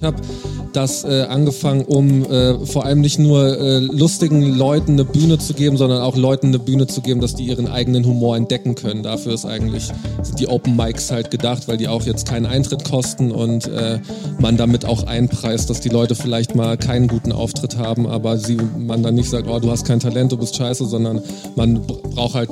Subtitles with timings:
[0.00, 0.16] Ich habe
[0.72, 5.52] das äh, angefangen, um äh, vor allem nicht nur äh, lustigen Leuten eine Bühne zu
[5.52, 9.02] geben, sondern auch Leuten eine Bühne zu geben, dass die ihren eigenen Humor entdecken können.
[9.02, 9.90] Dafür ist eigentlich
[10.22, 13.98] sind die Open Mics halt gedacht, weil die auch jetzt keinen Eintritt kosten und äh,
[14.38, 18.56] man damit auch einpreist, dass die Leute vielleicht mal keinen guten Auftritt haben, aber sie
[18.78, 21.20] man dann nicht sagt, oh du hast kein Talent, du bist scheiße, sondern
[21.56, 22.48] man braucht halt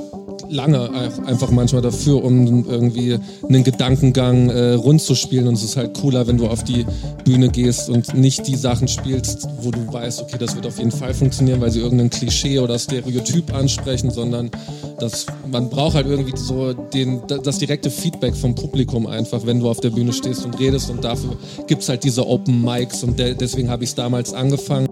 [0.49, 0.89] lange
[1.25, 3.17] einfach manchmal dafür, um irgendwie
[3.47, 5.47] einen Gedankengang äh, rund zu spielen.
[5.47, 6.85] Und es ist halt cooler, wenn du auf die
[7.23, 10.91] Bühne gehst und nicht die Sachen spielst, wo du weißt, okay, das wird auf jeden
[10.91, 14.49] Fall funktionieren, weil sie irgendein Klischee oder Stereotyp ansprechen, sondern
[14.99, 19.69] dass man braucht halt irgendwie so den, das direkte Feedback vom Publikum einfach, wenn du
[19.69, 20.89] auf der Bühne stehst und redest.
[20.89, 24.33] Und dafür gibt es halt diese Open Mics und de deswegen habe ich es damals
[24.33, 24.87] angefangen.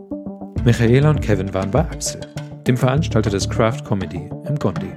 [0.63, 2.21] Michaela und Kevin waren bei Axel,
[2.67, 4.91] dem Veranstalter des Craft Comedy im Gondi.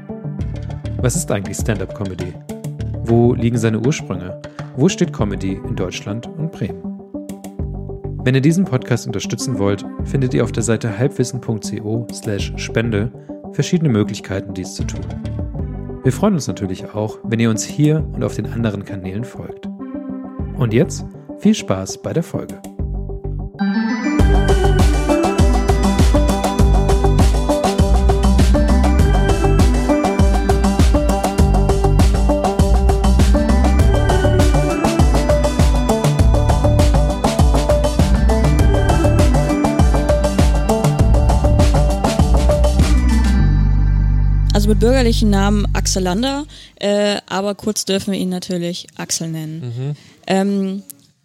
[1.02, 2.34] Was ist eigentlich Stand-up-Comedy?
[3.04, 4.38] Wo liegen seine Ursprünge?
[4.76, 6.82] Wo steht Comedy in Deutschland und Bremen?
[8.22, 13.10] Wenn ihr diesen Podcast unterstützen wollt, findet ihr auf der Seite halbwissen.co/spende
[13.52, 15.00] verschiedene Möglichkeiten, dies zu tun.
[16.02, 19.70] Wir freuen uns natürlich auch, wenn ihr uns hier und auf den anderen Kanälen folgt.
[20.58, 21.06] Und jetzt
[21.38, 22.60] viel Spaß bei der Folge.
[44.70, 49.60] Mit bürgerlichen Namen Axel Lander, äh, aber kurz dürfen wir ihn natürlich Axel nennen.
[49.60, 49.96] Mhm.
[50.28, 50.82] Ähm,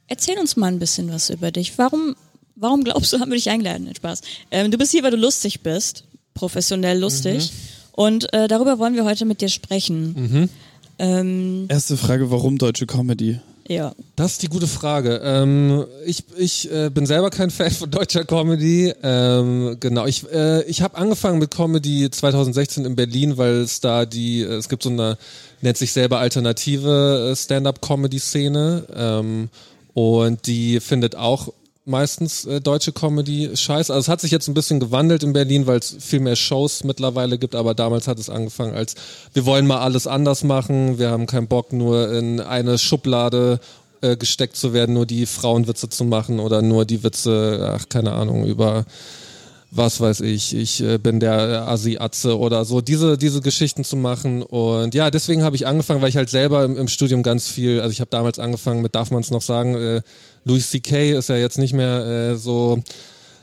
[0.07, 1.77] erzähl uns mal ein bisschen was über dich.
[1.77, 2.15] Warum,
[2.55, 3.93] warum glaubst du, haben wir dich eingeladen?
[3.95, 4.21] Spaß.
[4.49, 7.51] Ähm, du bist hier, weil du lustig bist, professionell lustig.
[7.51, 7.91] Mhm.
[7.91, 10.15] Und äh, darüber wollen wir heute mit dir sprechen.
[10.17, 10.49] Mhm.
[10.97, 13.41] Ähm, Erste Frage, warum deutsche Comedy?
[13.67, 13.93] Ja.
[14.15, 15.21] Das ist die gute Frage.
[15.23, 18.93] Ähm, ich ich äh, bin selber kein Fan von deutscher Comedy.
[19.01, 24.05] Ähm, genau, ich, äh, ich habe angefangen mit Comedy 2016 in Berlin, weil es da
[24.05, 25.17] die, äh, es gibt so eine,
[25.61, 28.85] nennt sich selber alternative äh, Stand-up-Comedy-Szene.
[28.95, 29.49] Ähm,
[29.95, 31.51] und die findet auch
[31.85, 33.93] meistens äh, deutsche Comedy scheiße.
[33.93, 36.83] Also es hat sich jetzt ein bisschen gewandelt in Berlin, weil es viel mehr Shows
[36.83, 38.95] mittlerweile gibt, aber damals hat es angefangen als
[39.33, 43.59] wir wollen mal alles anders machen, wir haben keinen Bock nur in eine Schublade
[44.01, 48.13] äh, gesteckt zu werden, nur die Frauenwitze zu machen oder nur die Witze, ach keine
[48.13, 48.85] Ahnung, über
[49.71, 54.41] was weiß ich, ich äh, bin der Asi-Atze oder so, diese, diese Geschichten zu machen.
[54.41, 57.81] Und ja, deswegen habe ich angefangen, weil ich halt selber im, im Studium ganz viel,
[57.81, 60.01] also ich habe damals angefangen mit, darf man es noch sagen, äh,
[60.45, 61.17] Louis C.K.
[61.17, 62.81] ist ja jetzt nicht mehr äh, so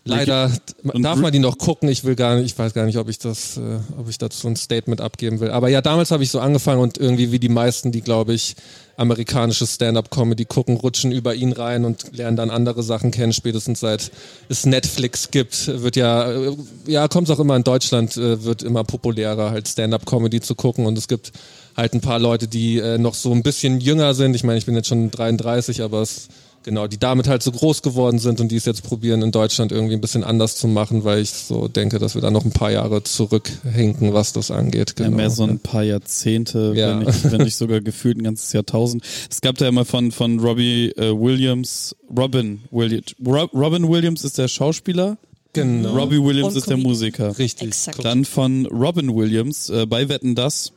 [0.04, 0.50] Leider
[0.82, 1.88] darf man die noch gucken.
[1.88, 4.48] Ich will gar nicht, ich weiß gar nicht, ob ich das, äh, ob ich dazu
[4.48, 5.50] ein Statement abgeben will.
[5.50, 8.56] Aber ja, damals habe ich so angefangen und irgendwie wie die meisten, die glaube ich
[8.96, 13.32] amerikanische Stand-up-Comedy gucken, rutschen über ihn rein und lernen dann andere Sachen kennen.
[13.32, 14.10] Spätestens seit
[14.48, 18.64] es Netflix gibt, wird ja, äh, ja, kommt es auch immer in Deutschland, äh, wird
[18.64, 21.32] immer populärer, halt Stand-up-Comedy zu gucken und es gibt
[21.76, 24.34] halt ein paar Leute, die äh, noch so ein bisschen jünger sind.
[24.34, 26.28] Ich meine, ich bin jetzt schon 33, aber es
[26.64, 29.72] Genau, die damit halt so groß geworden sind und die es jetzt probieren in Deutschland
[29.72, 32.52] irgendwie ein bisschen anders zu machen, weil ich so denke, dass wir da noch ein
[32.52, 34.96] paar Jahre zurückhinken, was das angeht.
[34.96, 35.10] Genau.
[35.10, 36.98] Ja, mehr so ein paar Jahrzehnte, ja.
[36.98, 39.04] wenn, nicht, wenn nicht sogar gefühlt ein ganzes Jahrtausend.
[39.30, 44.48] Es gab da immer von, von Robbie äh, Williams, Robin Williams, Robin Williams ist der
[44.48, 45.16] Schauspieler.
[45.54, 45.94] Genau.
[45.94, 47.38] Robbie Williams und ist der Musiker.
[47.38, 47.68] Richtig.
[47.68, 48.04] Exakt.
[48.04, 50.72] Dann von Robin Williams äh, bei Wetten das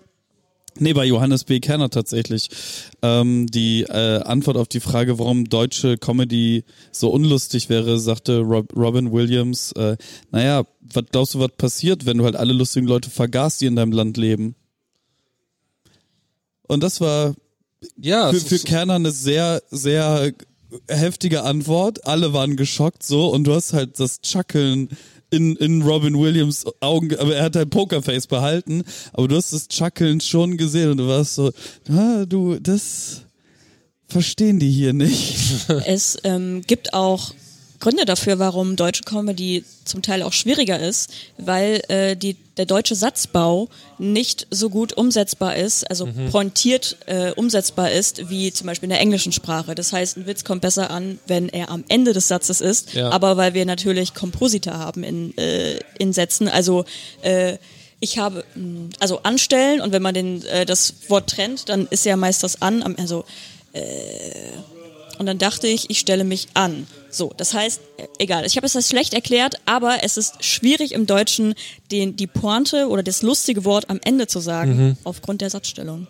[0.78, 1.62] Nee, bei Johannes B.
[1.62, 2.50] Kerner tatsächlich.
[3.02, 8.76] Ähm, die äh, Antwort auf die Frage, warum deutsche Comedy so unlustig wäre, sagte Rob
[8.76, 9.96] Robin Williams, äh,
[10.32, 13.78] naja, was glaubst du, was passiert, wenn du halt alle lustigen Leute vergaßt, die in
[13.78, 14.56] deinem Land leben?
[16.68, 17.36] Und das war
[17.98, 20.34] ja, für, für Kerner eine sehr, sehr
[20.90, 22.06] heftige Antwort.
[22.06, 24.90] Alle waren geschockt so und du hast halt das Chuckeln
[25.30, 29.68] in, in Robin Williams Augen, aber er hat halt Pokerface behalten, aber du hast das
[29.68, 31.52] Chuckeln schon gesehen und du warst so,
[31.90, 33.22] ah, du, das
[34.08, 35.36] verstehen die hier nicht.
[35.86, 37.34] Es ähm, gibt auch
[37.80, 42.96] Gründe dafür, warum deutsche Comedy zum Teil auch schwieriger ist, weil äh, die, der deutsche
[42.96, 46.30] Satzbau nicht so gut umsetzbar ist, also mhm.
[46.32, 49.76] pointiert äh, umsetzbar ist, wie zum Beispiel in der englischen Sprache.
[49.76, 53.10] Das heißt, ein Witz kommt besser an, wenn er am Ende des Satzes ist, ja.
[53.10, 56.86] aber weil wir natürlich Komposita haben in, äh, in Sätzen, also
[57.22, 57.58] äh,
[58.00, 62.06] ich habe, hm, also anstellen und wenn man den, äh, das Wort trennt, dann ist
[62.06, 63.26] ja meist das an, also
[63.74, 63.82] äh,
[65.18, 66.88] und dann dachte ich, ich stelle mich an.
[67.16, 67.80] So, das heißt,
[68.20, 71.56] egal, ich habe es das schlecht erklärt, aber es ist schwierig im Deutschen,
[71.90, 74.98] den, die Pointe oder das lustige Wort am Ende zu sagen, mhm.
[75.06, 76.08] aufgrund der Satzstellung.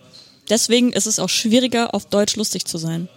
[0.50, 3.08] Deswegen ist es auch schwieriger, auf Deutsch lustig zu sein.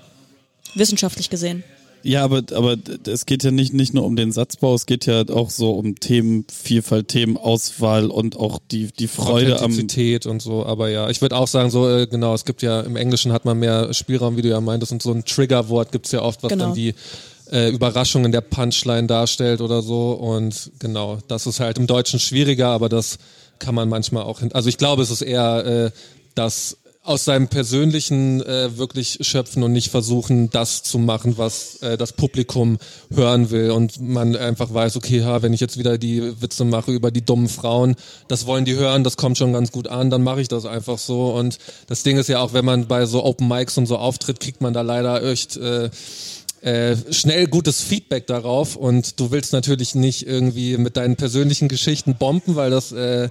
[0.75, 1.65] Wissenschaftlich gesehen.
[2.03, 2.77] Ja, aber, aber
[3.07, 5.99] es geht ja nicht, nicht nur um den Satzbau, es geht ja auch so um
[5.99, 9.73] Themenvielfalt, Themenauswahl und auch die, die Freude am.
[9.73, 12.97] und so, aber ja, ich würde auch sagen, so, äh, genau, es gibt ja, im
[12.97, 16.13] Englischen hat man mehr Spielraum, wie du ja meintest, und so ein Triggerwort gibt es
[16.13, 16.67] ja oft, was genau.
[16.67, 16.95] dann die
[17.51, 20.13] äh, Überraschungen der Punchline darstellt oder so.
[20.13, 23.19] Und genau, das ist halt im Deutschen schwieriger, aber das
[23.59, 24.53] kann man manchmal auch hin.
[24.53, 25.91] Also ich glaube, es ist eher äh,
[26.35, 26.79] das
[27.09, 32.13] aus seinem persönlichen äh, wirklich schöpfen und nicht versuchen, das zu machen, was äh, das
[32.13, 32.77] Publikum
[33.11, 36.93] hören will und man einfach weiß, okay, ha, wenn ich jetzt wieder die Witze mache
[36.93, 37.97] über die dummen Frauen,
[38.29, 40.99] das wollen die hören, das kommt schon ganz gut an, dann mache ich das einfach
[40.99, 43.97] so und das Ding ist ja auch, wenn man bei so Open Mics und so
[43.97, 45.89] auftritt, kriegt man da leider echt äh,
[46.63, 52.17] äh, schnell gutes Feedback darauf und du willst natürlich nicht irgendwie mit deinen persönlichen Geschichten
[52.17, 53.29] bomben, weil das äh,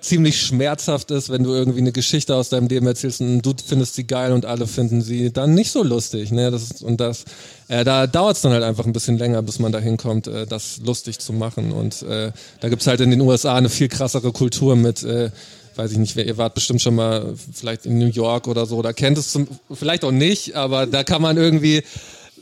[0.00, 3.94] ziemlich schmerzhaft ist, wenn du irgendwie eine Geschichte aus deinem Leben erzählst und du findest
[3.94, 6.30] sie geil und alle finden sie dann nicht so lustig.
[6.30, 6.50] Ne?
[6.50, 7.24] Das ist, und das,
[7.68, 10.46] äh, da dauert es dann halt einfach ein bisschen länger, bis man dahin kommt, äh,
[10.46, 11.72] das lustig zu machen.
[11.72, 12.30] Und äh,
[12.60, 15.30] da gibt's halt in den USA eine viel krassere Kultur mit äh,
[15.76, 18.94] weiß ich nicht, ihr wart bestimmt schon mal vielleicht in New York oder so, da
[18.94, 21.82] kennt es zum, vielleicht auch nicht, aber da kann man irgendwie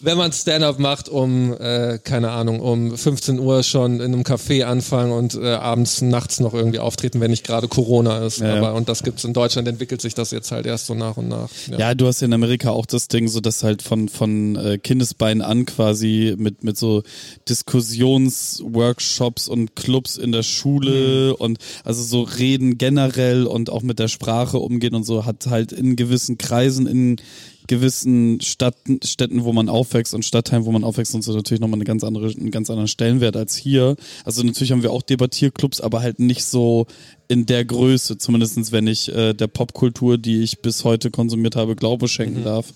[0.01, 4.65] wenn man Stand-up macht, um, äh, keine Ahnung, um 15 Uhr schon in einem Café
[4.65, 8.41] anfangen und äh, abends, nachts noch irgendwie auftreten, wenn nicht gerade Corona ist.
[8.41, 11.17] Ja, Aber, und das gibt's in Deutschland, entwickelt sich das jetzt halt erst so nach
[11.17, 11.49] und nach.
[11.71, 14.57] Ja, ja du hast ja in Amerika auch das Ding, so dass halt von, von
[14.57, 17.03] äh, Kindesbeinen an quasi mit, mit so
[17.49, 21.35] Diskussionsworkshops und Clubs in der Schule mhm.
[21.37, 25.73] und also so reden generell und auch mit der Sprache umgehen und so hat halt
[25.73, 27.17] in gewissen Kreisen in
[27.67, 31.79] gewissen Stadt, Städten, wo man aufwächst und Stadtteilen, wo man aufwächst und so natürlich nochmal
[31.79, 33.97] eine ganz andere, einen ganz anderen Stellenwert als hier.
[34.25, 36.87] Also natürlich haben wir auch Debattierclubs, aber halt nicht so
[37.29, 41.77] in der Größe, zumindestens wenn ich äh, der Popkultur, die ich bis heute konsumiert habe,
[41.77, 42.45] Glaube schenken mhm.
[42.45, 42.73] darf.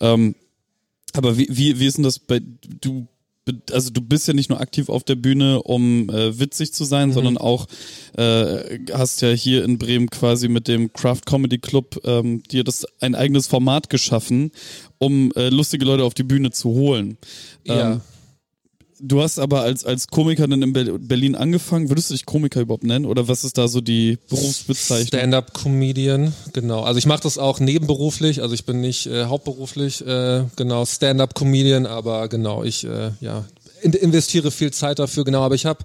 [0.00, 0.34] Ähm,
[1.14, 2.40] aber wie, wie, wie ist denn das bei,
[2.80, 3.06] du
[3.72, 7.10] also du bist ja nicht nur aktiv auf der Bühne, um äh, witzig zu sein,
[7.10, 7.12] mhm.
[7.12, 7.66] sondern auch
[8.16, 12.86] äh, hast ja hier in Bremen quasi mit dem Craft Comedy Club ähm, dir das
[13.00, 14.52] ein eigenes Format geschaffen,
[14.98, 17.18] um äh, lustige Leute auf die Bühne zu holen.
[17.64, 18.00] Ja.
[19.00, 21.88] Du hast aber als, als Komiker dann in Berlin angefangen.
[21.88, 23.04] Würdest du dich Komiker überhaupt nennen?
[23.04, 25.06] Oder was ist da so die Berufsbezeichnung?
[25.08, 26.82] Stand-up-Comedian, genau.
[26.82, 28.42] Also ich mache das auch nebenberuflich.
[28.42, 33.44] Also ich bin nicht äh, hauptberuflich, äh, genau, Stand-up-Comedian, aber genau, ich äh, ja,
[33.82, 35.42] investiere viel Zeit dafür, genau.
[35.42, 35.84] Aber ich habe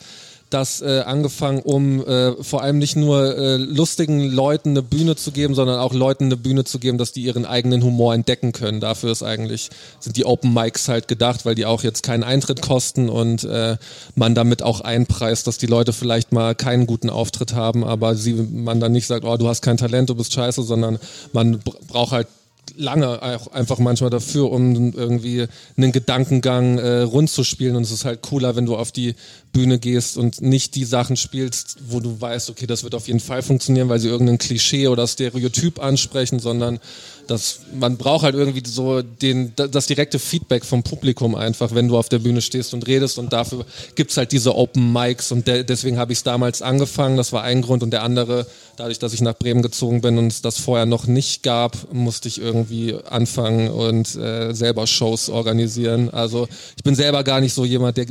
[0.54, 5.32] das äh, angefangen, um äh, vor allem nicht nur äh, lustigen Leuten eine Bühne zu
[5.32, 8.80] geben, sondern auch Leuten eine Bühne zu geben, dass die ihren eigenen Humor entdecken können.
[8.80, 9.70] Dafür ist eigentlich
[10.00, 13.78] sind die Open Mics halt gedacht, weil die auch jetzt keinen Eintritt kosten und äh,
[14.16, 18.34] man damit auch einpreist, dass die Leute vielleicht mal keinen guten Auftritt haben, aber sie
[18.34, 21.00] man dann nicht sagt, oh du hast kein Talent, du bist scheiße, sondern
[21.32, 22.28] man braucht halt
[22.76, 27.76] lange auch einfach manchmal dafür, um irgendwie einen Gedankengang äh, rund zu spielen.
[27.76, 29.16] Und es ist halt cooler, wenn du auf die
[29.52, 33.20] Bühne gehst und nicht die Sachen spielst, wo du weißt, okay, das wird auf jeden
[33.20, 36.80] Fall funktionieren, weil sie irgendein Klischee oder Stereotyp ansprechen, sondern
[37.28, 41.98] dass man braucht halt irgendwie so den, das direkte Feedback vom Publikum einfach, wenn du
[41.98, 43.18] auf der Bühne stehst und redest.
[43.18, 43.66] Und dafür
[43.96, 45.32] gibt's halt diese Open Mics.
[45.32, 47.84] Und de deswegen habe ich es damals angefangen, das war ein Grund.
[47.84, 48.46] Und der andere,
[48.78, 52.28] dadurch, dass ich nach Bremen gezogen bin und es das vorher noch nicht gab, musste
[52.28, 56.10] ich irgendwie anfangen und äh, selber Shows organisieren.
[56.10, 56.48] Also
[56.78, 58.08] ich bin selber gar nicht so jemand, der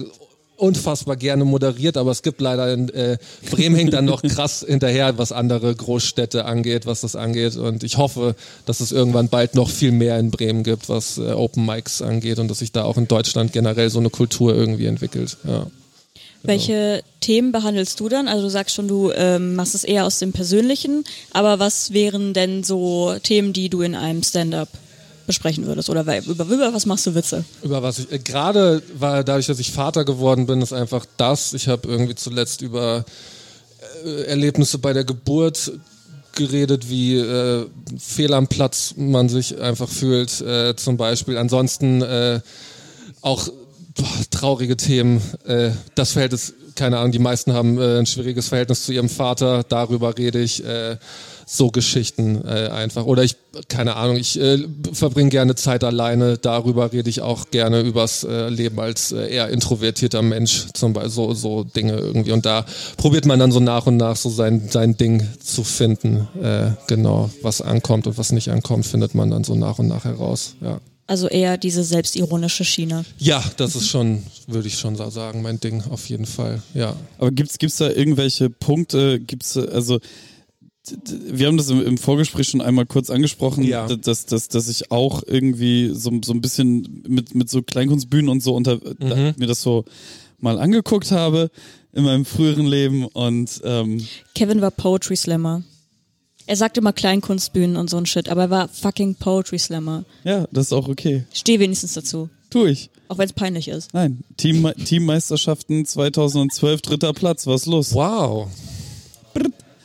[0.62, 3.18] unfassbar gerne moderiert, aber es gibt leider in äh,
[3.50, 7.56] Bremen hängt dann noch krass hinterher, was andere Großstädte angeht, was das angeht.
[7.56, 11.32] Und ich hoffe, dass es irgendwann bald noch viel mehr in Bremen gibt, was äh,
[11.32, 14.86] Open Mics angeht und dass sich da auch in Deutschland generell so eine Kultur irgendwie
[14.86, 15.36] entwickelt.
[15.44, 15.50] Ja.
[15.50, 16.54] Genau.
[16.54, 18.26] Welche Themen behandelst du dann?
[18.26, 22.34] Also du sagst schon, du ähm, machst es eher aus dem Persönlichen, aber was wären
[22.34, 24.68] denn so Themen, die du in einem Stand-up
[25.26, 25.90] besprechen würdest?
[25.90, 27.44] Oder über, über was machst du Witze?
[27.62, 31.52] Über was ich, äh, gerade war dadurch, dass ich Vater geworden bin, ist einfach das.
[31.54, 33.04] Ich habe irgendwie zuletzt über
[34.04, 35.72] äh, Erlebnisse bei der Geburt
[36.34, 37.66] geredet, wie äh,
[37.98, 41.36] fehl am Platz man sich einfach fühlt, äh, zum Beispiel.
[41.36, 42.40] Ansonsten äh,
[43.20, 43.48] auch
[43.94, 45.20] boah, traurige Themen.
[45.44, 49.64] Äh, das Verhältnis, keine Ahnung, die meisten haben äh, ein schwieriges Verhältnis zu ihrem Vater.
[49.68, 50.64] Darüber rede ich.
[50.64, 50.96] Äh,
[51.46, 53.04] so Geschichten äh, einfach.
[53.04, 53.36] Oder ich,
[53.68, 54.58] keine Ahnung, ich äh,
[54.92, 56.38] verbringe gerne Zeit alleine.
[56.38, 61.10] Darüber rede ich auch gerne übers äh, Leben als äh, eher introvertierter Mensch, zum Beispiel
[61.10, 62.32] so, so Dinge irgendwie.
[62.32, 62.64] Und da
[62.96, 66.28] probiert man dann so nach und nach so sein, sein Ding zu finden.
[66.42, 70.04] Äh, genau, was ankommt und was nicht ankommt, findet man dann so nach und nach
[70.04, 70.54] heraus.
[70.60, 70.80] Ja.
[71.06, 73.04] Also eher diese selbstironische Schiene.
[73.18, 76.62] Ja, das ist schon, würde ich schon sagen, mein Ding auf jeden Fall.
[76.74, 76.94] Ja.
[77.18, 79.20] Aber gibt's gibt's da irgendwelche Punkte?
[79.20, 80.00] Gibt's also
[80.84, 83.86] wir haben das im, Vorgespräch schon einmal kurz angesprochen, ja.
[83.86, 88.42] dass, dass, dass ich auch irgendwie so, so ein bisschen mit, mit so Kleinkunstbühnen und
[88.42, 89.34] so unter mhm.
[89.36, 89.84] mir das so
[90.38, 91.50] mal angeguckt habe
[91.92, 95.62] in meinem früheren Leben und ähm, Kevin war Poetry Slammer.
[96.46, 100.04] Er sagte immer Kleinkunstbühnen und so ein Shit, aber er war fucking Poetry Slammer.
[100.24, 101.24] Ja, das ist auch okay.
[101.32, 102.28] Steh wenigstens dazu.
[102.50, 102.90] Tu ich.
[103.06, 103.94] Auch wenn es peinlich ist.
[103.94, 104.24] Nein.
[104.36, 107.46] Team, Teammeisterschaften 2012, dritter Platz.
[107.46, 107.94] Was ist los?
[107.94, 108.48] Wow.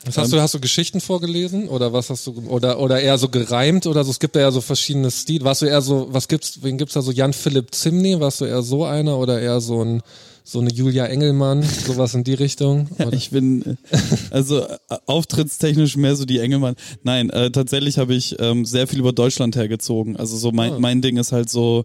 [0.08, 3.30] Was hast du, hast du Geschichten vorgelesen oder was hast du oder oder eher so
[3.30, 4.12] gereimt oder so?
[4.12, 5.44] Es gibt ja so verschiedene Stile.
[5.44, 7.12] Warst du eher so, was gibt's, wen gibt's da so?
[7.12, 10.02] Jan Philipp Zimny, warst du eher so einer oder eher so ein
[10.50, 12.88] so eine Julia Engelmann, sowas in die Richtung?
[12.98, 13.98] Ja, ich bin äh,
[14.32, 16.76] also äh, auftrittstechnisch mehr so die Engelmann.
[17.04, 20.16] Nein, äh, tatsächlich habe ich ähm, sehr viel über Deutschland hergezogen.
[20.16, 20.80] Also so mein, ah.
[20.80, 21.84] mein Ding ist halt so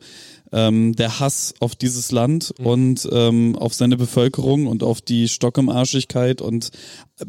[0.53, 2.67] ähm, der Hass auf dieses Land mhm.
[2.67, 6.71] und ähm, auf seine Bevölkerung und auf die Stockemarschigkeit und
[7.19, 7.25] äh,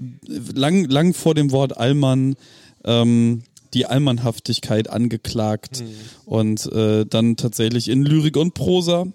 [0.53, 2.35] lang, lang vor dem Wort Allmann
[2.83, 5.85] ähm, die Allmannhaftigkeit angeklagt mhm.
[6.25, 9.07] und äh, dann tatsächlich in Lyrik und Prosa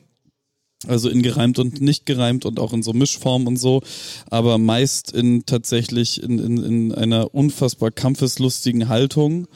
[0.86, 3.82] also in gereimt und nicht gereimt und auch in so Mischform und so,
[4.30, 9.48] aber meist in tatsächlich in, in, in einer unfassbar kampfeslustigen Haltung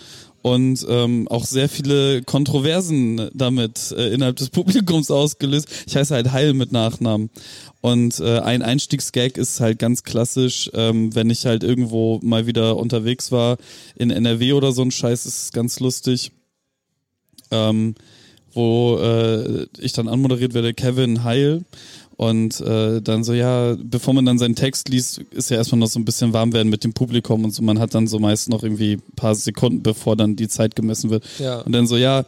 [0.42, 5.68] und ähm, auch sehr viele Kontroversen damit äh, innerhalb des Publikums ausgelöst.
[5.86, 7.30] Ich heiße halt Heil mit Nachnamen.
[7.80, 12.76] Und äh, ein Einstiegsgag ist halt ganz klassisch, ähm, wenn ich halt irgendwo mal wieder
[12.76, 13.56] unterwegs war,
[13.96, 16.32] in NRW oder so ein Scheiß, ist ganz lustig.
[17.50, 17.94] Ähm,
[18.54, 21.64] wo äh, ich dann anmoderiert werde, Kevin Heil.
[22.22, 25.88] Und äh, dann so, ja, bevor man dann seinen Text liest, ist ja erstmal noch
[25.88, 27.64] so ein bisschen warm werden mit dem Publikum und so.
[27.64, 31.10] Man hat dann so meist noch irgendwie ein paar Sekunden, bevor dann die Zeit gemessen
[31.10, 31.24] wird.
[31.40, 31.62] Ja.
[31.62, 32.24] Und dann so, ja,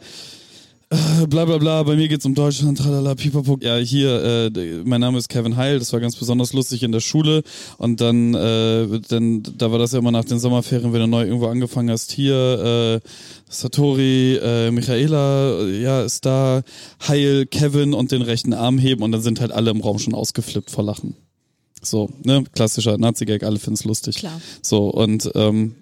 [1.29, 3.57] bla bla bla, bei mir geht's um Deutschland, tralala, pipapo.
[3.61, 6.99] Ja, hier, äh, mein Name ist Kevin Heil, das war ganz besonders lustig in der
[6.99, 7.43] Schule
[7.77, 11.23] und dann, äh, dann da war das ja immer nach den Sommerferien, wenn du neu
[11.23, 13.09] irgendwo angefangen hast, hier, äh,
[13.49, 16.61] Satori, äh, Michaela, ja, ist da,
[17.07, 20.13] Heil, Kevin und den rechten Arm heben und dann sind halt alle im Raum schon
[20.13, 21.15] ausgeflippt vor Lachen.
[21.81, 24.17] So, ne, klassischer Nazi-Gag, alle finden's lustig.
[24.17, 24.39] Klar.
[24.61, 25.75] So, und ähm,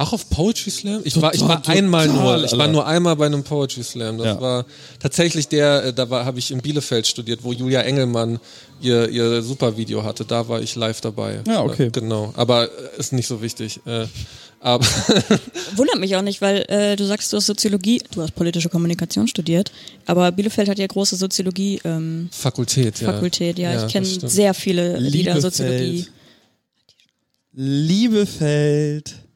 [0.00, 1.02] auch auf Poetry Slam?
[1.04, 4.18] Ich war, ich war einmal nur, ich war nur einmal bei einem Poetry Slam.
[4.18, 4.40] Das ja.
[4.40, 4.64] war
[4.98, 8.40] tatsächlich der, äh, da war, habe ich in Bielefeld studiert, wo Julia Engelmann
[8.80, 10.24] ihr, ihr Supervideo hatte.
[10.24, 11.42] Da war ich live dabei.
[11.46, 11.86] Ja, okay.
[11.86, 12.32] Äh, genau.
[12.36, 13.80] Aber äh, ist nicht so wichtig.
[14.60, 14.84] aber
[15.76, 19.28] Wundert mich auch nicht, weil äh, du sagst, du hast Soziologie, du hast politische Kommunikation
[19.28, 19.70] studiert,
[20.06, 23.12] aber Bielefeld hat ja große Soziologie ähm, Fakultät, ja.
[23.12, 23.72] Fakultät, ja.
[23.72, 26.06] ja ich kenne sehr viele, die da Soziologie.
[27.52, 29.29] Liebefeld.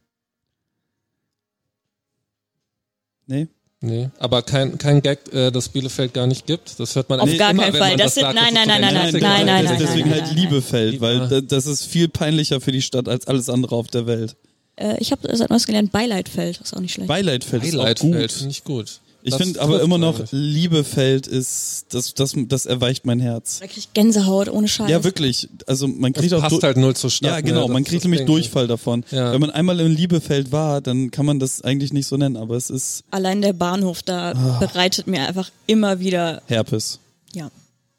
[3.27, 3.49] Nee.
[3.81, 6.81] Nee, aber kein, kein Gag, äh, das Bielefeld gar nicht gibt.
[6.81, 7.97] Das hört man Auf gar keinen Fall.
[7.97, 9.77] Das, sind, sagt, nein, nein, nein, nein, nein, nein, nein, nein.
[9.79, 13.77] Deswegen nein, halt Liebefeld, weil das ist viel peinlicher für die Stadt als alles andere
[13.77, 14.37] auf der Welt.
[14.77, 17.09] Äh, ich habe seit neues gelernt, Beileitfeld, ist auch nicht schlecht.
[17.09, 18.47] Beileitfeld, Beileitfeld ist auch gut.
[18.47, 19.01] Nicht gut.
[19.27, 23.61] Ich finde aber immer noch, Liebefeld ist, das, das, das erweicht mein Herz.
[23.61, 24.91] Da kriegt Gänsehaut ohne Scheiß.
[24.91, 25.49] Ja, wirklich.
[25.67, 26.51] Also man kriegt das auch.
[26.51, 27.31] passt halt null zur Stadt.
[27.31, 27.67] Ja, genau.
[27.67, 27.73] Ne?
[27.73, 29.03] Man kriegt nämlich Durchfall davon.
[29.11, 29.33] Ja.
[29.33, 32.55] Wenn man einmal im Liebefeld war, dann kann man das eigentlich nicht so nennen, aber
[32.57, 33.05] es ist.
[33.11, 34.61] Allein der Bahnhof da oh.
[34.61, 36.43] bereitet mir einfach immer wieder.
[36.47, 36.99] Herpes.
[37.33, 37.51] Ja.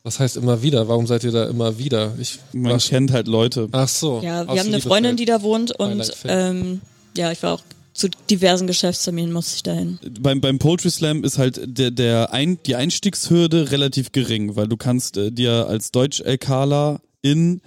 [0.03, 0.87] Was heißt immer wieder?
[0.87, 2.13] Warum seid ihr da immer wieder?
[2.19, 3.67] Ich man kennt halt Leute.
[3.71, 4.21] Ach so.
[4.23, 6.81] Ja, wir haben eine Freundin, die da wohnt und ähm,
[7.17, 7.61] ja, ich war auch
[7.95, 9.99] zu diversen Geschäftsterminen musste ich dahin.
[10.19, 14.75] Beim, beim Poetry Slam ist halt der, der ein, die Einstiegshürde relativ gering, weil du
[14.75, 17.61] kannst äh, dir als Deutsch-LKler in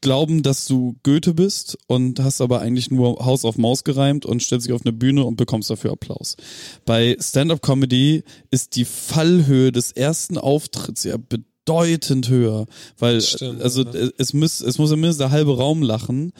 [0.00, 4.42] glauben, dass du Goethe bist und hast aber eigentlich nur Haus auf Maus gereimt und
[4.42, 6.36] stellst dich auf eine Bühne und bekommst dafür Applaus.
[6.86, 12.66] Bei Stand-up-Comedy ist die Fallhöhe des ersten Auftritts ja bedeutend höher,
[12.98, 14.08] weil Stimmt, also ja.
[14.16, 16.32] es muss es muss mindestens der halbe Raum lachen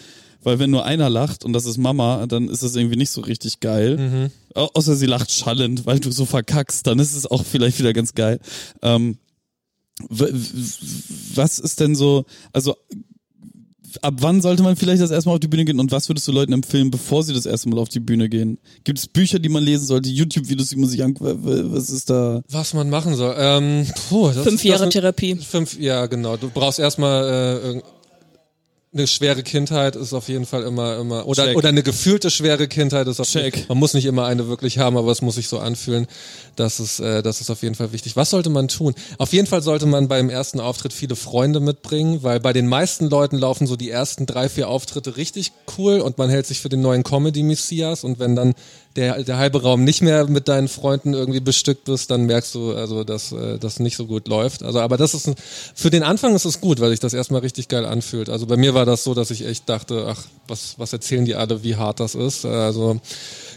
[0.42, 3.20] weil wenn nur einer lacht und das ist Mama, dann ist das irgendwie nicht so
[3.20, 3.96] richtig geil.
[3.96, 4.30] Mhm.
[4.54, 8.14] außer sie lacht schallend, weil du so verkackst, dann ist es auch vielleicht wieder ganz
[8.14, 8.40] geil.
[8.82, 9.18] Ähm,
[10.08, 12.74] was ist denn so, also
[14.02, 16.26] ab wann sollte man vielleicht das erste Mal auf die Bühne gehen und was würdest
[16.28, 18.58] du Leuten empfehlen, bevor sie das erste Mal auf die Bühne gehen?
[18.84, 21.40] Gibt es Bücher, die man lesen sollte, YouTube-Videos, die man sich angucken,
[21.72, 22.42] was ist da?
[22.48, 23.34] Was man machen soll?
[23.38, 25.36] Ähm, puh, fünf Jahre Therapie.
[25.36, 26.36] Fünf, ja genau.
[26.36, 27.82] Du brauchst erstmal äh,
[28.92, 31.56] eine schwere Kindheit ist auf jeden Fall immer immer oder Check.
[31.56, 33.68] oder eine gefühlte schwere Kindheit ist auf Check.
[33.68, 36.08] man muss nicht immer eine wirklich haben, aber es muss sich so anfühlen.
[36.56, 38.16] Das ist äh, das ist auf jeden Fall wichtig.
[38.16, 38.94] Was sollte man tun?
[39.18, 43.08] Auf jeden Fall sollte man beim ersten Auftritt viele Freunde mitbringen, weil bei den meisten
[43.08, 46.68] Leuten laufen so die ersten drei vier Auftritte richtig cool und man hält sich für
[46.68, 48.54] den neuen Comedy Messias und wenn dann
[48.96, 52.74] der, der halbe Raum nicht mehr mit deinen Freunden irgendwie bestückt bist, dann merkst du,
[52.74, 54.62] also, dass äh, das nicht so gut läuft.
[54.64, 55.36] Also, aber das ist ein,
[55.74, 58.28] für den Anfang ist es gut, weil sich das erstmal richtig geil anfühlt.
[58.28, 61.34] Also bei mir war das so, dass ich echt dachte, ach, was, was erzählen die
[61.34, 62.44] alle, wie hart das ist.
[62.44, 63.00] Also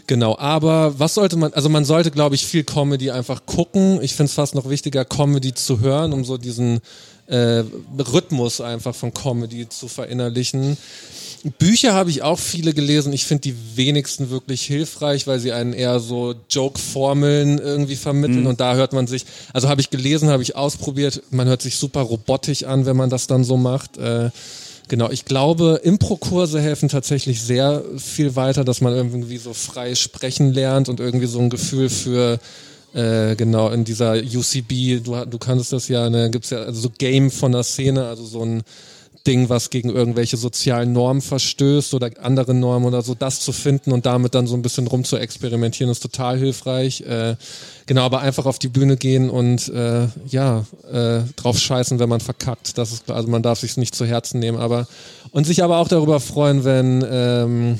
[0.06, 4.02] Genau, aber was sollte man, also man sollte, glaube ich, viel Comedy einfach gucken.
[4.02, 6.80] Ich finde es fast noch wichtiger, Comedy zu hören, um so diesen
[7.26, 7.64] äh,
[7.98, 10.76] Rhythmus einfach von Comedy zu verinnerlichen.
[11.58, 13.14] Bücher habe ich auch viele gelesen.
[13.14, 18.48] Ich finde die wenigsten wirklich hilfreich, weil sie einen eher so Joke-Formeln irgendwie vermitteln mhm.
[18.48, 21.76] und da hört man sich, also habe ich gelesen, habe ich ausprobiert, man hört sich
[21.76, 23.96] super robotisch an, wenn man das dann so macht.
[23.96, 24.30] Äh,
[24.88, 30.52] genau, ich glaube, Impro-Kurse helfen tatsächlich sehr viel weiter, dass man irgendwie so frei sprechen
[30.52, 32.38] lernt und irgendwie so ein Gefühl für
[32.94, 36.90] äh, genau, in dieser UCB, du, du kannst das ja, ne, gibt's ja also so
[36.96, 38.62] Game von der Szene, also so ein
[39.26, 43.92] Ding, was gegen irgendwelche sozialen Normen verstößt oder andere Normen oder so, das zu finden
[43.92, 47.00] und damit dann so ein bisschen rum zu experimentieren, ist total hilfreich.
[47.02, 47.36] Äh,
[47.86, 52.20] genau, aber einfach auf die Bühne gehen und äh, ja, äh, drauf scheißen, wenn man
[52.20, 52.76] verkackt.
[52.76, 54.86] Das ist also man darf sich nicht zu Herzen nehmen, aber
[55.30, 57.78] und sich aber auch darüber freuen, wenn ähm,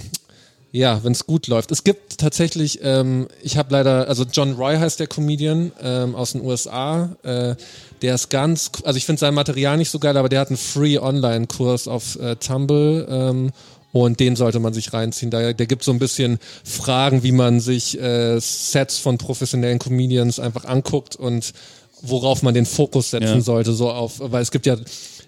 [0.74, 1.70] ja, wenn es gut läuft.
[1.70, 6.32] Es gibt tatsächlich, ähm, ich habe leider, also John Roy heißt der Comedian ähm, aus
[6.32, 7.14] den USA.
[7.22, 7.54] Äh,
[8.04, 10.58] der ist ganz, also ich finde sein Material nicht so geil, aber der hat einen
[10.58, 13.06] Free Online-Kurs auf äh, Tumble.
[13.08, 13.50] Ähm,
[13.92, 15.30] und den sollte man sich reinziehen.
[15.30, 20.40] Da, der gibt so ein bisschen Fragen, wie man sich äh, Sets von professionellen Comedians
[20.40, 21.52] einfach anguckt und
[22.02, 23.40] worauf man den Fokus setzen ja.
[23.40, 24.76] sollte, so auf, weil es gibt ja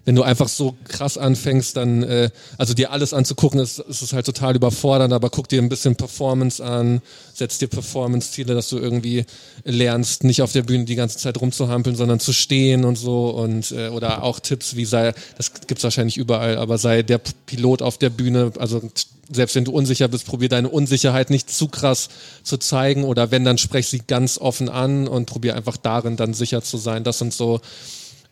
[0.06, 4.12] wenn du einfach so krass anfängst, dann, äh, also dir alles anzugucken, ist, ist es
[4.12, 7.02] halt total überfordernd, aber guck dir ein bisschen Performance an,
[7.34, 9.24] setz dir Performance-Ziele, dass du irgendwie
[9.64, 13.72] lernst, nicht auf der Bühne die ganze Zeit rumzuhampeln, sondern zu stehen und so und
[13.72, 17.98] äh, oder auch Tipps wie sei, das gibt's wahrscheinlich überall, aber sei der Pilot auf
[17.98, 18.80] der Bühne, also
[19.28, 22.10] selbst wenn du unsicher bist, probier deine Unsicherheit nicht zu krass
[22.44, 26.32] zu zeigen oder wenn, dann sprech sie ganz offen an und probier einfach darin dann
[26.32, 27.02] sicher zu sein.
[27.02, 27.60] Das sind so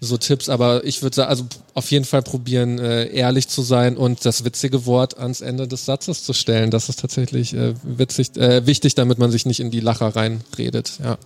[0.04, 3.96] so Tipps, aber ich würde sagen, also auf jeden Fall probieren, äh, ehrlich zu sein
[3.96, 6.70] und das witzige Wort ans Ende des Satzes zu stellen.
[6.70, 10.92] Das ist tatsächlich äh, witzig, äh, wichtig, damit man sich nicht in die Lacher reinredet.
[11.02, 11.18] Ja.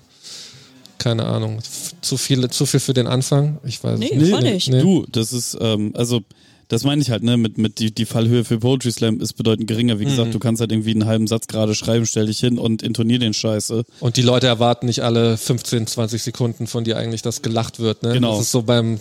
[0.99, 1.61] Keine Ahnung.
[2.01, 3.59] Zu viel, zu viel für den Anfang?
[3.65, 4.33] Ich weiß nee, nicht.
[4.33, 4.71] Nee, nicht.
[4.71, 4.81] Nee.
[4.81, 6.23] Du, das ist, ähm, also
[6.69, 9.67] das meine ich halt, ne, mit, mit die, die Fallhöhe für Poetry Slam ist bedeutend
[9.67, 9.99] geringer.
[9.99, 10.11] Wie mhm.
[10.11, 13.19] gesagt, du kannst halt irgendwie einen halben Satz gerade schreiben, stell dich hin und intonier
[13.19, 13.85] den Scheiße.
[14.01, 18.03] Und die Leute erwarten nicht alle 15, 20 Sekunden von dir eigentlich, dass gelacht wird,
[18.03, 18.13] ne?
[18.13, 18.33] Genau.
[18.33, 19.01] Das ist so beim,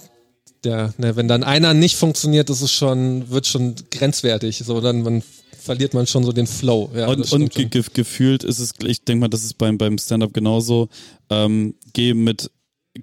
[0.64, 4.64] der, ne, wenn dann einer nicht funktioniert, ist es schon, wird schon grenzwertig.
[4.66, 5.22] So, dann man
[5.60, 6.90] verliert man schon so den Flow.
[6.96, 9.98] Ja, und und ge ge gefühlt ist es, ich denke mal, das ist beim, beim
[9.98, 10.88] Stand-up genauso.
[11.30, 12.50] Ähm, geh mit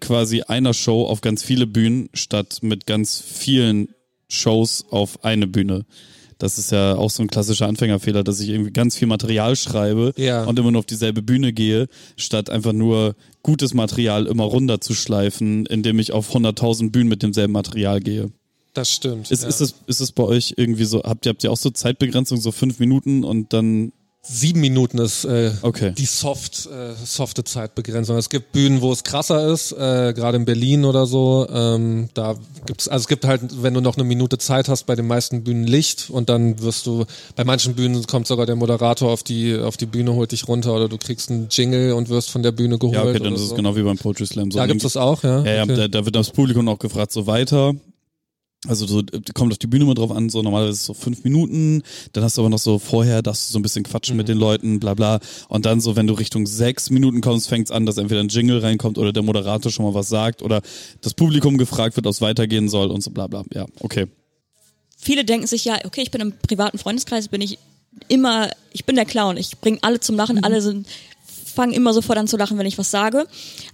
[0.01, 3.94] quasi einer Show auf ganz viele Bühnen statt mit ganz vielen
[4.29, 5.85] Shows auf eine Bühne.
[6.39, 10.13] Das ist ja auch so ein klassischer Anfängerfehler, dass ich irgendwie ganz viel Material schreibe
[10.17, 10.45] ja.
[10.45, 14.95] und immer nur auf dieselbe Bühne gehe, statt einfach nur gutes Material immer runter zu
[14.95, 18.31] schleifen, indem ich auf 100.000 Bühnen mit demselben Material gehe.
[18.73, 19.31] Das stimmt.
[19.31, 19.49] Ist, ja.
[19.49, 22.41] ist, es, ist es bei euch irgendwie so, habt ihr, habt ihr auch so Zeitbegrenzung,
[22.41, 23.93] so fünf Minuten und dann
[24.27, 25.93] Sieben Minuten ist äh, okay.
[25.97, 28.17] die soft, äh, softe Zeitbegrenzung.
[28.17, 31.47] Es gibt Bühnen, wo es krasser ist, äh, gerade in Berlin oder so.
[31.53, 32.35] Ähm, da
[32.65, 35.45] gibt's, also es gibt halt, wenn du noch eine Minute Zeit hast, bei den meisten
[35.45, 37.05] Bühnen Licht und dann wirst du,
[37.37, 40.75] bei manchen Bühnen kommt sogar der Moderator auf die, auf die Bühne, holt dich runter
[40.75, 42.97] oder du kriegst einen Jingle und wirst von der Bühne geholt.
[42.97, 43.49] Ja, okay, dann ist so.
[43.49, 44.51] es genau wie beim Poetry Slam.
[44.51, 45.45] So da gibt es auch, ja.
[45.45, 45.77] Ja, ja okay.
[45.77, 47.75] da, da wird das Publikum auch gefragt, so weiter.
[48.67, 49.03] Also so
[49.35, 52.43] kommt auf die Bühne mal drauf an, so normalerweise so fünf Minuten, dann hast du
[52.43, 54.19] aber noch so vorher, dass du so ein bisschen quatschen mhm.
[54.19, 55.21] mit den Leuten, bla bla.
[55.49, 58.61] Und dann so, wenn du Richtung sechs Minuten kommst, fängt's an, dass entweder ein Jingle
[58.61, 60.63] reinkommt oder der Moderator schon mal was sagt oder
[61.01, 63.45] das Publikum gefragt wird, ob es weitergehen soll und so bla bla.
[63.53, 64.07] Ja, okay.
[64.97, 67.59] Viele denken sich ja, okay, ich bin im privaten Freundeskreis, bin ich
[68.09, 70.45] immer, ich bin der Clown, ich bringe alle zum Lachen, mhm.
[70.45, 70.87] alle sind
[71.55, 73.27] fangen immer sofort an zu lachen, wenn ich was sage.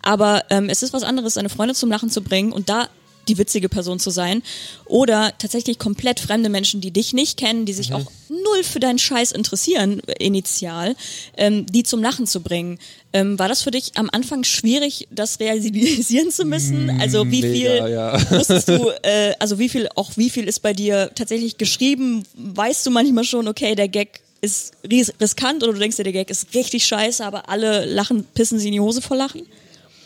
[0.03, 2.89] Aber ähm, es ist was anderes, seine Freunde zum Lachen zu bringen und da
[3.29, 4.43] die witzige Person zu sein.
[4.87, 7.97] Oder tatsächlich komplett fremde Menschen, die dich nicht kennen, die sich mhm.
[7.97, 10.95] auch null für deinen Scheiß interessieren, äh, initial,
[11.37, 12.79] ähm, die zum Lachen zu bringen.
[13.13, 16.87] Ähm, war das für dich am Anfang schwierig, das realisieren zu müssen?
[16.87, 18.31] Mm, also wie Mega, viel ja.
[18.31, 22.25] wusstest du, äh, also wie viel, auch wie viel ist bei dir tatsächlich geschrieben?
[22.35, 24.73] Weißt du manchmal schon, okay, der Gag ist
[25.21, 28.69] riskant oder du denkst dir, der Gag ist richtig scheiße, aber alle lachen, pissen sie
[28.69, 29.43] in die Hose vor Lachen?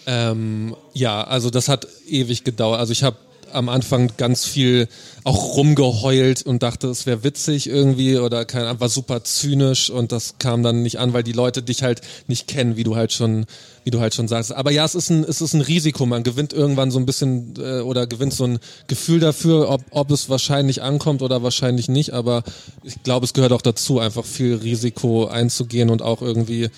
[0.07, 2.81] Ähm, ja, also das hat ewig gedauert.
[2.81, 3.17] Also ich habe
[3.55, 4.89] am Anfang ganz viel
[5.23, 10.35] auch rumgeheult und dachte, es wäre witzig irgendwie oder kein, war super zynisch und das
[10.39, 13.47] kam dann nicht an, weil die Leute dich halt nicht kennen, wie du halt schon,
[13.85, 14.53] wie du halt schon sagst.
[14.53, 16.05] Aber ja, es ist ein, es ist ein Risiko.
[16.05, 20.11] Man gewinnt irgendwann so ein bisschen äh, oder gewinnt so ein Gefühl dafür, ob, ob
[20.11, 22.13] es wahrscheinlich ankommt oder wahrscheinlich nicht.
[22.13, 22.43] Aber
[22.83, 26.71] ich glaube, es gehört auch dazu, einfach viel Risiko einzugehen und auch irgendwie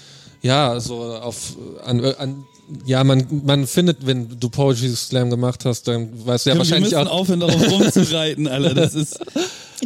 [0.43, 2.45] ja, so auf an, an
[2.85, 6.59] ja, man, man findet, wenn du Poetry Slam gemacht hast, dann weißt du ja wir
[6.61, 7.12] wahrscheinlich müssen auch.
[7.20, 8.74] aufhören, darauf rumzureiten, Alter.
[8.74, 9.18] Das ist.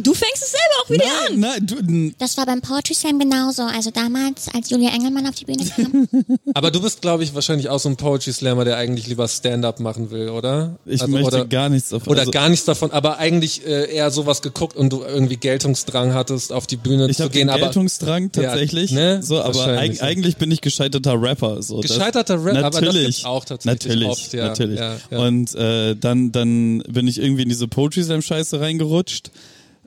[0.01, 1.67] Du fängst es selber auch wieder nein, an.
[1.77, 3.63] nein, du, Das war beim Poetry Slam genauso.
[3.63, 6.07] Also damals, als Julia Engelmann auf die Bühne kam.
[6.53, 9.81] Aber du bist, glaube ich, wahrscheinlich auch so ein Poetry Slammer, der eigentlich lieber Stand-up
[9.81, 10.77] machen will, oder?
[10.85, 12.07] ich Also, möchte oder, gar nichts davon.
[12.09, 16.13] Oder also, gar nichts davon, aber eigentlich äh, eher sowas geguckt und du irgendwie Geltungsdrang
[16.13, 17.47] hattest, auf die Bühne ich zu habe gehen.
[17.47, 18.91] den Aber Geltungsdrang tatsächlich.
[18.91, 19.23] Ja, ne?
[19.23, 21.61] So, aber eig eigentlich bin ich gescheiterter Rapper.
[21.61, 21.81] So.
[21.81, 24.79] Gescheiterter Rapper, aber natürlich, auch tatsächlich Natürlich, oft, ja, natürlich.
[24.79, 25.19] ja, ja.
[25.19, 29.31] Und äh, dann, dann bin ich irgendwie in diese Poetry Slam Scheiße reingerutscht.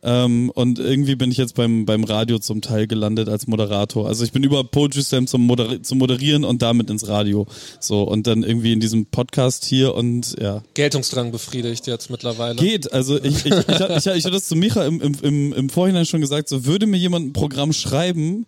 [0.07, 4.07] Ähm, und irgendwie bin ich jetzt beim, beim Radio zum Teil gelandet als Moderator.
[4.07, 7.47] Also ich bin über Poetry Slam zum, Moder zum Moderieren und damit ins Radio.
[7.81, 10.63] So, und dann irgendwie in diesem Podcast hier und ja.
[10.75, 12.57] Geltungsdrang befriedigt jetzt mittlerweile.
[12.57, 15.53] Geht, also ich, ich, ich, ich, ich, ich hatte das zu Micha im, im, im,
[15.55, 18.45] im Vorhinein schon gesagt, so würde mir jemand ein Programm schreiben,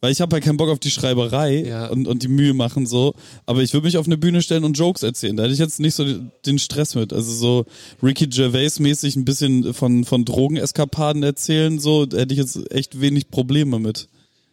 [0.00, 1.86] weil ich habe halt keinen Bock auf die Schreiberei Ja.
[1.88, 3.14] und, und die Mühe machen so,
[3.46, 5.36] aber ich würde mich auf eine Bühne stellen und Jokes erzählen.
[5.36, 6.04] Da hätte ich jetzt nicht so
[6.46, 7.12] den Stress mit.
[7.12, 7.66] Also so
[8.02, 13.00] Ricky Gervais mäßig ein bisschen von, von Drogeneskapaden erzählen, so da hätte ich jetzt echt
[13.00, 14.08] wenig Probleme mit.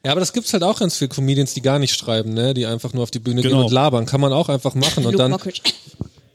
[0.06, 2.54] Ja, aber das gibt's halt auch ganz viele Comedians, die gar nicht schreiben, ne?
[2.54, 3.66] Die einfach nur auf die Bühne gehen Genau.
[3.66, 4.06] und labern.
[4.06, 5.34] Kann man auch einfach machen und Luke dann.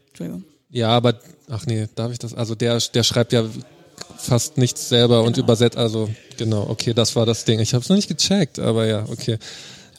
[0.09, 0.43] Entschuldigung.
[0.69, 2.33] Ja, aber ach nee, darf ich das?
[2.33, 3.45] Also der, der schreibt ja
[4.23, 5.77] fast nichts selber und übersetzt.
[5.77, 7.59] Also genau, okay, das war das Ding.
[7.59, 9.37] Ich habe es noch nicht gecheckt, aber ja, okay.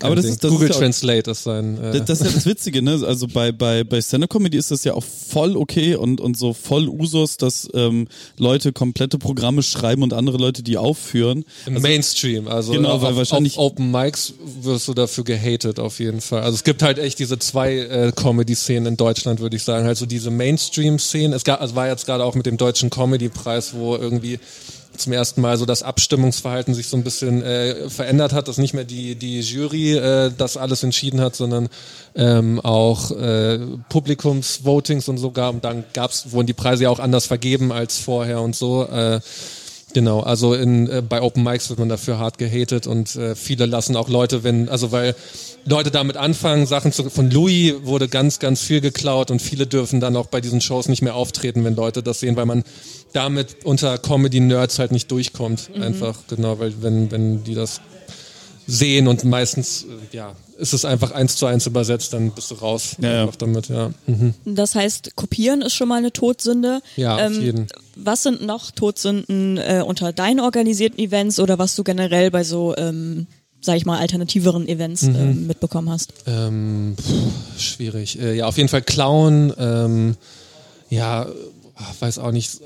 [0.02, 0.35] Aber das Ding.
[0.35, 1.78] ist- das Google ist ja auch- Translate ist sein.
[1.83, 3.00] Äh, Das, das ist ja das Witzige, ne?
[3.07, 6.88] Also bei, bei, bei Stand-Up-Comedy ist das ja auch voll okay und, und so voll
[6.88, 11.44] Usus, dass ähm, Leute komplette Programme schreiben und andere Leute die aufführen.
[11.66, 15.78] Im Mainstream, also Genau, auf, weil auf, wahrscheinlich- auf Open Mics wirst du dafür gehatet
[15.78, 16.42] auf jeden Fall.
[16.42, 19.87] Also es gibt halt echt diese zwei äh, Comedy-Szenen in Deutschland, würde ich sagen.
[19.87, 21.33] Halt so diese Mainstream-Szenen.
[21.33, 24.38] Es gab, es war jetzt gerade auch mit dem Deutschen Comedy-Preis, wo irgendwie
[24.98, 28.74] zum ersten Mal so das Abstimmungsverhalten sich so ein bisschen äh, verändert hat, dass nicht
[28.74, 31.68] mehr die die Jury äh, das alles entschieden hat, sondern
[32.14, 35.54] ähm, auch äh, Publikumsvotings und so gab.
[35.54, 38.85] Und dann gab's wurden die Preise ja auch anders vergeben als vorher und so.
[38.85, 39.20] Äh,
[39.94, 43.64] Genau, also in, äh, bei Open Mics wird man dafür hart gehatet und äh, viele
[43.64, 45.14] lassen auch Leute, wenn, also weil
[45.64, 50.00] Leute damit anfangen, Sachen zu, von Louis wurde ganz, ganz viel geklaut und viele dürfen
[50.00, 52.64] dann auch bei diesen Shows nicht mehr auftreten, wenn Leute das sehen, weil man
[53.12, 55.70] damit unter Comedy-Nerds halt nicht durchkommt.
[55.80, 57.80] Einfach, genau, weil wenn, wenn die das
[58.66, 62.55] sehen und meistens, äh, ja, ist es einfach eins zu eins übersetzt, dann bist du
[62.55, 63.29] raus Ja, ja.
[63.38, 63.90] damit, ja.
[64.07, 64.35] Mhm.
[64.44, 66.81] Das heißt, kopieren ist schon mal eine Todsünde.
[66.96, 67.66] Ja, auf jeden.
[67.96, 72.74] Was sind noch Todsünden äh, unter deinen organisierten Events oder was du generell bei so,
[72.77, 73.27] ähm,
[73.61, 75.16] sag ich mal, alternativeren Events Mhm.
[75.16, 76.12] ähm, mitbekommen hast?
[76.27, 78.18] Ähm, pff, schwierig.
[78.20, 79.53] Äh, ja, auf jeden Fall klauen.
[79.59, 80.16] Ähm,
[80.90, 81.27] ja,
[82.00, 82.61] weiß auch nicht.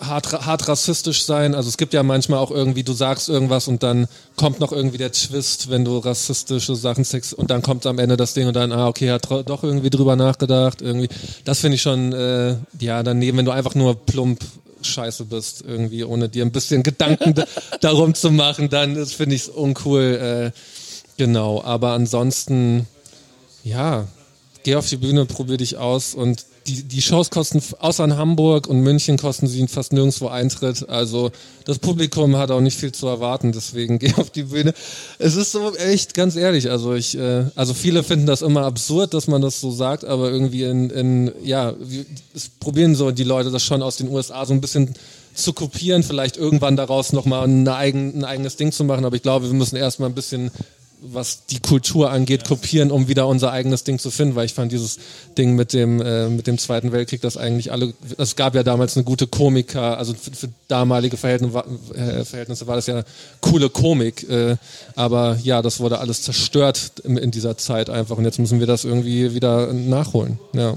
[0.00, 1.54] Hart, hart rassistisch sein.
[1.54, 4.98] Also es gibt ja manchmal auch irgendwie, du sagst irgendwas und dann kommt noch irgendwie
[4.98, 8.54] der Twist, wenn du rassistische Sachen sagst und dann kommt am Ende das Ding und
[8.54, 10.80] dann, ah, okay, hat doch irgendwie drüber nachgedacht.
[10.80, 11.08] Irgendwie.
[11.44, 14.40] Das finde ich schon, äh, ja, daneben, wenn du einfach nur plump
[14.82, 17.44] scheiße bist, irgendwie, ohne dir ein bisschen Gedanken da,
[17.80, 20.52] darum zu machen, dann ist, finde ich es uncool.
[20.54, 20.58] Äh,
[21.16, 22.86] genau, aber ansonsten,
[23.64, 24.06] ja,
[24.62, 28.66] geh auf die Bühne, probier dich aus und die, die Shows kosten, außer in Hamburg
[28.66, 30.88] und München kosten sie fast nirgendwo Eintritt.
[30.88, 31.30] Also
[31.64, 34.74] das Publikum hat auch nicht viel zu erwarten, deswegen geh auf die Bühne.
[35.18, 39.14] Es ist so echt, ganz ehrlich, also ich, äh, also viele finden das immer absurd,
[39.14, 41.74] dass man das so sagt, aber irgendwie in, in ja,
[42.34, 44.94] es probieren so die Leute das schon aus den USA so ein bisschen
[45.34, 49.22] zu kopieren, vielleicht irgendwann daraus nochmal ein, eigen, ein eigenes Ding zu machen, aber ich
[49.22, 50.50] glaube, wir müssen erstmal ein bisschen
[51.02, 54.72] was die Kultur angeht, kopieren, um wieder unser eigenes Ding zu finden, weil ich fand
[54.72, 54.98] dieses
[55.36, 58.96] Ding mit dem äh, mit dem Zweiten Weltkrieg, das eigentlich alle, es gab ja damals
[58.96, 63.04] eine gute Komiker, also für, für damalige Verhältnisse, war- äh, Verhältnisse war das ja
[63.40, 64.56] coole Komik, äh,
[64.94, 68.66] aber ja, das wurde alles zerstört in, in dieser Zeit einfach und jetzt müssen wir
[68.66, 70.38] das irgendwie wieder nachholen.
[70.54, 70.76] Ja,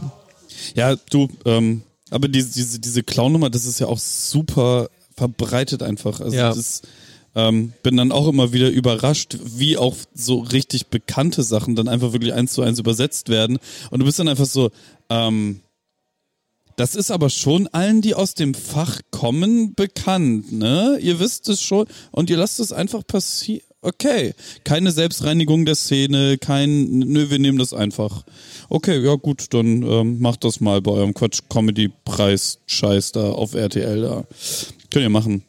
[0.76, 6.20] Ja, du, ähm, aber diese, diese, diese Clown-Nummer, das ist ja auch super verbreitet einfach.
[6.22, 6.54] Also Ja.
[6.54, 6.82] das
[7.40, 12.12] ähm, bin dann auch immer wieder überrascht, wie auch so richtig bekannte Sachen dann einfach
[12.12, 13.60] wirklich eins zu eins übersetzt werden.
[13.92, 14.72] Und du bist dann einfach so,
[15.10, 15.62] ähm,
[16.76, 20.98] das ist aber schon allen, die aus dem Fach kommen, bekannt, ne?
[21.02, 23.64] Ihr wisst es schon und ihr lasst es einfach passieren.
[23.82, 24.34] okay.
[24.64, 28.24] Keine Selbstreinigung der Szene, kein, nö, wir nehmen das einfach.
[28.70, 34.26] Okay, ja gut, dann ähm, macht das mal bei eurem Quatsch-Comedy-Preis-Scheiß da auf RTL da.
[34.90, 35.49] Könnt ihr machen.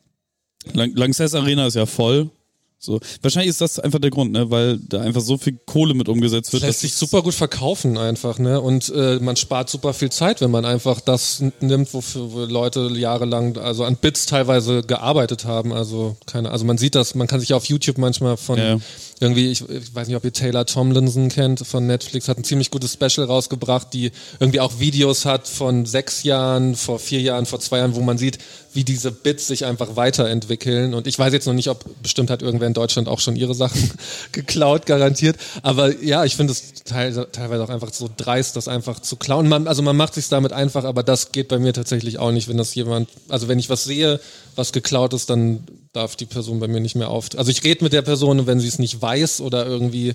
[0.75, 2.31] Lang Lanxess Arena ist ja voll.
[2.83, 2.99] So.
[3.21, 4.51] Wahrscheinlich ist das einfach der Grund, ne?
[4.51, 6.63] weil da einfach so viel Kohle mit umgesetzt wird.
[6.63, 8.59] Lässt sich super gut verkaufen einfach, ne?
[8.59, 12.89] Und äh, man spart super viel Zeit, wenn man einfach das nimmt, wofür wo Leute
[12.95, 15.75] jahrelang, also an Bits teilweise gearbeitet haben.
[15.75, 18.79] Also keine, also man sieht das, man kann sich auf YouTube manchmal von ja.
[19.21, 22.71] Irgendwie, ich, ich weiß nicht, ob ihr Taylor Tomlinson kennt von Netflix, hat ein ziemlich
[22.71, 27.61] gutes Special rausgebracht, die irgendwie auch Videos hat von sechs Jahren, vor vier Jahren, vor
[27.61, 28.39] zwei Jahren, wo man sieht,
[28.73, 30.95] wie diese Bits sich einfach weiterentwickeln.
[30.95, 33.55] Und ich weiß jetzt noch nicht, ob bestimmt hat irgendwer in Deutschland auch schon ihre
[33.55, 33.91] Sachen
[34.33, 35.37] geklaut, garantiert.
[35.63, 39.49] Aber ja, ich finde es teilweise auch einfach so dreist, das einfach zu klauen.
[39.49, 42.49] Man, also man macht sich damit einfach, aber das geht bei mir tatsächlich auch nicht,
[42.49, 44.19] wenn das jemand, also wenn ich was sehe,
[44.57, 47.29] was geklaut ist, dann darf die Person bei mir nicht mehr auf.
[47.37, 50.15] Also ich rede mit der Person, wenn sie es nicht weiß oder irgendwie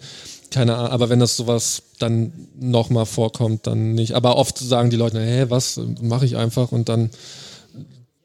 [0.51, 4.13] keine Ahnung, aber wenn das sowas dann nochmal vorkommt, dann nicht.
[4.13, 7.09] Aber oft sagen die Leute, hä, was, mache ich einfach und dann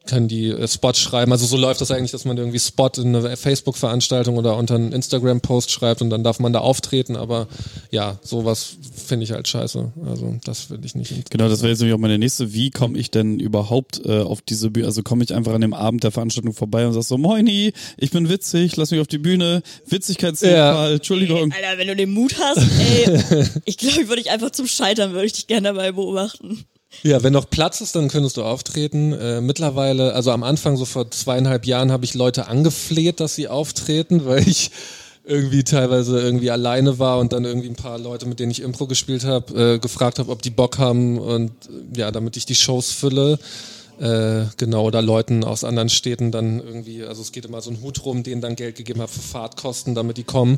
[0.05, 1.31] können die äh, Spots schreiben.
[1.31, 4.91] Also so läuft das eigentlich, dass man irgendwie Spot in eine Facebook-Veranstaltung oder unter einen
[4.91, 7.15] Instagram-Post schreibt und dann darf man da auftreten.
[7.15, 7.47] Aber
[7.91, 9.91] ja, sowas finde ich halt scheiße.
[10.07, 11.29] Also das will ich nicht.
[11.29, 12.53] Genau, das wäre jetzt nämlich auch meine nächste.
[12.53, 14.87] Wie komme ich denn überhaupt äh, auf diese Bühne?
[14.87, 18.11] Also komme ich einfach an dem Abend der Veranstaltung vorbei und sag so, Moini, ich
[18.11, 19.61] bin witzig, lass mich auf die Bühne.
[19.87, 20.95] Witzigkeitsnotfall, ja.
[20.95, 21.51] Entschuldigung.
[21.51, 24.67] Ey, Alter, wenn du den Mut hast, ey, ich glaube, ich würde dich einfach zum
[24.67, 26.65] Scheitern, würde ich dich gerne dabei beobachten.
[27.03, 29.13] Ja, wenn noch Platz ist, dann könntest du auftreten.
[29.13, 33.47] Äh, mittlerweile, also am Anfang, so vor zweieinhalb Jahren, habe ich Leute angefleht, dass sie
[33.47, 34.71] auftreten, weil ich
[35.23, 38.87] irgendwie teilweise irgendwie alleine war und dann irgendwie ein paar Leute, mit denen ich Impro
[38.87, 41.51] gespielt habe, äh, gefragt habe, ob die Bock haben und
[41.95, 43.39] ja, damit ich die Shows fülle.
[43.99, 47.81] Äh, genau, oder Leuten aus anderen Städten dann irgendwie, also es geht immer so ein
[47.83, 50.57] Hut rum, denen dann Geld gegeben habe für Fahrtkosten, damit die kommen.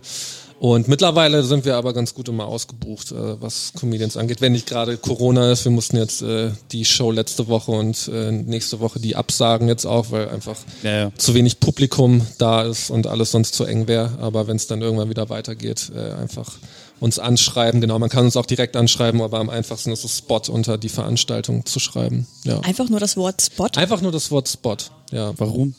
[0.59, 4.41] Und mittlerweile sind wir aber ganz gut immer ausgebucht, äh, was Comedians angeht.
[4.41, 8.31] Wenn nicht gerade Corona ist, wir mussten jetzt äh, die Show letzte Woche und äh,
[8.31, 11.11] nächste Woche die absagen jetzt auch, weil einfach ja, ja.
[11.17, 14.17] zu wenig Publikum da ist und alles sonst zu eng wäre.
[14.19, 16.51] Aber wenn es dann irgendwann wieder weitergeht, äh, einfach
[16.99, 17.81] uns anschreiben.
[17.81, 20.87] Genau, man kann uns auch direkt anschreiben, aber am einfachsten ist es Spot unter die
[20.87, 22.25] Veranstaltung zu schreiben.
[22.45, 22.61] Ja.
[22.61, 23.67] Einfach nur das Wort Spot?
[23.75, 24.77] Einfach nur das Wort Spot,
[25.11, 25.33] ja.
[25.37, 25.75] Warum?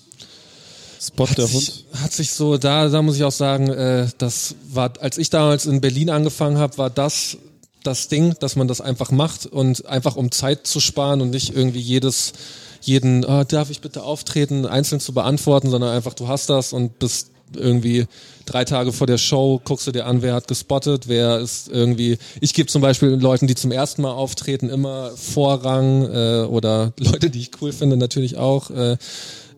[1.07, 2.03] Spot hat der sich, Hund?
[2.03, 5.67] Hat sich so, da, da muss ich auch sagen, äh, das war, als ich damals
[5.67, 7.39] in Berlin angefangen habe, war das
[7.83, 11.55] das Ding, dass man das einfach macht und einfach um Zeit zu sparen und nicht
[11.55, 12.33] irgendwie jedes
[12.81, 16.99] jeden, oh, darf ich bitte auftreten, einzeln zu beantworten, sondern einfach du hast das und
[16.99, 18.07] bist irgendwie
[18.47, 22.19] drei Tage vor der Show, guckst du dir an, wer hat gespottet, wer ist irgendwie,
[22.41, 27.31] ich gebe zum Beispiel Leuten, die zum ersten Mal auftreten, immer Vorrang äh, oder Leute,
[27.31, 28.71] die ich cool finde, natürlich auch.
[28.71, 28.97] Äh,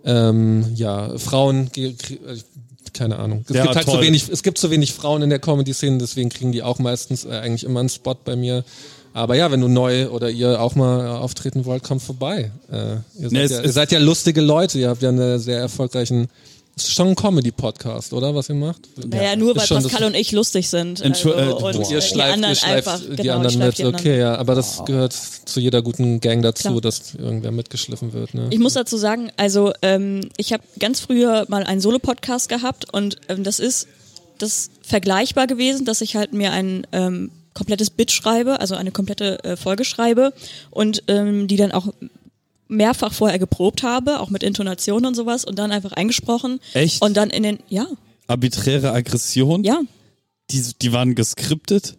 [0.07, 1.92] ähm, ja, Frauen, äh,
[2.95, 3.45] keine Ahnung.
[3.49, 6.31] Es, ja, gibt halt zu wenig, es gibt zu wenig Frauen in der Comedy-Szene, deswegen
[6.31, 8.64] kriegen die auch meistens äh, eigentlich immer einen Spot bei mir.
[9.12, 12.53] Aber ja, wenn du neu oder ihr auch mal auftreten wollt, kommt vorbei.
[12.71, 15.59] Äh, ihr, seid nee, ja, ihr seid ja lustige Leute, ihr habt ja einen sehr
[15.59, 16.29] erfolgreichen
[16.77, 18.83] ist schon ein Comedy-Podcast, oder, was ihr macht?
[19.03, 21.03] Naja, ja, nur weil Pascal und ich lustig sind.
[21.03, 23.79] Also, äh, und ihr schleift, die anderen, ihr schleift einfach, die genau, anderen mit.
[23.79, 24.01] Die anderen.
[24.01, 26.81] Okay, ja, aber das gehört zu jeder guten Gang dazu, Klar.
[26.83, 28.35] dass irgendwer mitgeschliffen wird.
[28.35, 28.49] Ne?
[28.51, 33.17] Ich muss dazu sagen, also ähm, ich habe ganz früher mal einen Solo-Podcast gehabt und
[33.31, 33.89] ähm, das ist
[34.37, 39.43] das vergleichbar gewesen, dass ich halt mir ein ähm, komplettes Bit schreibe, also eine komplette
[39.45, 40.35] äh, Folge schreibe
[40.71, 41.89] und ähm, die dann auch
[42.68, 46.61] mehrfach vorher geprobt habe, auch mit Intonation und sowas und dann einfach eingesprochen.
[46.74, 47.02] Echt?
[47.02, 47.87] Und dann in den, ja.
[48.26, 49.64] Arbiträre Aggression?
[49.64, 49.81] Ja.
[50.50, 51.96] Die, die waren geskriptet?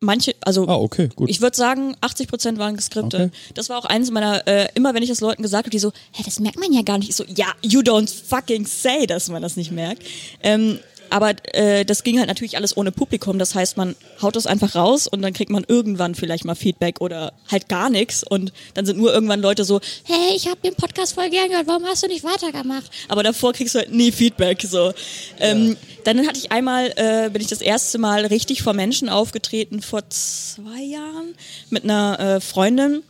[0.00, 1.30] Manche, also ah, okay, gut.
[1.30, 3.28] ich würde sagen, 80 Prozent waren geskriptet.
[3.28, 3.52] Okay.
[3.54, 5.92] Das war auch eines meiner, äh, immer wenn ich das Leuten gesagt habe, die so,
[6.12, 7.08] hä, das merkt man ja gar nicht.
[7.08, 10.02] Ich so, ja, you don't fucking say, dass man das nicht merkt.
[10.42, 10.78] Ähm,
[11.10, 13.38] aber äh, das ging halt natürlich alles ohne Publikum.
[13.38, 17.00] Das heißt, man haut das einfach raus und dann kriegt man irgendwann vielleicht mal Feedback
[17.00, 18.24] oder halt gar nichts.
[18.24, 21.66] Und dann sind nur irgendwann Leute so, hey, ich habe den Podcast voll gern gehört,
[21.66, 22.90] warum hast du nicht weitergemacht?
[23.08, 24.62] Aber davor kriegst du halt nie Feedback.
[24.62, 24.92] So.
[25.38, 25.76] Ähm, ja.
[26.04, 30.08] Dann hatte ich einmal, äh, bin ich das erste Mal richtig vor Menschen aufgetreten, vor
[30.10, 31.34] zwei Jahren,
[31.70, 33.02] mit einer äh, Freundin.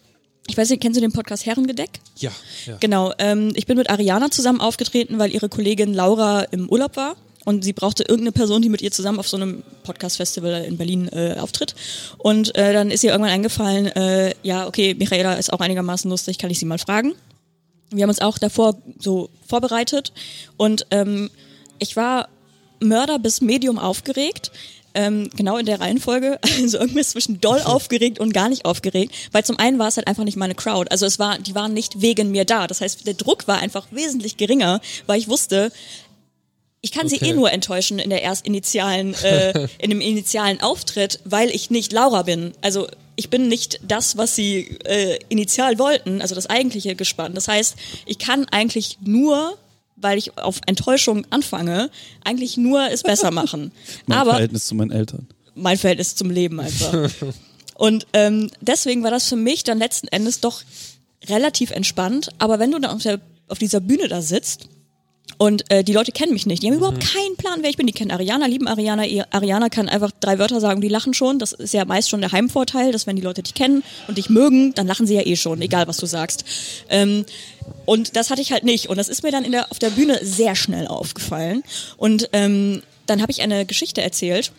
[0.48, 1.90] Ich weiß nicht, kennst du den Podcast Herrengedeck?
[2.16, 2.30] Ja.
[2.66, 2.76] ja.
[2.78, 3.12] Genau.
[3.18, 7.62] Ähm, ich bin mit Ariana zusammen aufgetreten, weil ihre Kollegin Laura im Urlaub war und
[7.62, 11.36] sie brauchte irgendeine Person, die mit ihr zusammen auf so einem Podcast-Festival in Berlin äh,
[11.38, 11.76] auftritt.
[12.18, 16.38] Und äh, dann ist ihr irgendwann eingefallen, äh, ja, okay, Michaela ist auch einigermaßen lustig,
[16.38, 17.14] kann ich sie mal fragen.
[17.90, 20.12] Wir haben uns auch davor so vorbereitet
[20.56, 21.30] und ähm,
[21.78, 22.28] ich war
[22.80, 24.50] Mörder bis Medium aufgeregt.
[24.94, 29.44] Ähm, genau in der Reihenfolge, also irgendwas zwischen doll aufgeregt und gar nicht aufgeregt, weil
[29.44, 30.90] zum einen war es halt einfach nicht meine Crowd.
[30.90, 32.66] Also es war, die waren nicht wegen mir da.
[32.66, 35.70] Das heißt, der Druck war einfach wesentlich geringer, weil ich wusste,
[36.86, 37.18] ich kann okay.
[37.18, 41.68] sie eh nur enttäuschen in der erst initialen, äh, in dem initialen Auftritt, weil ich
[41.68, 42.52] nicht Laura bin.
[42.60, 47.34] Also ich bin nicht das, was sie äh, initial wollten, also das eigentliche Gespann.
[47.34, 47.74] Das heißt,
[48.06, 49.58] ich kann eigentlich nur
[49.98, 51.90] weil ich auf Enttäuschung anfange,
[52.22, 53.72] eigentlich nur es besser machen.
[54.06, 55.26] mein Aber Verhältnis zu meinen Eltern.
[55.54, 57.10] Mein Verhältnis zum Leben einfach.
[57.74, 60.62] Und ähm, deswegen war das für mich dann letzten Endes doch
[61.30, 62.28] relativ entspannt.
[62.36, 64.68] Aber wenn du dann auf, der, auf dieser Bühne da sitzt
[65.38, 66.62] und äh, die Leute kennen mich nicht.
[66.62, 66.78] Die haben mhm.
[66.78, 67.86] überhaupt keinen Plan, wer ich bin.
[67.86, 69.04] Die kennen Ariana, lieben Ariana.
[69.30, 71.38] Ariana kann einfach drei Wörter sagen, die lachen schon.
[71.38, 74.30] Das ist ja meist schon der Heimvorteil, dass wenn die Leute dich kennen und dich
[74.30, 76.44] mögen, dann lachen sie ja eh schon, egal was du sagst.
[76.88, 77.24] Ähm,
[77.84, 78.88] und das hatte ich halt nicht.
[78.88, 81.62] Und das ist mir dann in der, auf der Bühne sehr schnell aufgefallen.
[81.96, 84.52] Und ähm, dann habe ich eine Geschichte erzählt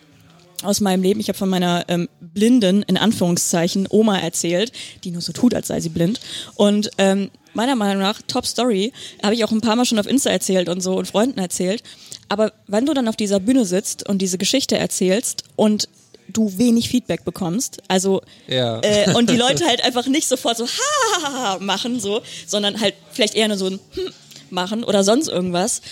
[0.62, 1.20] aus meinem Leben.
[1.20, 4.72] Ich habe von meiner ähm, blinden, in Anführungszeichen, Oma erzählt,
[5.04, 6.20] die nur so tut, als sei sie blind.
[6.54, 8.92] Und ähm, meiner Meinung nach Top Story.
[9.22, 11.82] Habe ich auch ein paar Mal schon auf Insta erzählt und so und Freunden erzählt.
[12.28, 15.88] Aber wenn du dann auf dieser Bühne sitzt und diese Geschichte erzählst und
[16.28, 18.80] du wenig Feedback bekommst, also ja.
[18.80, 23.34] äh, und die Leute halt einfach nicht sofort so ha machen so, sondern halt vielleicht
[23.34, 24.12] eher nur so ein hm
[24.50, 25.82] machen oder sonst irgendwas.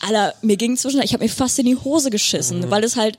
[0.00, 2.70] Alter, mir ging zwischen, ich habe mir fast in die Hose geschissen, mhm.
[2.70, 3.18] weil es halt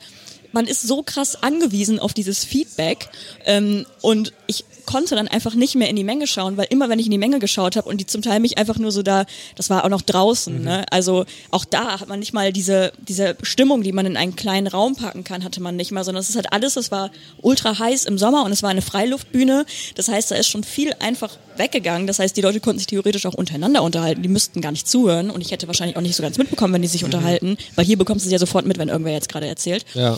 [0.51, 3.09] man ist so krass angewiesen auf dieses Feedback
[3.45, 6.97] ähm, und ich konnte dann einfach nicht mehr in die Menge schauen, weil immer wenn
[6.97, 9.25] ich in die Menge geschaut habe und die zum Teil mich einfach nur so da,
[9.55, 10.63] das war auch noch draußen, mhm.
[10.63, 10.85] ne?
[10.89, 14.65] Also auch da hat man nicht mal diese diese Stimmung, die man in einen kleinen
[14.65, 17.77] Raum packen kann, hatte man nicht mal, sondern es ist halt alles, es war ultra
[17.77, 19.65] heiß im Sommer und es war eine Freiluftbühne.
[19.95, 22.07] Das heißt, da ist schon viel einfach weggegangen.
[22.07, 24.21] Das heißt, die Leute konnten sich theoretisch auch untereinander unterhalten.
[24.21, 26.81] Die müssten gar nicht zuhören und ich hätte wahrscheinlich auch nicht so ganz mitbekommen, wenn
[26.81, 27.07] die sich mhm.
[27.07, 29.85] unterhalten, weil hier bekommst du es ja sofort mit, wenn irgendwer jetzt gerade erzählt.
[29.93, 30.17] Ja.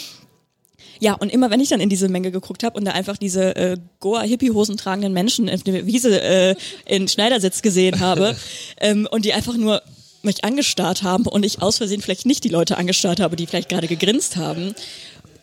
[1.00, 3.56] Ja, und immer wenn ich dann in diese Menge geguckt habe und da einfach diese
[3.56, 8.36] äh, Goa-Hippie-Hosen tragenden Menschen auf der Wiese äh, in Schneidersitz gesehen habe
[8.82, 9.82] ähm, und die einfach nur
[10.22, 13.70] mich angestarrt haben und ich aus Versehen vielleicht nicht die Leute angestarrt habe, die vielleicht
[13.70, 14.76] gerade gegrinst haben.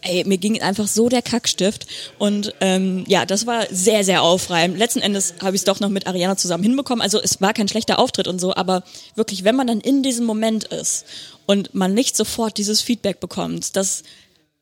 [0.02, 1.86] Ey, mir ging einfach so der Kackstift
[2.18, 4.78] und ähm, ja, das war sehr, sehr aufreibend.
[4.78, 7.00] Letzten Endes habe ich es doch noch mit Ariana zusammen hinbekommen.
[7.00, 10.26] Also es war kein schlechter Auftritt und so, aber wirklich, wenn man dann in diesem
[10.26, 11.06] Moment ist
[11.46, 14.02] und man nicht sofort dieses Feedback bekommt, dass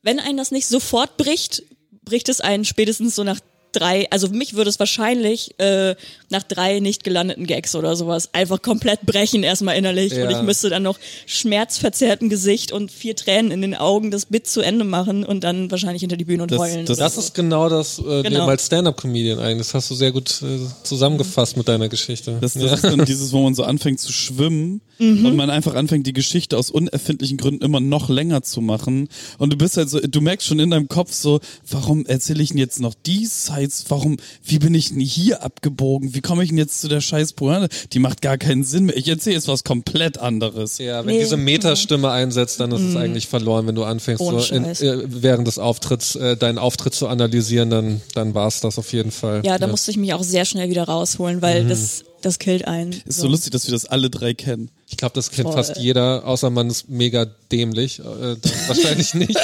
[0.05, 1.65] wenn einen das nicht sofort bricht,
[2.05, 3.41] bricht es einen spätestens so nach
[3.75, 5.95] drei, also für mich würde es wahrscheinlich äh,
[6.31, 10.25] nach drei nicht gelandeten Gags oder sowas einfach komplett brechen erstmal innerlich ja.
[10.25, 14.47] und ich müsste dann noch schmerzverzerrten Gesicht und vier Tränen in den Augen das Bit
[14.47, 16.87] zu Ende machen und dann wahrscheinlich hinter die Bühne und das, heulen.
[16.87, 18.47] Das, das ist genau das äh, genau.
[18.47, 19.67] Als Stand-Up-Comedian eigentlich.
[19.67, 22.39] Das hast du sehr gut äh, zusammengefasst mit deiner Geschichte.
[22.41, 22.75] Das, das ja.
[22.75, 25.27] ist dann dieses, wo man so anfängt zu schwimmen mhm.
[25.27, 29.09] und man einfach anfängt, die Geschichte aus unerfindlichen Gründen immer noch länger zu machen
[29.39, 32.51] und du bist halt so, du merkst schon in deinem Kopf so, warum erzähle ich
[32.51, 36.15] denn jetzt noch die Side jetzt, warum, wie bin ich denn hier abgebogen?
[36.15, 37.69] Wie komme ich denn jetzt zu der scheiß Pointe?
[37.93, 38.97] Die macht gar keinen Sinn mehr.
[38.97, 40.79] Ich erzähle jetzt was komplett anderes.
[40.79, 41.21] Ja, wenn nee.
[41.21, 42.91] diese Metastimme einsetzt, dann ist mhm.
[42.91, 43.67] es eigentlich verloren.
[43.67, 48.01] Wenn du anfängst, so in, äh, während des Auftritts äh, deinen Auftritt zu analysieren, dann,
[48.15, 49.43] dann war es das auf jeden Fall.
[49.45, 49.71] Ja, da ja.
[49.71, 51.69] musste ich mich auch sehr schnell wieder rausholen, weil mhm.
[51.69, 52.93] das, das killt einen.
[52.93, 53.23] Ist so.
[53.23, 54.71] so lustig, dass wir das alle drei kennen.
[54.89, 55.57] Ich glaube, das kennt Voll.
[55.57, 58.01] fast jeder, außer man ist mega dämlich.
[58.01, 58.05] Äh,
[58.69, 59.39] wahrscheinlich nicht.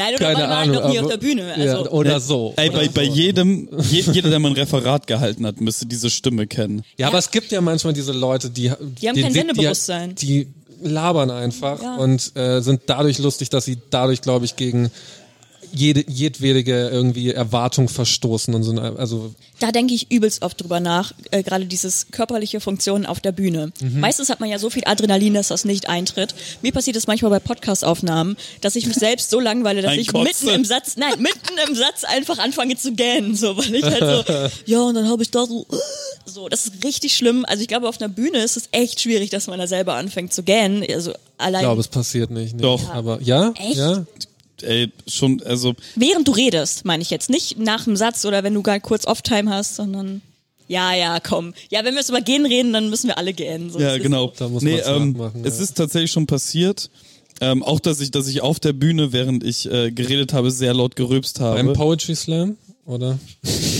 [0.00, 1.54] Nein, oder Keine Ahnung, halt noch nie auf der Bühne.
[1.54, 1.84] Also.
[1.84, 2.54] Ja, oder so.
[2.56, 6.46] Ey, bei, bei jedem, je, jeder, der mal ein Referat gehalten hat, müsste diese Stimme
[6.46, 6.78] kennen.
[6.96, 7.08] Ja, ja.
[7.08, 10.14] aber es gibt ja manchmal diese Leute, die, die haben die, kein Sendebewusstsein.
[10.14, 11.96] Die, die labern einfach ja.
[11.96, 14.90] und äh, sind dadurch lustig, dass sie dadurch, glaube ich, gegen
[15.72, 18.72] jede, jedwede irgendwie Erwartung verstoßen und so.
[18.80, 23.32] Also da denke ich übelst oft drüber nach, äh, gerade dieses körperliche Funktionen auf der
[23.32, 23.72] Bühne.
[23.80, 24.00] Mhm.
[24.00, 26.34] Meistens hat man ja so viel Adrenalin, dass das nicht eintritt.
[26.62, 30.08] Mir passiert es manchmal bei Podcast-Aufnahmen, dass ich mich selbst so langweile, dass Ein ich
[30.08, 30.24] Kotze.
[30.24, 34.26] mitten im Satz, nein, mitten im Satz einfach anfange zu gähnen, so, weil ich halt
[34.26, 35.66] so, ja, und dann habe ich da so,
[36.24, 37.44] so, das ist richtig schlimm.
[37.46, 40.32] Also ich glaube, auf einer Bühne ist es echt schwierig, dass man da selber anfängt
[40.32, 40.84] zu gähnen.
[40.90, 41.60] Also allein.
[41.60, 42.54] Ich glaube, es passiert nicht.
[42.54, 42.62] Nee.
[42.62, 42.90] Doch.
[42.90, 43.76] Aber ja, echt?
[43.76, 44.04] ja
[44.62, 45.74] ey, schon, also.
[45.96, 47.30] Während du redest, meine ich jetzt.
[47.30, 50.22] Nicht nach dem Satz oder wenn du gar kurz Off-Time hast, sondern.
[50.68, 51.52] Ja, ja, komm.
[51.70, 53.72] Ja, wenn wir jetzt über Gehen reden, dann müssen wir alle gehen.
[53.76, 54.32] Ja, genau.
[54.36, 56.90] Da muss nee, ähm, machen, es ist tatsächlich schon passiert.
[57.40, 60.74] Ähm, auch, dass ich, dass ich auf der Bühne, während ich äh, geredet habe, sehr
[60.74, 61.56] laut gerülpst habe.
[61.56, 63.18] Beim Poetry Slam, oder?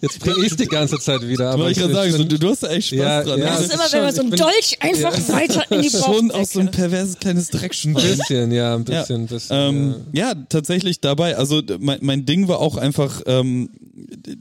[0.00, 1.50] Jetzt bringe ich die ganze Zeit wieder.
[1.50, 3.38] Aber ich kann sagen, so, du, du hast da echt Spaß ja, dran.
[3.38, 5.28] Ja, das, ist immer, wenn man so ein Dolch einfach ja.
[5.34, 7.96] weiter in die Bauch Schon auch so ein perverses kleines Dreckspiel.
[7.96, 9.22] Ein bisschen, ja, ein bisschen.
[9.22, 10.30] Ja, bisschen, ähm, ja.
[10.30, 11.36] ja tatsächlich dabei.
[11.36, 13.68] Also mein, mein Ding war auch einfach, ähm,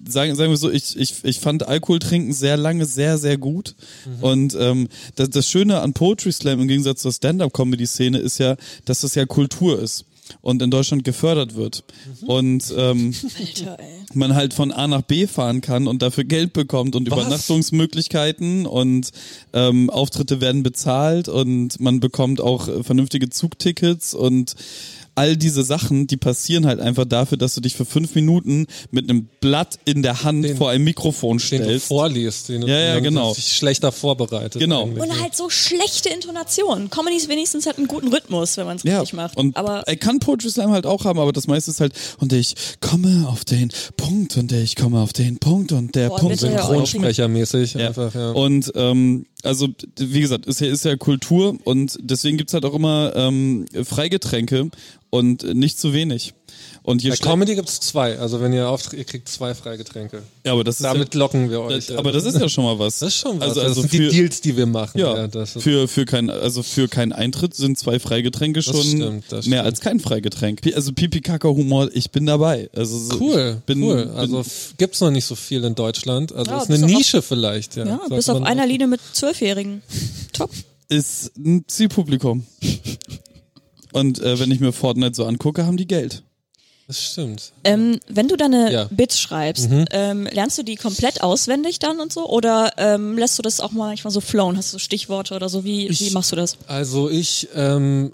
[0.08, 3.76] sagen, sagen wir so, ich, ich, ich fand Alkohol trinken sehr lange sehr, sehr gut.
[4.06, 4.24] Mhm.
[4.24, 9.02] Und ähm, das, das Schöne an Poetry Slam im Gegensatz zur Stand-Up-Comedy-Szene ist ja, dass
[9.02, 10.06] das ja Kultur ist.
[10.42, 11.84] Und in Deutschland gefördert wird.
[12.22, 12.28] Mhm.
[12.28, 13.78] Und ähm, Alter,
[14.14, 17.18] man halt von A nach B fahren kann und dafür Geld bekommt und Was?
[17.18, 19.12] Übernachtungsmöglichkeiten und
[19.54, 24.56] ähm, Auftritte werden bezahlt und man bekommt auch vernünftige Zugtickets und
[25.20, 29.10] all diese Sachen, die passieren halt einfach dafür, dass du dich für fünf Minuten mit
[29.10, 31.68] einem Blatt in der Hand den, vor ein Mikrofon stellst.
[31.68, 33.34] Den du vorliest, den ja, ja, genau.
[33.34, 34.62] sich schlechter vorbereitet.
[34.62, 34.84] Genau.
[34.84, 36.90] Und halt so schlechte Intonationen.
[36.90, 39.36] Comedies wenigstens hat einen guten Rhythmus, wenn man es ja, richtig macht.
[39.36, 42.32] Und aber er kann Poetry Slam halt auch haben, aber das meiste ist halt, und
[42.32, 46.40] ich komme auf den Punkt und ich komme auf den Punkt und der Boah, Punkt.
[46.40, 47.88] Synchronsprechermäßig ja.
[47.90, 48.32] einfach, ja.
[48.32, 49.68] Und ähm, also
[49.98, 54.70] wie gesagt, ist ja, ist ja Kultur und deswegen gibt's halt auch immer ähm, Freigetränke
[55.10, 56.34] und nicht zu wenig.
[56.84, 58.18] Und hier Bei Comedy gibt's zwei.
[58.18, 60.24] Also wenn ihr auftritt, ihr kriegt zwei Freigetränke.
[60.46, 61.88] Ja, aber das ist Damit ja, locken wir euch.
[61.88, 63.00] Das, aber das ist ja schon mal was.
[63.00, 63.50] Das ist schon was.
[63.50, 65.00] Also, also das sind für, die Deals, die wir machen.
[65.00, 69.42] Ja, ja für, für kein, also für keinen Eintritt sind zwei Freigetränke schon stimmt, mehr
[69.42, 69.56] stimmt.
[69.60, 70.62] als kein Freigetränk.
[70.74, 72.70] Also Pipi Kaka Humor, ich bin dabei.
[72.76, 74.06] Also cool, bin, cool.
[74.06, 74.44] Bin, also
[74.78, 76.34] gibt's noch nicht so viel in Deutschland.
[76.34, 77.76] Also ja, ist eine Nische auf, vielleicht.
[77.76, 79.82] Ja, ja bis auf einer Linie mit Zwölfjährigen.
[80.34, 80.52] Top.
[80.88, 82.48] Ist ein Zielpublikum.
[83.92, 86.24] Und äh, wenn ich mir Fortnite so angucke, haben die Geld.
[86.90, 87.52] Das stimmt.
[87.66, 88.88] Ähm, wenn du deine ja.
[88.90, 89.86] Bits schreibst, mhm.
[89.92, 92.28] ähm, lernst du die komplett auswendig dann und so?
[92.28, 94.58] Oder ähm, lässt du das auch manchmal so flown?
[94.58, 95.64] Hast du Stichworte oder so?
[95.64, 96.58] Wie, ich, wie machst du das?
[96.66, 98.12] Also ich, ähm,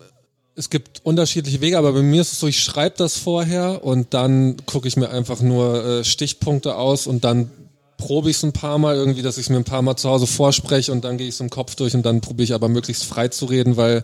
[0.58, 4.14] es gibt unterschiedliche Wege, aber bei mir ist es so, ich schreibe das vorher und
[4.14, 7.50] dann gucke ich mir einfach nur äh, Stichpunkte aus und dann
[7.98, 10.10] probe ich es ein paar Mal irgendwie, dass ich es mir ein paar Mal zu
[10.10, 12.68] Hause vorspreche und dann gehe ich es im Kopf durch und dann probiere ich aber
[12.68, 14.04] möglichst frei zu reden, weil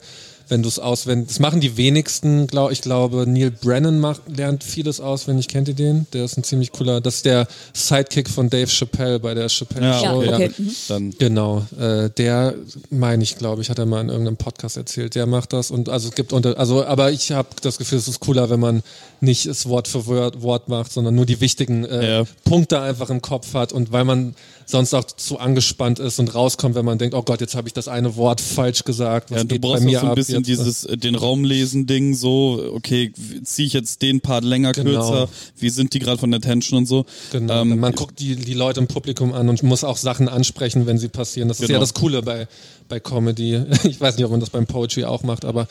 [0.50, 4.64] wenn du es auswendig, das machen die wenigsten, glaube ich, glaube, Neil Brennan macht, lernt
[4.64, 6.08] vieles auswendig, kennt ihr den?
[6.14, 9.88] Der ist ein ziemlich cooler, das ist der Sidekick von Dave Chappelle bei der Chappelle
[9.88, 10.24] ja, Show.
[10.24, 10.52] Ja, okay.
[10.58, 11.14] Mhm.
[11.18, 12.56] Genau, äh, der
[12.90, 15.90] meine ich, glaube ich, hat er mal in irgendeinem Podcast erzählt, der macht das und
[15.90, 18.84] also es gibt unter, also aber ich habe das Gefühl, es ist cooler, wenn man
[19.22, 22.24] nicht es Wort für Wort, Wort macht, sondern nur die wichtigen äh, ja.
[22.44, 24.36] Punkte einfach im Kopf hat und weil man
[24.72, 27.74] sonst auch zu angespannt ist und rauskommt, wenn man denkt, oh Gott, jetzt habe ich
[27.74, 29.30] das eine Wort falsch gesagt.
[29.30, 30.48] Was ja, du brauchst auch so ein bisschen jetzt?
[30.48, 33.12] dieses äh, den Raum lesen Ding so, okay,
[33.44, 34.92] ziehe ich jetzt den Part länger, genau.
[34.92, 37.06] kürzer, wie sind die gerade von der Tension und so.
[37.32, 37.62] Genau.
[37.62, 40.98] Ähm, man guckt die, die Leute im Publikum an und muss auch Sachen ansprechen, wenn
[40.98, 41.50] sie passieren.
[41.50, 41.78] Das ist genau.
[41.78, 42.48] ja das Coole bei,
[42.88, 43.62] bei Comedy.
[43.84, 45.68] Ich weiß nicht, ob man das beim Poetry auch macht, aber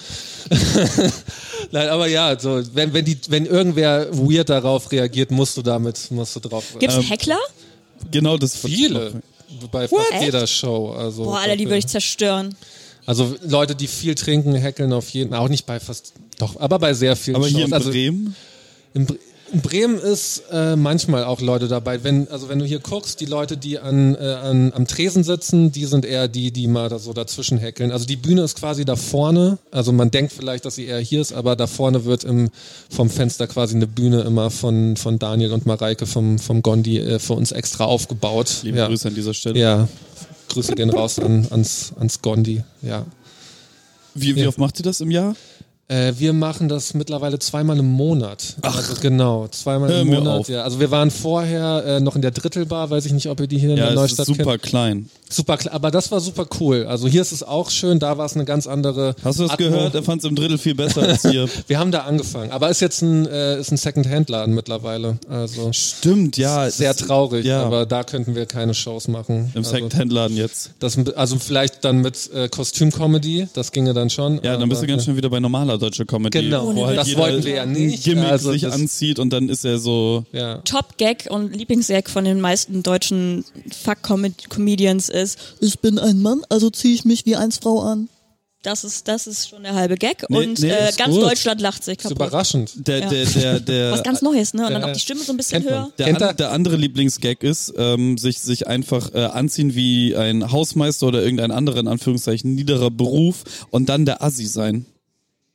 [1.72, 6.10] Nein, aber ja, so wenn wenn die wenn irgendwer weird darauf reagiert, musst du damit
[6.10, 6.64] musst du drauf.
[6.78, 7.38] Gibt's ähm, Heckler?
[8.10, 9.22] Genau, das viele
[9.70, 10.92] bei fast jeder Show.
[10.92, 12.54] Also Boah, Alter, die würde ich zerstören.
[13.06, 15.40] Also Leute, die viel trinken, heckeln auf jeden Fall.
[15.40, 17.56] Auch nicht bei fast, doch, aber bei sehr vielen Aber Shows.
[17.56, 18.36] hier in also, Bremen?
[18.94, 19.16] In, in
[19.52, 22.04] Bremen ist äh, manchmal auch Leute dabei.
[22.04, 25.72] Wenn, also wenn du hier guckst, die Leute, die an, äh, an, am Tresen sitzen,
[25.72, 27.90] die sind eher die, die mal da so dazwischen heckeln.
[27.90, 29.58] Also die Bühne ist quasi da vorne.
[29.70, 32.50] Also man denkt vielleicht, dass sie eher hier ist, aber da vorne wird im,
[32.88, 37.18] vom Fenster quasi eine Bühne immer von, von Daniel und Mareike vom, vom Gondi äh,
[37.18, 38.60] für uns extra aufgebaut.
[38.62, 38.86] Liebe ja.
[38.86, 39.58] Grüße an dieser Stelle.
[39.58, 39.88] Ja,
[40.48, 42.62] Grüße gehen raus an, ans, ans Gondi.
[42.82, 43.04] Ja.
[44.14, 44.48] Wie, wie ja.
[44.48, 45.34] oft macht ihr das im Jahr?
[45.90, 48.54] Äh, wir machen das mittlerweile zweimal im Monat.
[48.62, 50.48] Ach, also genau, zweimal im Monat.
[50.48, 50.62] Ja.
[50.62, 53.58] Also wir waren vorher äh, noch in der Drittelbar, weiß ich nicht, ob ihr die
[53.58, 54.38] hier in ja, der Neustadt kennt.
[54.38, 55.08] super klein.
[55.28, 56.86] Super klein, aber das war super cool.
[56.86, 59.16] Also hier ist es auch schön, da war es eine ganz andere.
[59.24, 59.66] Hast du das Atmo.
[59.66, 59.96] gehört?
[59.96, 61.48] Er fand es im Drittel viel besser als hier.
[61.66, 65.18] wir haben da angefangen, aber ist jetzt ein äh, ist ein Second-Hand-Laden mittlerweile.
[65.28, 66.70] Also stimmt, ja.
[66.70, 67.64] Sehr traurig, ja.
[67.64, 69.50] aber da könnten wir keine Shows machen.
[69.54, 70.70] Im also, Second-Hand-Laden jetzt.
[70.78, 74.40] Das, also vielleicht dann mit äh, Kostüm-Comedy, das ginge dann schon.
[74.44, 76.42] Ja, dann bist du ganz schön wieder bei normaler deutscher Comedy.
[76.42, 76.68] Genau.
[76.68, 78.04] Genau, halt das wollten wir ja nicht.
[78.04, 80.24] Gimmick also sich anzieht und dann ist er so.
[80.32, 80.58] Ja.
[80.58, 83.44] Top-Gag und Lieblingsgag von den meisten deutschen
[83.82, 88.08] Fuck-Comedians ist, ich bin ein Mann, also ziehe ich mich wie eins Frau an.
[88.62, 90.26] Das ist, das ist schon der halbe Gag.
[90.28, 91.22] Nee, und nee, äh, ganz gut.
[91.22, 92.20] Deutschland lacht sich kaputt.
[92.20, 92.86] Das ist überraschend.
[92.86, 93.08] Der, ja.
[93.08, 94.66] der, der, der, Was ganz Neues, ne?
[94.66, 95.90] Und dann auch die Stimme so ein bisschen höher.
[95.98, 101.06] Der, an, der andere Lieblingsgag ist, ähm, sich, sich einfach äh, anziehen wie ein Hausmeister
[101.06, 104.84] oder irgendein anderer, in Anführungszeichen, niederer Beruf und dann der Assi sein.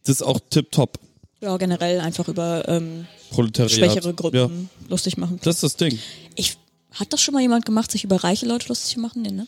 [0.06, 1.00] Das ist auch tipptopp.
[1.42, 4.50] Ja, generell einfach über ähm, schwächere Gruppen ja.
[4.90, 5.40] lustig machen.
[5.44, 6.00] Das ist das Ding.
[6.36, 6.58] Ich,
[6.92, 9.22] hat das schon mal jemand gemacht, sich über reiche Leute lustig zu machen?
[9.22, 9.48] Nee, ne?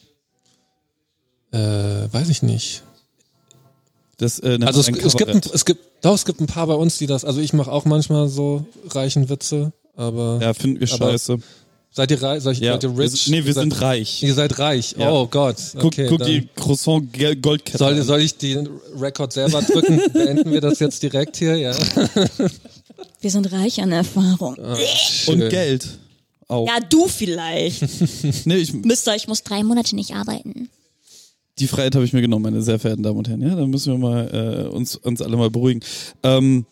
[1.51, 2.83] Äh, weiß ich nicht.
[4.17, 6.73] Das, äh, also es, es, gibt ein, es gibt doch es gibt ein paar bei
[6.73, 7.23] uns, die das.
[7.23, 11.39] Also ich mache auch manchmal so reichen Witze, aber ja finden wir scheiße.
[11.91, 12.43] Seid ihr reich?
[12.43, 12.73] Seid, ja.
[12.73, 13.27] seid ihr rich?
[13.27, 14.21] Nee, wir seid, sind reich.
[14.21, 14.95] Ihr seid reich.
[14.97, 15.11] Ja.
[15.11, 15.57] Oh Gott.
[15.75, 17.11] Okay, guck, guck die Croissant
[17.41, 17.77] Goldkette.
[17.77, 18.69] Soll, soll ich den
[18.99, 19.99] Rekord selber drücken?
[20.13, 21.55] Beenden wir das jetzt direkt hier?
[21.55, 21.75] Ja.
[23.19, 24.55] Wir sind reich an Erfahrung.
[24.59, 25.87] Oh, Und Geld.
[26.47, 26.67] Auch.
[26.67, 27.83] Ja, du vielleicht.
[28.45, 30.69] nee, ich, Mister, ich muss drei Monate nicht arbeiten.
[31.59, 33.41] Die Freiheit habe ich mir genommen, meine sehr verehrten Damen und Herren.
[33.41, 35.81] Ja, dann müssen wir mal äh, uns, uns alle mal beruhigen.
[36.21, 36.65] Ähm,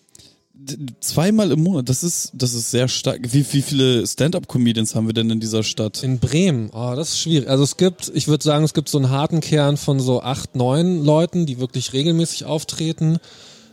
[0.99, 3.19] zweimal im Monat, das ist, das ist sehr stark.
[3.21, 6.03] Wie, wie viele Stand-up-Comedians haben wir denn in dieser Stadt?
[6.03, 7.49] In Bremen, oh, das ist schwierig.
[7.49, 10.55] Also es gibt, ich würde sagen, es gibt so einen harten Kern von so acht,
[10.55, 13.17] neun Leuten, die wirklich regelmäßig auftreten.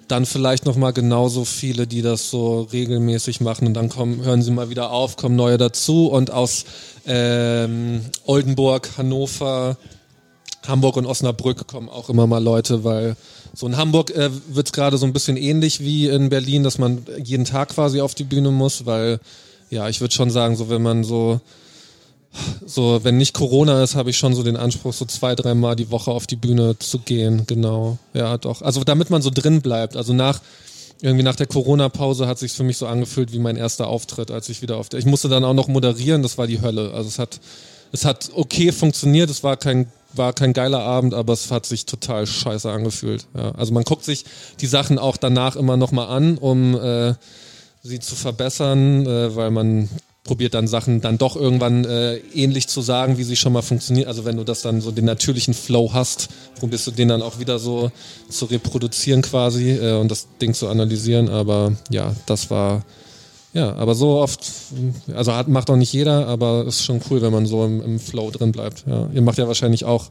[0.08, 4.50] Dann vielleicht nochmal genauso viele, die das so regelmäßig machen und dann kommen, hören sie
[4.50, 6.64] mal wieder auf, kommen neue dazu und aus
[7.06, 9.78] ähm, Oldenburg, Hannover,
[10.66, 13.16] Hamburg und Osnabrück kommen auch immer mal Leute, weil
[13.54, 16.78] so in Hamburg äh, wird es gerade so ein bisschen ähnlich wie in Berlin, dass
[16.78, 19.20] man jeden Tag quasi auf die Bühne muss, weil
[19.70, 21.40] ja, ich würde schon sagen, so wenn man so
[22.64, 25.90] so, wenn nicht Corona ist, habe ich schon so den Anspruch, so zwei, dreimal die
[25.90, 27.44] Woche auf die Bühne zu gehen.
[27.46, 27.98] Genau.
[28.14, 28.62] Ja, doch.
[28.62, 29.96] Also damit man so drin bleibt.
[29.96, 30.40] Also nach
[31.02, 34.48] irgendwie nach der Corona-Pause hat sich für mich so angefühlt wie mein erster Auftritt, als
[34.48, 35.00] ich wieder auf der.
[35.00, 36.92] Ich musste dann auch noch moderieren, das war die Hölle.
[36.94, 37.40] Also es hat,
[37.90, 41.86] es hat okay funktioniert, es war kein war kein geiler Abend, aber es hat sich
[41.86, 43.26] total scheiße angefühlt.
[43.36, 44.24] Ja, also man guckt sich
[44.60, 47.14] die Sachen auch danach immer nochmal an, um äh,
[47.82, 49.88] sie zu verbessern, äh, weil man
[50.24, 54.06] probiert dann Sachen dann doch irgendwann äh, ähnlich zu sagen, wie sie schon mal funktioniert.
[54.06, 56.28] Also wenn du das dann so den natürlichen Flow hast,
[56.60, 57.90] probierst du den dann auch wieder so
[58.28, 61.28] zu reproduzieren quasi äh, und das Ding zu analysieren.
[61.28, 62.84] Aber ja, das war
[63.52, 64.40] ja, aber so oft,
[65.14, 68.00] also hat, macht auch nicht jeder, aber ist schon cool, wenn man so im, im
[68.00, 68.84] Flow drin bleibt.
[68.86, 69.08] Ja.
[69.12, 70.10] Ihr macht ja wahrscheinlich auch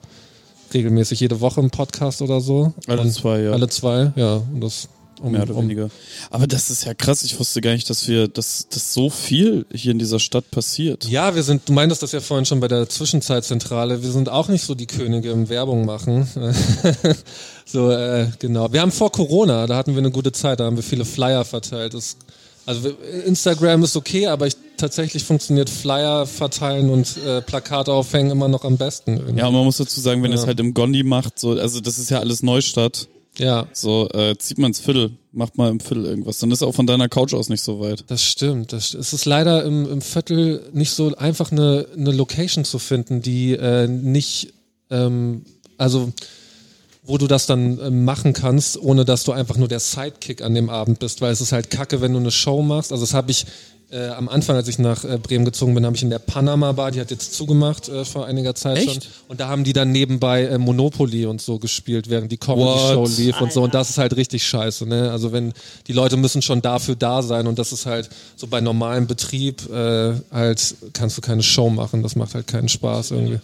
[0.73, 2.73] regelmäßig jede Woche einen Podcast oder so.
[2.87, 3.51] Alle und zwei, ja.
[3.51, 4.35] Alle zwei, ja.
[4.35, 4.87] Und das
[5.21, 5.89] um, Mehr oder um, weniger.
[6.31, 7.23] Aber das ist ja krass.
[7.23, 11.05] Ich wusste gar nicht, dass wir, dass, dass so viel hier in dieser Stadt passiert.
[11.05, 14.01] Ja, wir sind, du meintest das ja vorhin schon bei der Zwischenzeitzentrale.
[14.01, 16.27] Wir sind auch nicht so die Könige im Werbung machen.
[17.65, 18.73] so, äh, genau.
[18.73, 21.45] Wir haben vor Corona, da hatten wir eine gute Zeit, da haben wir viele Flyer
[21.45, 21.93] verteilt.
[21.93, 22.17] Das
[22.66, 22.89] also
[23.26, 28.64] Instagram ist okay, aber ich, tatsächlich funktioniert Flyer verteilen und äh, Plakate aufhängen immer noch
[28.64, 29.18] am besten.
[29.18, 29.39] Irgendwie.
[29.39, 30.38] Ja, man muss dazu sagen, wenn ja.
[30.38, 33.07] es halt im Gondi macht, so, also das ist ja alles Neustadt.
[33.38, 33.68] Ja.
[33.72, 36.39] So, äh, zieht man ins Viertel, macht mal im Viertel irgendwas.
[36.39, 38.03] Dann ist auch von deiner Couch aus nicht so weit.
[38.07, 38.74] Das stimmt.
[38.74, 43.22] Das, es ist leider im, im Viertel nicht so einfach eine, eine Location zu finden,
[43.22, 44.53] die äh, nicht,
[44.89, 45.45] ähm,
[45.78, 46.12] also
[47.04, 50.54] wo du das dann äh, machen kannst, ohne dass du einfach nur der Sidekick an
[50.54, 52.91] dem Abend bist, weil es ist halt kacke, wenn du eine Show machst.
[52.91, 53.45] Also das habe ich
[53.91, 56.72] äh, am Anfang, als ich nach äh, Bremen gezogen bin, habe ich in der Panama
[56.72, 59.04] Bar, die hat jetzt zugemacht äh, vor einiger Zeit Echt?
[59.04, 59.12] schon.
[59.28, 63.34] Und da haben die dann nebenbei äh, Monopoly und so gespielt, während die Comedy-Show lief
[63.34, 63.43] Alter.
[63.43, 63.64] und so.
[63.64, 64.86] Und das ist halt richtig scheiße.
[64.86, 65.12] Ne?
[65.12, 65.54] Also wenn
[65.88, 69.70] die Leute müssen schon dafür da sein und das ist halt so bei normalem Betrieb
[69.70, 72.02] äh, halt kannst du keine Show machen.
[72.02, 73.39] Das macht halt keinen Spaß irgendwie.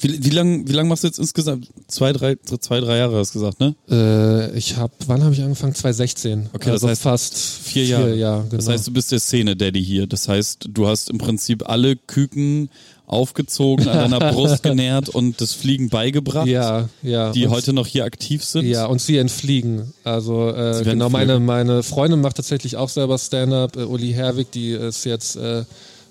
[0.00, 1.68] Wie, wie lange wie lang machst du jetzt insgesamt?
[1.86, 3.76] Zwei, drei, zwei, drei Jahre hast du gesagt, ne?
[3.88, 5.74] Äh, ich habe, wann habe ich angefangen?
[5.74, 6.50] 2016.
[6.52, 8.06] Okay, also das heißt fast vier Jahre.
[8.06, 8.56] Vier Jahre genau.
[8.56, 10.08] Das heißt, du bist der Szene-Daddy hier.
[10.08, 12.70] Das heißt, du hast im Prinzip alle Küken
[13.06, 16.48] aufgezogen, an deiner Brust genährt und das Fliegen beigebracht.
[16.48, 17.30] Ja, ja.
[17.30, 18.66] Die und heute noch hier aktiv sind.
[18.66, 19.92] Ja, und sie entfliegen.
[20.02, 23.76] Also äh, genau, meine, meine Freundin macht tatsächlich auch selber Stand-up.
[23.76, 25.64] Äh, Uli Herwig, die ist jetzt äh,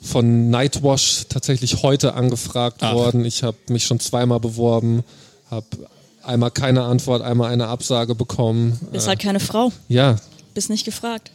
[0.04, 2.94] von Nightwash tatsächlich heute angefragt Ach.
[2.94, 3.26] worden.
[3.26, 5.04] Ich habe mich schon zweimal beworben,
[5.50, 5.66] habe
[6.24, 8.80] einmal keine Antwort, einmal eine Absage bekommen.
[8.92, 9.72] Bist halt keine Frau.
[9.88, 10.18] Ja.
[10.54, 11.32] Bist nicht gefragt.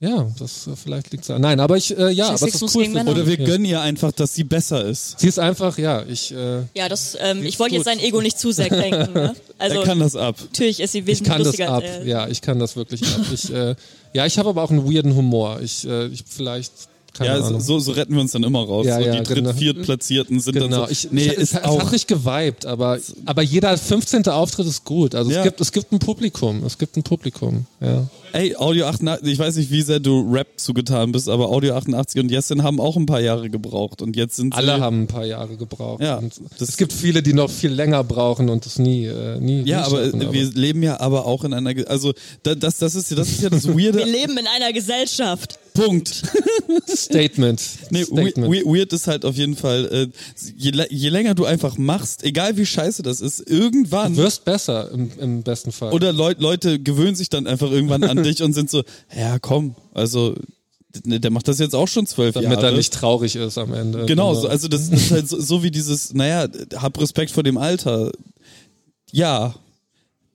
[0.00, 2.84] Ja, das äh, vielleicht liegt es Nein, aber ich, äh, ja, aber das ist cool.
[3.06, 5.18] Oder wir gönnen ihr einfach, dass sie besser ist.
[5.20, 6.34] Sie ist einfach, ja, ich.
[6.34, 9.14] Äh, ja, das, ähm, ich wollte jetzt sein Ego nicht zu sehr kränken.
[9.14, 9.34] Ne?
[9.56, 10.36] Also, er kann das ab.
[10.42, 11.84] Natürlich ist sie wesentlich ich kann das ab.
[12.04, 13.20] ja, ich kann das wirklich ab.
[13.32, 13.76] Ich, äh,
[14.12, 15.60] ja, ich habe aber auch einen weirden Humor.
[15.62, 16.72] Ich, äh, ich vielleicht
[17.14, 17.60] keine ja, Ahnung.
[17.60, 18.86] So, so retten wir uns dann immer raus.
[18.86, 19.52] Ja, so ja, die dritt-, genau.
[19.52, 20.68] viertplatzierten sind genau.
[20.68, 20.90] dann so.
[20.90, 24.26] Ich, nee, ich, ist es, auch, es hat nicht geweibt, aber, aber jeder 15.
[24.26, 25.14] Auftritt ist gut.
[25.14, 25.38] Also ja.
[25.38, 26.64] es, gibt, es gibt ein Publikum.
[26.64, 27.66] Es gibt ein Publikum.
[27.80, 28.06] Ja.
[28.34, 32.20] Ey, Audio 88, ich weiß nicht, wie sehr du Rap zugetan bist, aber Audio 88
[32.20, 35.24] und Jessin haben auch ein paar Jahre gebraucht und jetzt sind Alle haben ein paar
[35.24, 36.02] Jahre gebraucht.
[36.02, 36.20] Ja,
[36.58, 39.62] es gibt viele, die noch viel länger brauchen und das nie, äh, nie.
[39.62, 42.12] Ja, nie aber, schaffen, aber wir leben ja aber auch in einer, also
[42.42, 43.98] das, das, ist, das ist ja das Weirde.
[43.98, 45.60] wir leben in einer Gesellschaft.
[45.74, 46.22] Punkt.
[46.88, 47.60] Statement.
[47.90, 48.64] Nee, Statement.
[48.64, 50.06] weird ist halt auf jeden Fall, äh,
[50.56, 54.14] je, je länger du einfach machst, egal wie scheiße das ist, irgendwann.
[54.14, 55.92] Du wirst besser im, im besten Fall.
[55.92, 58.82] Oder Leut, Leute gewöhnen sich dann einfach irgendwann an dich und sind so,
[59.16, 60.34] ja komm, also
[61.04, 62.48] der macht das jetzt auch schon zwölf Jahre.
[62.48, 64.06] Damit er nicht traurig ist am Ende.
[64.06, 66.46] Genau, so, also das ist halt so, so wie dieses, naja,
[66.76, 68.12] hab Respekt vor dem Alter.
[69.10, 69.54] Ja,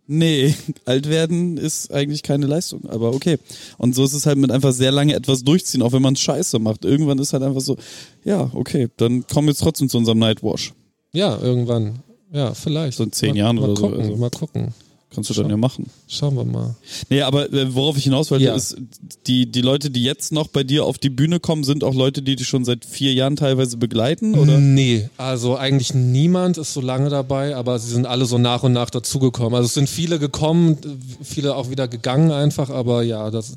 [0.07, 0.53] nee,
[0.85, 3.37] alt werden ist eigentlich keine Leistung, aber okay.
[3.77, 6.19] Und so ist es halt mit einfach sehr lange etwas durchziehen, auch wenn man es
[6.19, 6.83] scheiße macht.
[6.83, 7.77] Irgendwann ist halt einfach so,
[8.25, 10.73] ja, okay, dann kommen wir jetzt trotzdem zu unserem Nightwash.
[11.13, 11.99] Ja, irgendwann.
[12.31, 12.97] Ja, vielleicht.
[12.97, 14.09] So in zehn mal, Jahren mal oder gucken, so.
[14.09, 14.17] Also.
[14.17, 14.73] Mal gucken.
[15.13, 15.89] Kannst du dann ja machen.
[16.07, 16.75] Schauen wir mal.
[17.09, 18.55] Nee, aber äh, worauf ich hinaus wollte, Ja.
[18.55, 18.77] ist,
[19.25, 22.21] die, die Leute, die jetzt noch bei dir auf die Bühne kommen, sind auch Leute,
[22.21, 24.59] die dich schon seit vier Jahren teilweise begleiten, oder?
[24.59, 28.73] Nee, also eigentlich niemand ist so lange dabei, aber sie sind alle so nach und
[28.73, 29.55] nach dazugekommen.
[29.55, 30.77] Also es sind viele gekommen,
[31.23, 33.55] viele auch wieder gegangen einfach, aber ja, das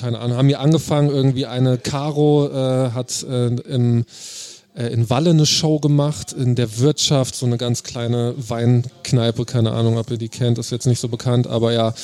[0.00, 4.06] keine Ahnung, haben hier angefangen, irgendwie eine Caro äh, hat äh, im
[4.76, 9.96] in Walle eine Show gemacht, in der Wirtschaft, so eine ganz kleine Weinkneipe, keine Ahnung,
[9.96, 11.94] ob ihr die kennt, ist jetzt nicht so bekannt, aber ja.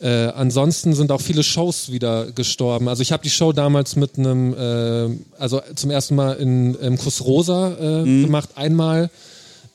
[0.00, 2.88] Äh, ansonsten sind auch viele Shows wieder gestorben.
[2.88, 6.98] Also ich habe die Show damals mit einem, äh, also zum ersten Mal in, im
[6.98, 9.08] Kuss Rosa äh, gemacht, einmal.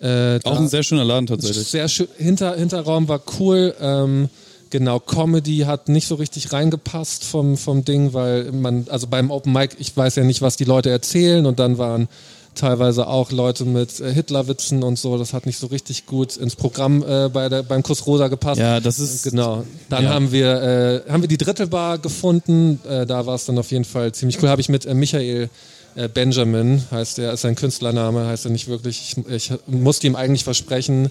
[0.02, 1.68] Äh, Auch ein sehr schöner Laden tatsächlich.
[1.68, 2.08] sehr schön.
[2.18, 3.74] Hinter, Hinterraum war cool.
[3.82, 4.30] Ähm,
[4.70, 9.52] genau, Comedy hat nicht so richtig reingepasst vom, vom Ding, weil man, also beim Open
[9.52, 12.08] Mic, ich weiß ja nicht, was die Leute erzählen und dann waren
[12.60, 15.18] teilweise auch Leute mit äh, Hitlerwitzen und so.
[15.18, 18.60] Das hat nicht so richtig gut ins Programm äh, bei der, beim Kuss Rosa gepasst.
[18.60, 19.24] Ja, das ist.
[19.24, 19.64] Genau.
[19.90, 20.10] Dann Ja.
[20.12, 22.80] haben wir äh, haben wir die Drittelbar gefunden.
[22.88, 24.50] Äh, da war es dann auf jeden Fall ziemlich cool.
[24.50, 25.50] Habe ich mit äh, Michael
[25.96, 29.16] äh, Benjamin heißt er, ist sein Künstlername, heißt er nicht wirklich.
[29.28, 31.10] Ich, ich musste ihm eigentlich versprechen,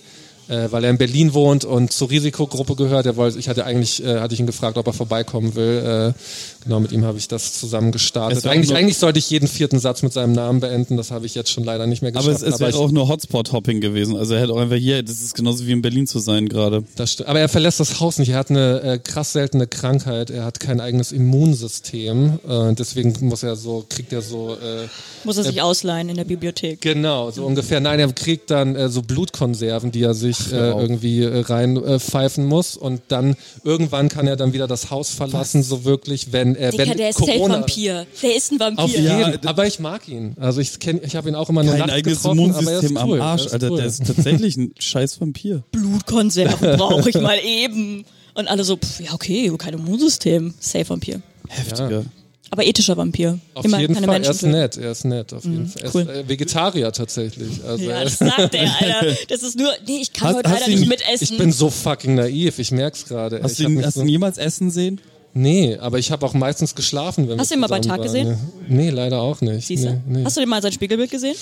[0.49, 3.07] äh, weil er in Berlin wohnt und zur Risikogruppe gehört.
[3.07, 6.14] Er wollte, ich hatte eigentlich äh, hatte ich ihn gefragt, ob er vorbeikommen will.
[6.14, 8.46] Äh, genau mit ihm habe ich das zusammen gestartet.
[8.46, 10.96] Eigentlich, nur- eigentlich sollte ich jeden vierten Satz mit seinem Namen beenden.
[10.96, 12.28] Das habe ich jetzt schon leider nicht mehr geschafft.
[12.28, 14.16] aber es, es wäre auch nur Hotspot-Hopping gewesen.
[14.16, 16.84] Also er hätte auch einfach hier, das ist genauso wie in Berlin zu sein gerade.
[16.96, 17.28] Das stimmt.
[17.28, 18.30] Aber er verlässt das Haus nicht.
[18.30, 20.30] Er hat eine äh, krass seltene Krankheit.
[20.30, 22.38] Er hat kein eigenes Immunsystem.
[22.49, 24.86] Äh, deswegen muss er so, kriegt er so, äh,
[25.24, 26.80] Muss er sich ausleihen in der Bibliothek.
[26.80, 27.80] genau, so ungefähr.
[27.80, 31.99] Nein, er kriegt dann äh, so Blutkonserven, die er sich äh, irgendwie äh, reinpfeifen äh,
[31.99, 32.76] pfeifen muss.
[32.76, 36.86] Und dann irgendwann kann er dann wieder das Haus verlassen, so wirklich, wenn er Dicker,
[36.91, 37.39] wenn der ist Corona.
[37.39, 38.07] safe Vampir.
[38.22, 38.84] Der ist ein Vampir.
[38.84, 40.34] Auf jeden, Ja, aber ich mag ihn.
[40.39, 42.97] Also ich kenn, ich habe ihn auch immer nur nachts eigenes getroffen, aber er Immunsystem
[42.97, 43.20] ist cool.
[43.20, 43.70] am Arsch, Er ist Alter.
[43.70, 43.76] cool.
[43.78, 45.62] Der ist tatsächlich ein scheiß Vampir.
[45.72, 48.05] Blutkonserven brauche ich mal eben.
[48.34, 50.55] Und alle so, pff, ja okay, kein Immunsystem.
[50.61, 51.20] Safe Vampir.
[51.49, 52.05] Heftiger.
[52.51, 53.38] Aber ethischer Vampir.
[53.55, 54.53] Auf Immer jeden keine Fall, er Menschen ist töten.
[54.53, 55.82] nett, er ist nett, auf jeden Fall.
[55.84, 56.03] Er cool.
[56.03, 57.62] ist äh, Vegetarier tatsächlich.
[57.66, 59.16] Also Ja, er- das sagt er, Alter.
[59.28, 61.28] Das ist nur, nee, ich kann Hast- heute hast leider du ihn- nicht mitessen.
[61.32, 63.40] Ich bin so fucking naiv, ich merk's gerade.
[63.42, 65.01] Hast du ihn, hast du so, ihn jemals essen sehen?
[65.34, 68.03] Nee, aber ich habe auch meistens geschlafen, wenn Hast du ihn mal bei Tag waren.
[68.03, 68.38] gesehen?
[68.66, 69.66] Nee, leider auch nicht.
[69.66, 69.90] Siehst du?
[69.90, 70.24] Nee, nee.
[70.24, 71.36] Hast du denn mal sein Spiegelbild gesehen?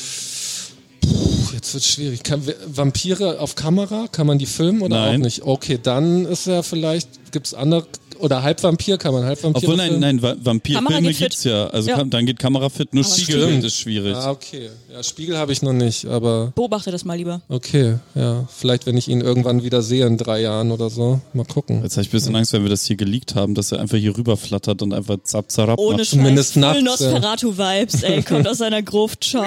[1.01, 2.23] Puh, jetzt wird schwierig.
[2.23, 5.21] Kann, Vampire auf Kamera, kann man die filmen oder Nein.
[5.21, 5.43] auch nicht?
[5.43, 7.87] Okay, dann ist er vielleicht, gibt's andere,
[8.19, 11.67] oder Halbvampir, kann man Halbvampire Obwohl, nein, nein, Vampirfilme gibt's ja.
[11.69, 12.05] Also Ja.
[12.05, 13.65] Dann geht Kamera fit, nur Aber stimmt.
[13.65, 14.15] ist schwierig.
[14.17, 14.71] Ah, okay.
[14.93, 17.41] Ja, Spiegel habe ich noch nicht, aber Beobachte das mal lieber.
[17.49, 18.47] okay, ja.
[18.55, 21.21] Vielleicht, wenn ich ihn irgendwann wieder sehe in drei Jahren oder so.
[21.33, 21.83] Mal gucken.
[21.83, 23.99] Jetzt habe ich ein bisschen Angst, wenn wir das hier geleakt haben, dass er einfach
[23.99, 26.07] hier rüber flattert und einfach zap zarab Ohne macht.
[26.07, 27.11] Scheiß, zumindest voll nachts, ja.
[27.13, 29.45] Nosferatu-Vibes, ey, kommt aus seiner Gruft, ciao.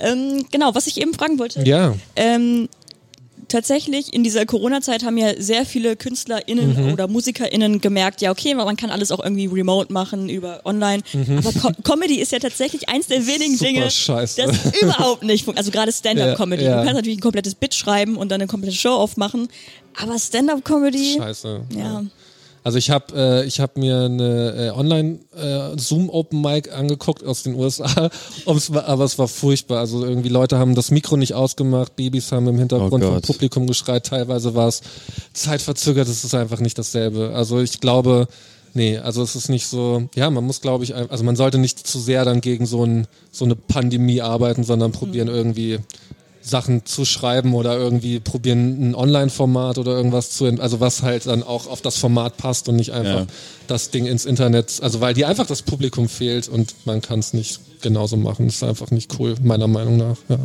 [0.00, 1.62] ähm, genau, was ich eben fragen wollte.
[1.66, 1.94] Ja.
[2.16, 2.68] Ähm,
[3.48, 6.92] tatsächlich in dieser Corona-Zeit haben ja sehr viele KünstlerInnen Mhm.
[6.92, 11.02] oder MusikerInnen gemerkt, ja okay, man kann alles auch irgendwie remote machen über online,
[11.36, 13.56] aber Co Comedy ist ja tatsächlich eins der wenigen Mhm.
[13.58, 14.42] Super Dinge, scheiße.
[14.46, 15.58] das überhaupt nicht funktioniert.
[15.58, 16.64] Also gerade Stand-Up-Comedy.
[16.64, 16.76] Ja, ja.
[16.78, 19.48] Du kannst natürlich ein komplettes Bit schreiben und dann eine komplette Show aufmachen,
[19.96, 21.60] aber Stand-Up-Comedy, Scheiße.
[21.76, 22.04] ja.
[22.64, 27.22] Also ich habe äh, ich hab mir eine äh, Online äh, Zoom Open Mic angeguckt
[27.22, 28.10] aus den USA,
[28.46, 29.78] Ums- aber es war furchtbar.
[29.80, 33.20] Also irgendwie Leute haben das Mikro nicht ausgemacht, Babys haben im Hintergrund Oh vom.
[33.20, 34.80] Publikum geschreit, teilweise war es
[35.34, 37.32] zeitverzögert, es ist einfach nicht dasselbe.
[37.34, 38.28] Also ich glaube,
[38.72, 41.86] nee, also es ist nicht so, ja, man muss glaube ich, also man sollte nicht
[41.86, 45.80] zu sehr dann gegen so, ein, so eine Pandemie arbeiten, sondern probieren irgendwie
[46.46, 51.42] Sachen zu schreiben oder irgendwie probieren ein Online-Format oder irgendwas zu, also was halt dann
[51.42, 53.26] auch auf das Format passt und nicht einfach Ja.
[53.66, 57.32] das Ding ins Internet, also weil dir einfach das Publikum fehlt und man kann es
[57.32, 58.46] nicht genauso machen.
[58.46, 60.16] Das ist einfach nicht cool, meiner Meinung nach.
[60.28, 60.38] Ja.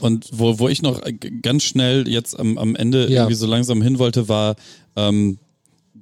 [0.00, 1.00] Und wo, wo ich noch
[1.42, 3.22] ganz schnell jetzt am, am Ende Ja.
[3.22, 4.56] irgendwie so langsam hin wollte, war,
[4.96, 5.38] ähm,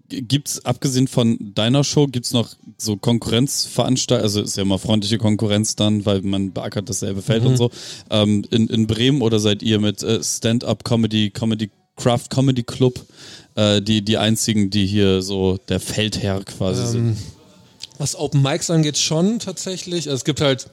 [0.09, 2.49] gibt's abgesehen von deiner Show, gibt's noch
[2.79, 7.49] so Konkurrenzveranstaltungen, also ist ja immer freundliche Konkurrenz dann, weil man beackert dasselbe Feld Mhm.
[7.51, 7.71] und so,
[8.11, 13.05] ähm, in, in Bremen oder seid ihr mit äh, Stand-Up Comedy, Comedy, Craft Comedy Club,
[13.57, 17.17] äh, die, die einzigen, die hier so der Feldherr quasi Ähm, sind?
[17.99, 20.07] Was Open Mics angeht, schon tatsächlich.
[20.09, 20.71] Also es gibt halt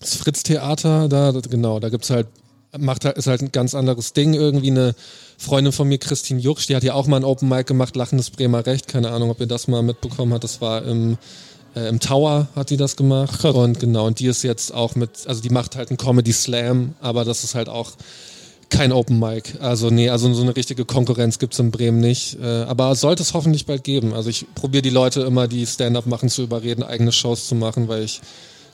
[0.00, 2.26] das Fritz-Theater, da, das- genau, da gibt's halt,
[2.80, 4.34] macht halt, ist halt ein ganz anderes Ding.
[4.34, 4.94] Irgendwie eine
[5.36, 8.30] Freundin von mir, Christine Jucksch, die hat ja auch mal ein Open Mic gemacht, Lachendes
[8.30, 8.88] Bremer Recht.
[8.88, 10.44] Keine Ahnung, ob ihr das mal mitbekommen habt.
[10.44, 11.18] Das war im,
[11.74, 13.40] äh, im Tower hat die das gemacht.
[13.40, 13.54] krass.
[13.54, 16.94] und genau, und die ist jetzt auch mit, also die macht halt einen Comedy Slam,
[17.00, 17.92] aber das ist halt auch
[18.70, 19.54] kein Open Mic.
[19.60, 22.38] Also nee, also so eine richtige Konkurrenz gibt's in Bremen nicht.
[22.40, 24.12] Äh, aber sollte es hoffentlich bald geben.
[24.14, 27.88] Also ich probiere die Leute immer, die Stand-up machen, zu überreden, eigene Shows zu machen,
[27.88, 28.20] weil ich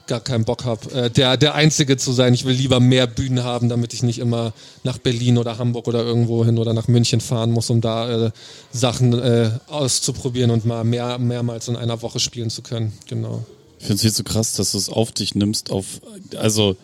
[0.07, 2.35] gar keinen Bock habe, äh, der, der Einzige zu sein.
[2.35, 4.53] Ich will lieber mehr Bühnen haben, damit ich nicht immer
[4.83, 8.31] nach Berlin oder Hamburg oder irgendwo hin oder nach München fahren muss, um da äh,
[8.73, 12.93] Sachen äh, auszuprobieren und mal mehr, mehrmals in einer Woche spielen zu können.
[13.09, 13.45] Genau.
[13.79, 16.01] Ich finde es viel zu krass, dass du es auf dich nimmst, auf,
[16.37, 16.77] also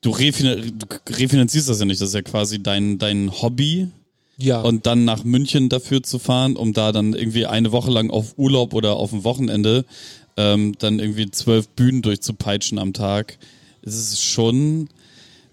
[0.00, 3.88] du, refinan du refinanzierst das ja nicht, das ist ja quasi dein, dein Hobby.
[4.38, 4.60] Ja.
[4.60, 8.34] Und dann nach München dafür zu fahren, um da dann irgendwie eine Woche lang auf
[8.36, 9.86] Urlaub oder auf ein Wochenende
[10.36, 13.38] ähm, dann irgendwie zwölf Bühnen durchzupeitschen am Tag.
[13.82, 14.88] Es ist schon.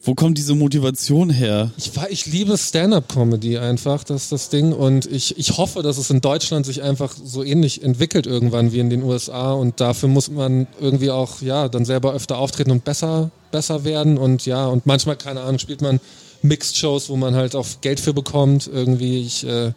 [0.06, 1.72] Wo kommt diese Motivation her?
[1.78, 4.74] Ich, ich liebe Stand-up-Comedy einfach, das ist das Ding.
[4.74, 8.80] Und ich, ich hoffe, dass es in Deutschland sich einfach so ähnlich entwickelt irgendwann wie
[8.80, 9.54] in den USA.
[9.54, 14.18] Und dafür muss man irgendwie auch, ja, dann selber öfter auftreten und besser, besser werden.
[14.18, 16.02] Und ja, und manchmal, keine Ahnung, spielt man
[16.42, 18.68] Mixed-Shows, wo man halt auch Geld für bekommt.
[18.68, 19.72] Irgendwie, ich äh,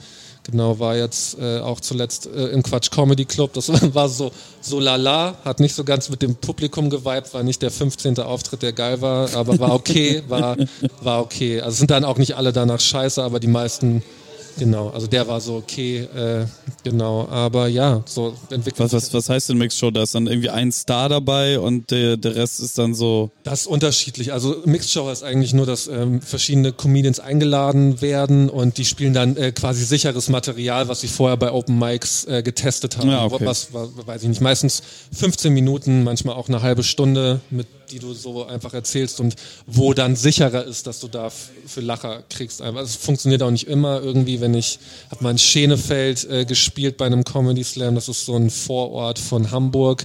[0.49, 3.53] Genau, war jetzt äh, auch zuletzt äh, im Quatsch Comedy Club.
[3.55, 4.31] Das war so,
[4.61, 8.21] so lala, hat nicht so ganz mit dem Publikum geweibt, war nicht der 15.
[8.21, 10.57] Auftritt, der geil war, aber war okay, war,
[11.03, 11.61] war okay.
[11.61, 14.03] Also sind dann auch nicht alle danach scheiße, aber die meisten
[14.59, 16.47] Genau, also der war so okay, äh,
[16.83, 18.81] genau, aber ja, so entwickelt.
[18.81, 19.91] Was, was, was heißt denn Mixed Show?
[19.91, 23.31] Da ist dann irgendwie ein Star dabei und der, der Rest ist dann so.
[23.45, 24.33] Das ist unterschiedlich.
[24.33, 29.13] Also Mixed Show ist eigentlich nur, dass ähm, verschiedene Comedians eingeladen werden und die spielen
[29.13, 33.11] dann äh, quasi sicheres Material, was sie vorher bei Open Mics äh, getestet haben.
[33.11, 33.45] Ja, okay.
[33.45, 34.83] Was, was, weiß ich nicht, meistens
[35.13, 39.95] 15 Minuten, manchmal auch eine halbe Stunde mit die du so einfach erzählst und wo
[39.95, 42.63] dann sicherer ist, dass du da für Lacher kriegst.
[42.63, 44.79] Also es funktioniert auch nicht immer irgendwie, wenn ich,
[45.11, 49.19] habe mal in Schenefeld äh, gespielt bei einem Comedy Slam, das ist so ein Vorort
[49.19, 50.05] von Hamburg,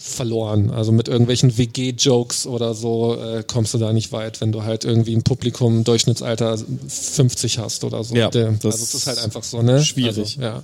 [0.00, 0.70] verloren.
[0.70, 4.84] Also mit irgendwelchen WG-Jokes oder so äh, kommst du da nicht weit, wenn du halt
[4.84, 8.14] irgendwie ein Publikum Durchschnittsalter 50 hast oder so.
[8.14, 9.82] Ja, das also es ist halt einfach so, ne?
[9.82, 10.38] Schwierig.
[10.38, 10.62] Also, ja.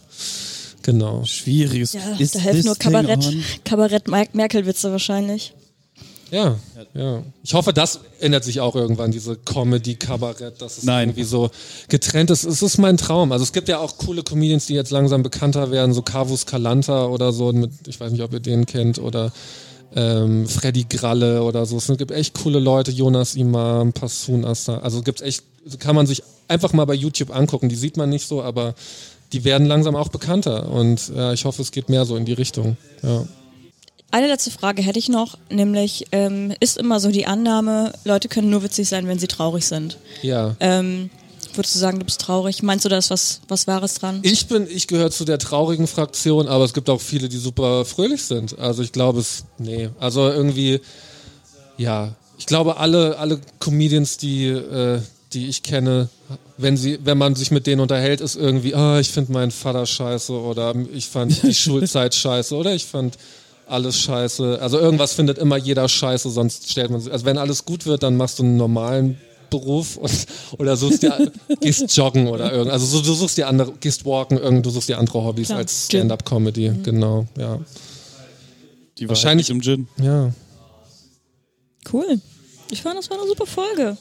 [0.87, 1.24] Genau.
[1.24, 1.95] Schwieriges.
[1.95, 3.26] Ja, ist da helfen nur Kabarett,
[3.64, 5.53] Kabarett Merkel-Witze wahrscheinlich.
[6.30, 6.57] Ja,
[6.95, 7.24] ja.
[7.43, 11.09] Ich hoffe, das ändert sich auch irgendwann, diese Comedy-Kabarett, dass es Nein.
[11.09, 11.51] irgendwie so
[11.89, 12.45] getrennt ist.
[12.45, 13.32] Es ist mein Traum.
[13.32, 17.07] Also es gibt ja auch coole Comedians, die jetzt langsam bekannter werden, so Carvus Calanta
[17.07, 19.32] oder so, mit, ich weiß nicht, ob ihr den kennt, oder
[19.97, 21.78] ähm, Freddy Gralle oder so.
[21.78, 24.78] Es gibt echt coole Leute, Jonas Imam, Passun Assa.
[24.78, 25.43] Also gibt es echt,
[25.80, 27.68] kann man sich einfach mal bei YouTube angucken.
[27.68, 28.76] Die sieht man nicht so, aber
[29.33, 32.33] die werden langsam auch bekannter und äh, ich hoffe, es geht mehr so in die
[32.33, 32.77] Richtung.
[33.03, 33.27] Ja.
[34.11, 38.51] Eine letzte Frage hätte ich noch, nämlich ähm, ist immer so die Annahme, Leute können
[38.51, 39.99] nur witzig sein, wenn sie traurig sind.
[40.22, 40.57] Ja.
[40.61, 41.11] Ähm,
[41.55, 42.62] würdest du sagen, du bist traurig?
[42.62, 44.20] Meinst du, da ist was, was Wahres dran?
[44.22, 47.85] Ich bin, ich gehöre zu der traurigen Fraktion, aber es gibt auch viele, die super
[47.85, 48.59] fröhlich sind.
[48.59, 50.81] Also ich glaube es, nee, also irgendwie,
[51.77, 55.01] ja, ich glaube alle, alle Comedians, die, äh,
[55.33, 56.09] die ich kenne,
[56.57, 59.85] wenn sie, wenn man sich mit denen unterhält, ist irgendwie, ah, ich finde meinen Vater
[59.85, 63.18] scheiße oder ich fand die Schulzeit scheiße oder ich fand
[63.66, 64.61] alles scheiße.
[64.61, 68.03] Also irgendwas findet immer jeder scheiße, sonst stellt man sich, also wenn alles gut wird,
[68.03, 69.18] dann machst du einen normalen
[69.51, 70.27] Beruf und,
[70.59, 74.39] oder suchst dir, gehst joggen oder irgend, also so, du suchst dir andere, gehst walken,
[74.39, 75.59] irgend, du suchst dir andere Hobbys Klar.
[75.59, 76.83] als Stand-up-Comedy, mhm.
[76.83, 77.61] genau, ja.
[78.99, 79.89] Die Wahrscheinlich im Gym.
[80.01, 80.33] Ja.
[81.93, 82.20] Cool.
[82.70, 83.97] Ich fand, das war eine super Folge.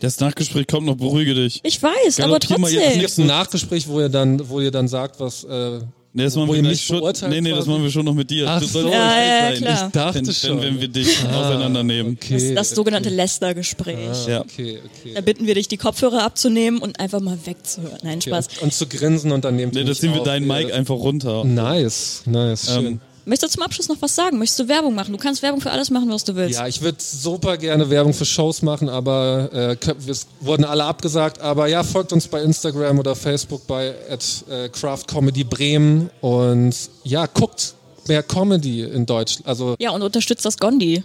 [0.00, 1.60] Das Nachgespräch kommt noch, beruhige dich.
[1.62, 2.80] Ich weiß, Galoppier aber trotzdem.
[2.80, 5.80] Es gibt ein Nachgespräch, wo ihr dann, wo ihr dann sagt, was, äh,
[6.12, 8.44] Nee, das machen wir nicht schon, nee, nee, das machen wir schon noch mit dir.
[8.48, 8.90] Ach du so.
[8.90, 9.86] ja, ja, klar.
[9.86, 10.60] Ich dachte wenn, schon.
[10.60, 12.18] Wenn, wir dich ah, auseinandernehmen.
[12.20, 13.16] Okay, das, das sogenannte okay.
[13.16, 14.26] Lester-Gespräch.
[14.26, 14.40] Ah, ja.
[14.40, 15.14] okay, okay.
[15.14, 17.98] Da bitten wir dich, die Kopfhörer abzunehmen und einfach mal wegzuhören.
[18.02, 18.30] Nein, okay.
[18.30, 18.48] Spaß.
[18.60, 21.44] Und, zu grinsen und dann nehmen Nee, da ziehen wir deinen Mic einfach runter.
[21.44, 23.00] Nice, nice, schön.
[23.30, 24.38] Möchtest du zum Abschluss noch was sagen?
[24.38, 25.12] Möchtest du Werbung machen?
[25.12, 26.58] Du kannst Werbung für alles machen, was du willst.
[26.58, 31.40] Ja, ich würde super gerne Werbung für Shows machen, aber äh, wir wurden alle abgesagt.
[31.40, 36.74] Aber ja, folgt uns bei Instagram oder Facebook bei at, äh, Craft Comedy Bremen und
[37.04, 37.74] ja, guckt
[38.08, 39.38] mehr Comedy in Deutsch.
[39.44, 41.04] Also ja, und unterstützt das Gondi.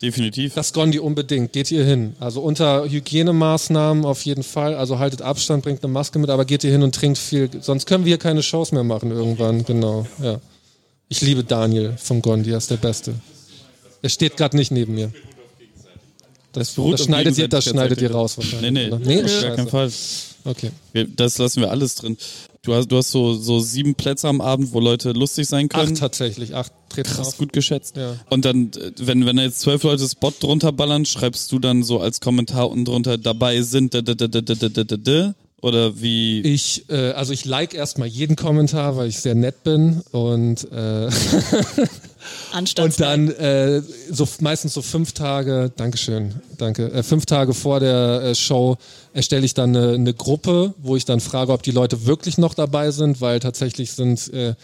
[0.00, 0.54] Definitiv.
[0.54, 1.52] Das Gondi unbedingt.
[1.52, 2.14] Geht hier hin.
[2.20, 4.76] Also unter Hygienemaßnahmen auf jeden Fall.
[4.76, 7.50] Also haltet Abstand, bringt eine Maske mit, aber geht hier hin und trinkt viel.
[7.60, 9.64] Sonst können wir hier keine Shows mehr machen irgendwann.
[9.64, 10.06] Genau.
[10.22, 10.38] Ja.
[11.08, 13.14] Ich liebe Daniel vom Gondi, er ist der Beste.
[14.02, 15.12] Er steht gerade nicht neben mir.
[16.52, 18.72] Das, das, schneidet, ihr, das schneidet ihr raus wahrscheinlich.
[18.72, 19.92] Nee, nee, nee auf gar keinen Fall.
[20.44, 20.70] Okay.
[21.14, 22.16] Das lassen wir alles drin.
[22.62, 25.92] Du hast, du hast so, so sieben Plätze am Abend, wo Leute lustig sein können.
[25.92, 27.96] Acht tatsächlich, acht treten Krass, gut geschätzt.
[27.96, 28.16] Ja.
[28.30, 32.00] Und dann, wenn, wenn da jetzt zwölf Leute Spot drunter ballern, schreibst du dann so
[32.00, 33.94] als Kommentar unten drunter, dabei sind
[35.60, 36.40] oder wie?
[36.42, 41.10] Ich, äh, also ich like erstmal jeden Kommentar, weil ich sehr nett bin und äh,
[42.56, 48.22] und dann äh, so meistens so fünf Tage, Dankeschön, danke, äh, fünf Tage vor der
[48.22, 48.76] äh, Show
[49.12, 52.54] erstelle ich dann eine, eine Gruppe, wo ich dann frage, ob die Leute wirklich noch
[52.54, 54.54] dabei sind, weil tatsächlich sind äh,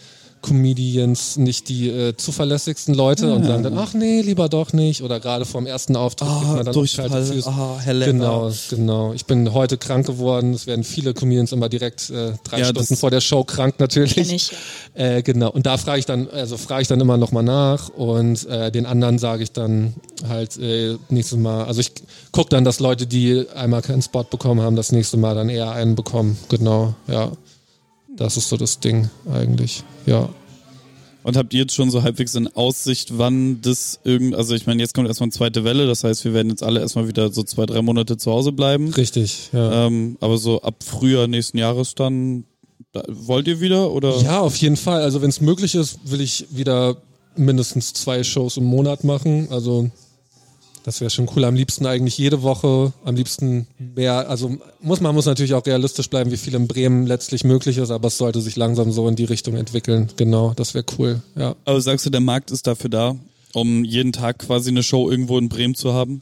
[0.45, 5.01] Comedians nicht die äh, zuverlässigsten Leute und sagen dann, ach nee, lieber doch nicht.
[5.01, 7.09] Oder gerade vorm ersten Auftritt ah, gibt man dann Durchfall.
[7.09, 7.49] kalte Füße.
[7.49, 9.13] Ah, Herr Genau, genau.
[9.13, 10.53] Ich bin heute krank geworden.
[10.53, 14.13] Es werden viele Comedians immer direkt äh, drei Ja, Stunden vor der Show krank natürlich.
[14.13, 14.51] Kenn ich.
[14.93, 15.49] Äh, genau.
[15.49, 18.85] Und da frage ich dann, also frage ich dann immer nochmal nach und äh, den
[18.85, 19.95] anderen sage ich dann
[20.27, 21.65] halt äh, nächstes Mal.
[21.65, 21.91] Also ich
[22.31, 25.71] gucke dann, dass Leute, die einmal keinen Spot bekommen haben, das nächste Mal dann eher
[25.71, 26.37] einen bekommen.
[26.49, 27.31] Genau, ja.
[28.15, 29.83] Das ist so das Ding eigentlich.
[30.05, 30.29] Ja.
[31.23, 34.81] Und habt ihr jetzt schon so halbwegs in Aussicht, wann das irgend, also ich meine,
[34.81, 37.41] jetzt kommt erstmal eine zweite Welle, das heißt, wir werden jetzt alle erstmal wieder so
[37.41, 38.93] zwei, drei Monate zu Hause bleiben.
[38.93, 39.87] Richtig, ja.
[39.87, 42.43] Ähm, aber so ab Frühjahr nächsten Jahres dann,
[42.91, 44.15] da, wollt ihr wieder oder?
[44.21, 45.01] Ja, auf jeden Fall.
[45.01, 46.97] Also wenn es möglich ist, will ich wieder
[47.35, 49.47] mindestens zwei Shows im Monat machen.
[49.49, 49.89] Also
[50.85, 51.45] das wäre schon cool.
[51.45, 52.93] Am liebsten eigentlich jede Woche.
[53.03, 54.29] Am liebsten mehr.
[54.29, 57.89] Also muss man muss natürlich auch realistisch bleiben, wie viel in Bremen letztlich möglich ist.
[57.89, 60.09] Aber es sollte sich langsam so in die Richtung entwickeln.
[60.15, 61.21] Genau, das wäre cool.
[61.35, 61.55] Ja.
[61.65, 63.15] Aber sagst du, der Markt ist dafür da,
[63.53, 66.21] um jeden Tag quasi eine Show irgendwo in Bremen zu haben?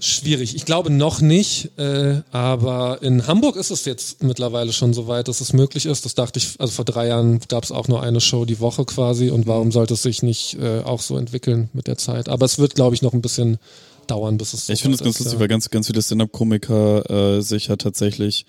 [0.00, 0.54] Schwierig.
[0.54, 5.28] Ich glaube noch nicht, äh, aber in Hamburg ist es jetzt mittlerweile schon so weit,
[5.28, 6.04] dass es möglich ist.
[6.04, 8.84] Das dachte ich, also vor drei Jahren gab es auch nur eine Show die Woche
[8.84, 12.28] quasi und warum sollte es sich nicht äh, auch so entwickeln mit der Zeit?
[12.28, 13.58] Aber es wird, glaube ich, noch ein bisschen
[14.04, 15.40] dauern, bis es so ich finde es ganz lustig, ja.
[15.40, 18.46] weil ganz, ganz viele Stand-Up-Komiker äh, sich ja tatsächlich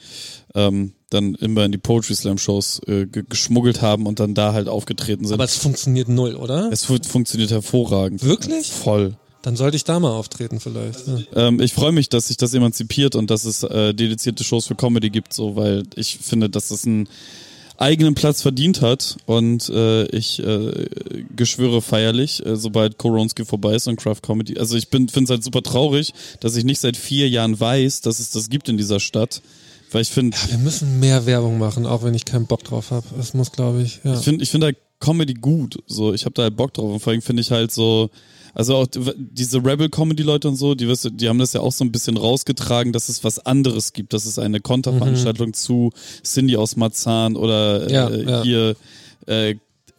[0.53, 4.53] ähm, dann immer in die Poetry Slam Shows äh, ge geschmuggelt haben und dann da
[4.53, 5.33] halt aufgetreten sind.
[5.33, 6.69] Aber es funktioniert null, oder?
[6.71, 8.23] es fu- funktioniert hervorragend.
[8.23, 8.71] Wirklich?
[8.71, 9.17] Voll.
[9.41, 11.07] Dann sollte ich da mal auftreten vielleicht.
[11.07, 11.47] Ja.
[11.47, 14.75] Ähm, ich freue mich, dass sich das emanzipiert und dass es äh, dedizierte Shows für
[14.75, 17.07] Comedy gibt, so, weil ich finde, dass das einen
[17.77, 20.87] eigenen Platz verdient hat und äh, ich äh,
[21.35, 24.57] geschwöre feierlich, äh, sobald Koronski vorbei ist und Craft Comedy.
[24.57, 28.01] Also ich bin finde es halt super traurig, dass ich nicht seit vier Jahren weiß,
[28.01, 29.41] dass es das gibt in dieser Stadt,
[29.91, 33.05] weil ich finde, Wir müssen mehr Werbung machen, auch wenn ich keinen Bock drauf habe.
[33.17, 33.99] Das muss, glaube ich.
[34.03, 34.15] Ja.
[34.15, 36.99] ich finde ich finde halt Comedy gut, so ich habe da halt Bock drauf und
[36.99, 38.09] vor allem finde ich halt so
[38.55, 41.53] also auch die- diese Rebel Comedy Leute und so, die wirst du- die haben das
[41.53, 45.53] ja auch so ein bisschen rausgetragen, dass es was anderes gibt, dass es eine Konterveranstaltung
[45.53, 45.91] zu
[46.23, 48.41] Cindy aus Marzahn oder Ja, äh, ja.
[48.43, 48.75] hier
[49.27, 49.55] äh,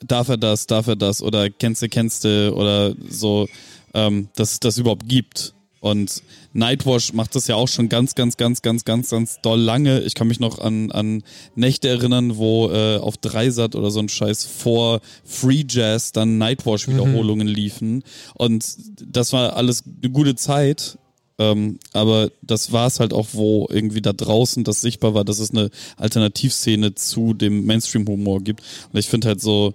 [0.06, 3.46] darf er das, darf er das oder kennste kennste oder so,
[3.94, 5.54] ähm, dass es das überhaupt gibt.
[5.80, 6.22] Und
[6.52, 10.00] Nightwash macht das ja auch schon ganz, ganz, ganz, ganz, ganz, ganz doll lange.
[10.00, 11.22] Ich kann mich noch an, an
[11.54, 17.46] Nächte erinnern, wo äh, auf Dreisat oder so ein Scheiß vor Free Jazz dann Nightwash-Wiederholungen
[17.46, 18.02] liefen.
[18.34, 18.64] Und
[19.00, 20.98] das war alles eine gute Zeit.
[21.38, 25.38] Ähm, aber das war es halt auch, wo irgendwie da draußen das sichtbar war, dass
[25.38, 28.62] es eine Alternativszene zu dem Mainstream-Humor gibt.
[28.90, 29.74] Und ich finde halt so,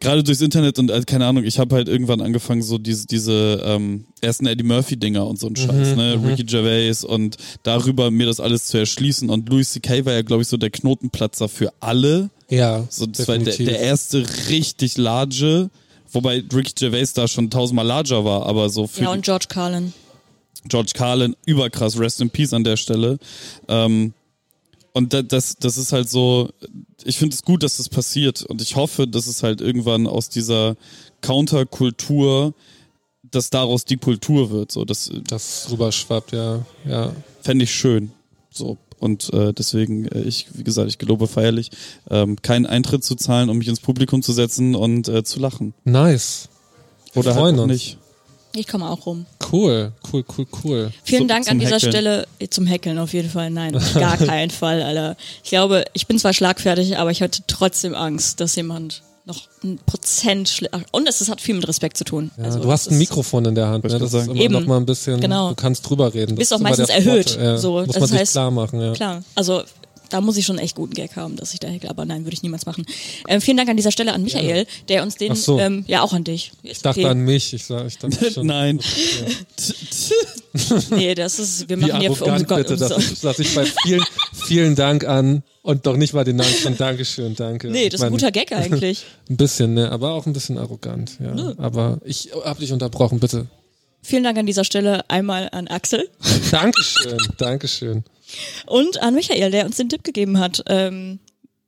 [0.00, 3.62] gerade durchs Internet und äh, keine Ahnung, ich habe halt irgendwann angefangen, so diese, diese
[3.64, 6.18] ähm, ersten Eddie Murphy-Dinger und so ein Scheiß, ne?
[6.24, 9.28] Ricky Gervais und darüber mir das alles zu erschließen.
[9.30, 10.04] Und Louis C.K.
[10.06, 12.30] war ja, glaube ich, so der Knotenplatzer für alle.
[12.48, 15.70] ja, So, das war der, der erste richtig large,
[16.10, 19.92] wobei Ricky Gervais da schon tausendmal larger war, aber so für Ja, und George Carlin.
[20.68, 23.18] George Carlin, überkrass, rest in peace an der Stelle.
[23.68, 24.12] Ähm,
[24.92, 26.50] und da- das, das ist halt so,
[27.04, 30.28] ich finde es gut, dass das passiert und ich hoffe, dass es halt irgendwann aus
[30.28, 30.76] dieser
[31.50, 32.54] Counterkultur,
[33.30, 34.72] dass daraus die Kultur wird.
[34.72, 36.64] So, das das rüberschwappt, ja.
[36.86, 37.12] Ja.
[37.42, 38.12] fände ich schön.
[38.50, 38.78] So.
[38.98, 41.70] Und äh, deswegen, äh, ich, wie gesagt, ich gelobe feierlich,
[42.10, 45.72] ähm, keinen Eintritt zu zahlen, um mich ins Publikum zu setzen und äh, zu lachen.
[45.84, 46.48] Nice.
[47.14, 47.72] Wir Oder freuen halt auch uns.
[47.72, 47.98] nicht.
[48.54, 49.26] Ich komme auch rum.
[49.52, 50.92] Cool, cool, cool, cool.
[51.04, 51.92] Vielen So- Dank an dieser Häkeln.
[51.92, 53.50] Stelle zum Hackeln auf jeden Fall.
[53.50, 55.16] Nein, auf gar keinen Fall, Alter.
[55.44, 59.78] Ich glaube, ich bin zwar schlagfertig, aber ich hatte trotzdem Angst, dass jemand noch ein
[59.86, 62.30] Prozent und es, es hat viel mit Respekt zu tun.
[62.38, 63.90] Ja, Also, du hast ein Mikrofon in der Hand, ne?
[63.98, 64.52] Das ist immer sagen.
[64.52, 65.50] noch mal ein bisschen, Genau.
[65.50, 66.30] du kannst drüber reden.
[66.30, 67.56] Das Bist ist auch meistens erhöht, Ja.
[67.58, 68.92] so, Muss das man sich heißt- klar machen, ja.
[68.94, 69.62] Klar, also
[70.10, 72.24] da muss ich schon einen echt guten Gag haben, dass ich da häkle, aber nein,
[72.24, 72.84] würde ich niemals machen.
[73.28, 75.58] Ähm, vielen Dank an dieser Stelle an Michael, der uns den, Ach so.
[75.58, 76.52] ähm, ja auch an dich.
[76.62, 78.46] Ich dachte an mich, ich, sag, ich dachte schon.
[78.50, 78.80] Nein.
[80.90, 83.54] Nee, das ist, wir Wie machen hier für um, arrogant bitte, dass, ich- dass ich
[83.54, 84.04] bei vielen,
[84.46, 87.68] vielen Dank an und doch nicht mal den Namen von Dankeschön, danke.
[87.70, 89.04] Nee, das ist ein guter Gag eigentlich.
[89.30, 91.54] Ein bisschen, ne, aber auch ein bisschen arrogant, ja.
[91.58, 93.46] Aber ich hab dich unterbrochen, bitte.
[94.02, 96.08] Vielen Dank an dieser Stelle einmal an Axel
[96.50, 98.04] Dankeschön, Dankeschön.
[98.66, 101.18] Und an Michael, der uns den Tipp gegeben hat, ähm,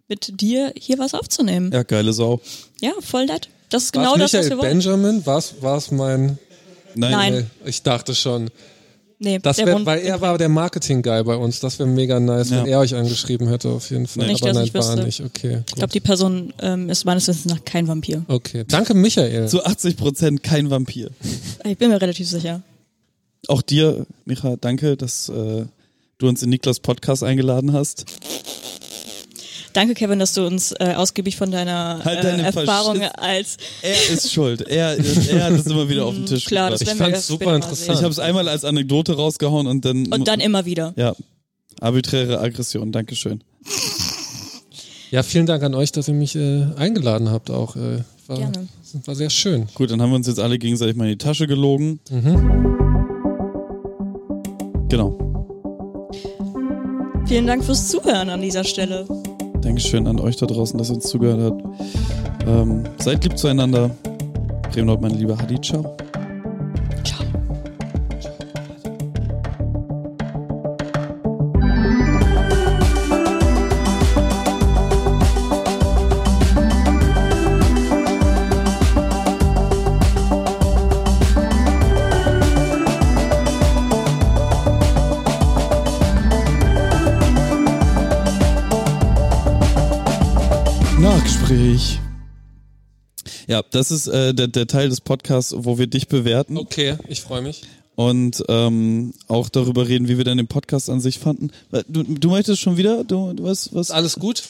[0.09, 1.71] mit dir hier was aufzunehmen.
[1.73, 2.41] Ja, geile Sau.
[2.81, 3.49] Ja, voll nett.
[3.71, 4.71] Das ist War's genau das, was wir wollen.
[4.79, 5.25] Benjamin?
[5.27, 6.39] War's, war's mein,
[6.95, 7.49] Nein.
[7.63, 8.51] Nee, ich dachte schon.
[9.19, 11.61] Nee, Das wär, weil er war der Marketing-Guy bei uns.
[11.61, 12.73] Das wäre mega nice, wenn Ja.
[12.73, 14.27] er euch angeschrieben hätte, auf jeden Fall.
[14.27, 15.21] Nicht, Aber nein, ich war nicht.
[15.21, 15.63] Okay.
[15.69, 18.25] Ich glaube, die Person ähm, ist meines Wissens nach kein Vampir.
[18.27, 18.65] Okay.
[18.67, 19.49] Danke, Michael.
[19.49, 21.11] Zu 80 Prozent kein Vampir.
[21.65, 22.63] Ich bin mir relativ sicher.
[23.47, 25.67] Auch dir, Micha, danke, dass äh,
[26.23, 28.05] du uns in Niklas Podcast eingeladen hast.
[29.73, 34.11] Danke, Kevin, dass du uns äh, ausgiebig von deiner Halt äh, Erfahrung Verschiss- als Er
[34.13, 34.61] ist schuld.
[34.63, 34.99] Er,
[35.31, 36.99] er hat es immer wieder auf den Tisch klar, das gebracht.
[36.99, 37.99] werden wir fand's super später mal interessant.
[37.99, 40.13] Ich habe es einmal als Anekdote rausgehauen und dann.
[40.13, 40.93] Und dann immer wieder.
[40.97, 41.15] Ja.
[41.81, 42.93] Arbiträre Aggression.
[42.93, 43.43] Dankeschön.
[45.11, 47.75] Ja, vielen Dank an euch, dass ihr mich äh, eingeladen habt auch.
[47.77, 48.69] Äh, war, Gerne.
[49.07, 49.69] war sehr schön.
[49.75, 51.99] Gut, dann haben wir uns jetzt alle gegenseitig mal in die Tasche gelogen.
[54.89, 55.32] Genau.
[57.33, 59.07] Vielen Dank fürs Zuhören an dieser Stelle.
[59.63, 61.65] Dankeschön an euch da draußen, dass ihr uns zugehört habt.
[62.47, 63.91] Ähm, seid lieb zueinander.
[64.71, 65.97] Bremen meine liebe Hadi, ciao.
[93.53, 97.21] Ja, das ist äh, der, der Teil des Podcasts, wo wir dich bewerten Okay, ich
[97.21, 97.61] freue mich.
[97.97, 101.51] und ähm, auch darüber reden, wie wir dann den Podcast an sich fanden.
[101.87, 103.05] Du, du möchtest schon wieder?
[103.05, 103.91] Du, du was, was?
[103.91, 104.45] Alles gut?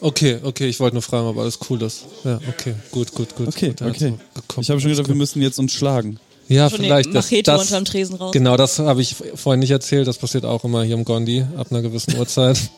[0.00, 2.04] Okay, okay, ich wollte nur fragen, ob alles cool ist.
[2.22, 3.48] Ja, okay, gut, gut, gut.
[3.48, 4.14] Okay, gut, also, okay.
[4.32, 4.62] gekommen.
[4.62, 6.20] Ich habe schon gedacht, wir müssen jetzt uns schlagen.
[6.46, 7.12] Ja, Schon vielleicht.
[7.12, 8.30] Das, das, unterm Tresen raus.
[8.30, 10.06] Genau, das habe ich vorhin nicht erzählt.
[10.06, 12.60] Das passiert auch immer hier im Gondi ab einer gewissen Uhrzeit.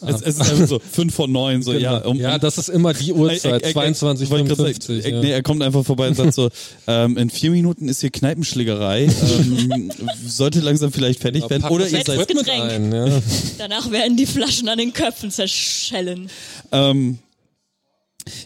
[0.00, 1.98] Es, es ist einfach so fünf vor neun, so ja.
[1.98, 5.02] Um, ja, das ist immer die Uhrzeit, Äh, äh, äh, 22, wollte ich grad 55.
[5.02, 5.20] sagen, ja.
[5.22, 6.50] Nee, er kommt einfach vorbei und sagt so,
[6.86, 9.90] ähm, in vier Minuten ist hier Kneipenschlägerei, ähm,
[10.26, 11.62] sollte langsam vielleicht fertig werden.
[11.62, 12.70] Pack Oder ihr seid, Getränk.
[12.70, 13.06] ein, ja.
[13.58, 16.28] Danach werden die Flaschen an den Köpfen zerschellen.
[16.72, 17.18] ähm,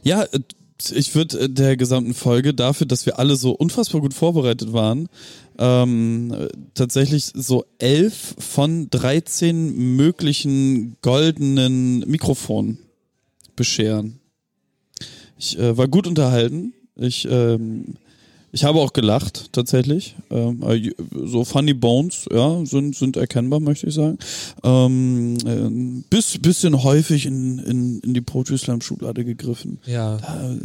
[0.03, 0.40] ja, äh,
[0.92, 5.09] ich würde äh, der gesamten Folge dafür, dass wir alle so unfassbar gut vorbereitet waren,
[5.59, 12.78] ähm, äh, tatsächlich so elf von 13 möglichen goldenen Mikrofonen
[13.56, 14.20] bescheren.
[15.38, 16.72] Ich äh, war gut unterhalten.
[16.96, 17.96] Ich, ähm,
[18.50, 20.16] ich habe auch gelacht, tatsächlich.
[20.30, 20.90] Ähm, äh,
[21.24, 24.18] so Funny Bones, ja, sind, sind erkennbar, möchte ich sagen.
[24.64, 29.78] Ähm, äh, bis, bisschen häufig in, in, in die Poetry Slam Schublade gegriffen.
[29.86, 30.16] ja.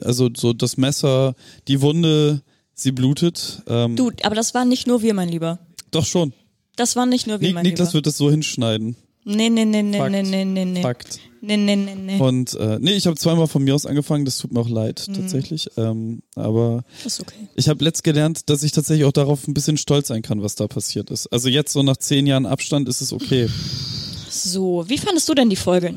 [0.01, 1.35] Also so das Messer,
[1.67, 2.41] die Wunde,
[2.76, 3.61] sie blutet.
[3.67, 5.59] Ähm, Du, aber das waren nicht nur wir, mein Lieber.
[5.91, 6.34] Doch schon.
[6.76, 7.93] Das waren nicht nur wir, Nik mein Niklas Lieber.
[7.95, 8.95] wird das so hinschneiden.
[9.26, 10.11] Nee, nee, nee, nee, Fakt.
[10.11, 10.82] nee, nee, nee, nee.
[10.82, 11.19] Fakt.
[11.39, 12.19] Nee, nee, nee, nee.
[12.19, 15.05] Und äh, nee, ich habe zweimal von mir aus angefangen, das tut mir auch leid,
[15.07, 15.13] Mhm.
[15.13, 15.69] tatsächlich.
[15.78, 17.36] Ähm, aber Das ist okay.
[17.55, 20.55] ich habe letzt gelernt, dass ich tatsächlich auch darauf ein bisschen stolz sein kann, was
[20.55, 21.28] da passiert ist.
[21.28, 23.49] Also jetzt so nach zehn Jahren Abstand ist es okay.
[24.30, 25.95] So, wie fandest du denn die Folge?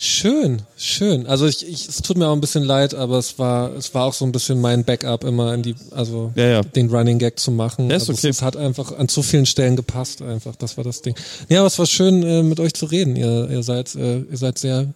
[0.00, 1.26] Schön, schön.
[1.26, 4.04] Also ich, ich, es tut mir auch ein bisschen leid, aber es war, es war
[4.04, 6.62] auch so ein bisschen mein Backup immer in die, also Ja, ja.
[6.62, 7.90] den Running Gag zu machen.
[7.90, 8.28] Ja, ist also okay.
[8.28, 10.54] es, es hat einfach an zu vielen Stellen gepasst, einfach.
[10.54, 11.16] Das war das Ding.
[11.48, 13.16] Ja, aber es war schön, äh, mit euch zu reden.
[13.16, 14.86] Ihr, ihr seid, äh, ihr seid sehr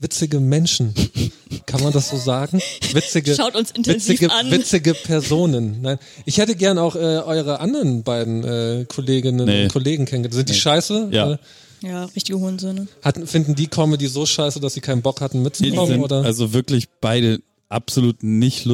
[0.00, 0.92] witzige Menschen.
[1.64, 2.60] Kann man das so sagen?
[2.92, 4.50] Witzige, Schaut uns intensiv witzige, an.
[4.50, 5.80] witzige Personen.
[5.80, 9.62] Nein, ich hätte gern auch äh, eure anderen beiden äh, Kolleginnen Nee.
[9.62, 10.34] und Kollegen kennengelernt.
[10.46, 11.08] Sind die scheiße?
[11.10, 11.32] Ja.
[11.32, 11.38] Äh,
[11.82, 12.88] Ja, richtige Hohensöhne.
[13.02, 15.86] hatten, finden die Comedy so scheiße, dass sie keinen Bock hatten Die mitzukommen?
[15.86, 16.22] sind oder?
[16.22, 18.66] also wirklich beide absolut nicht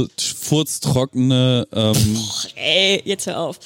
[0.71, 2.19] furztrockene ähm,
[2.57, 3.61] Ey, jetzt hör auf.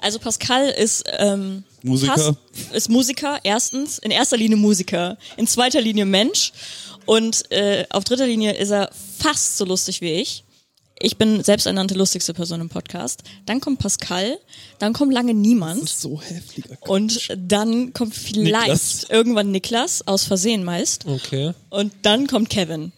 [0.00, 2.36] Also Pascal ist ähm, Musiker.
[2.72, 6.52] ist Musiker, erstens, in erster Linie Musiker, in zweiter Linie Mensch
[7.06, 10.44] und äh, auf dritter Linie ist er fast so lustig wie ich.
[10.98, 13.22] Ich bin selbsternannte lustigste Person im Podcast.
[13.44, 14.38] Dann kommt Pascal,
[14.78, 16.78] dann kommt lange niemand so heftiger.
[16.88, 19.06] und dann kommt vielleicht Niklas.
[19.10, 21.04] irgendwann Niklas, aus Versehen meist.
[21.06, 21.52] okay.
[21.68, 22.92] Und dann kommt Kevin.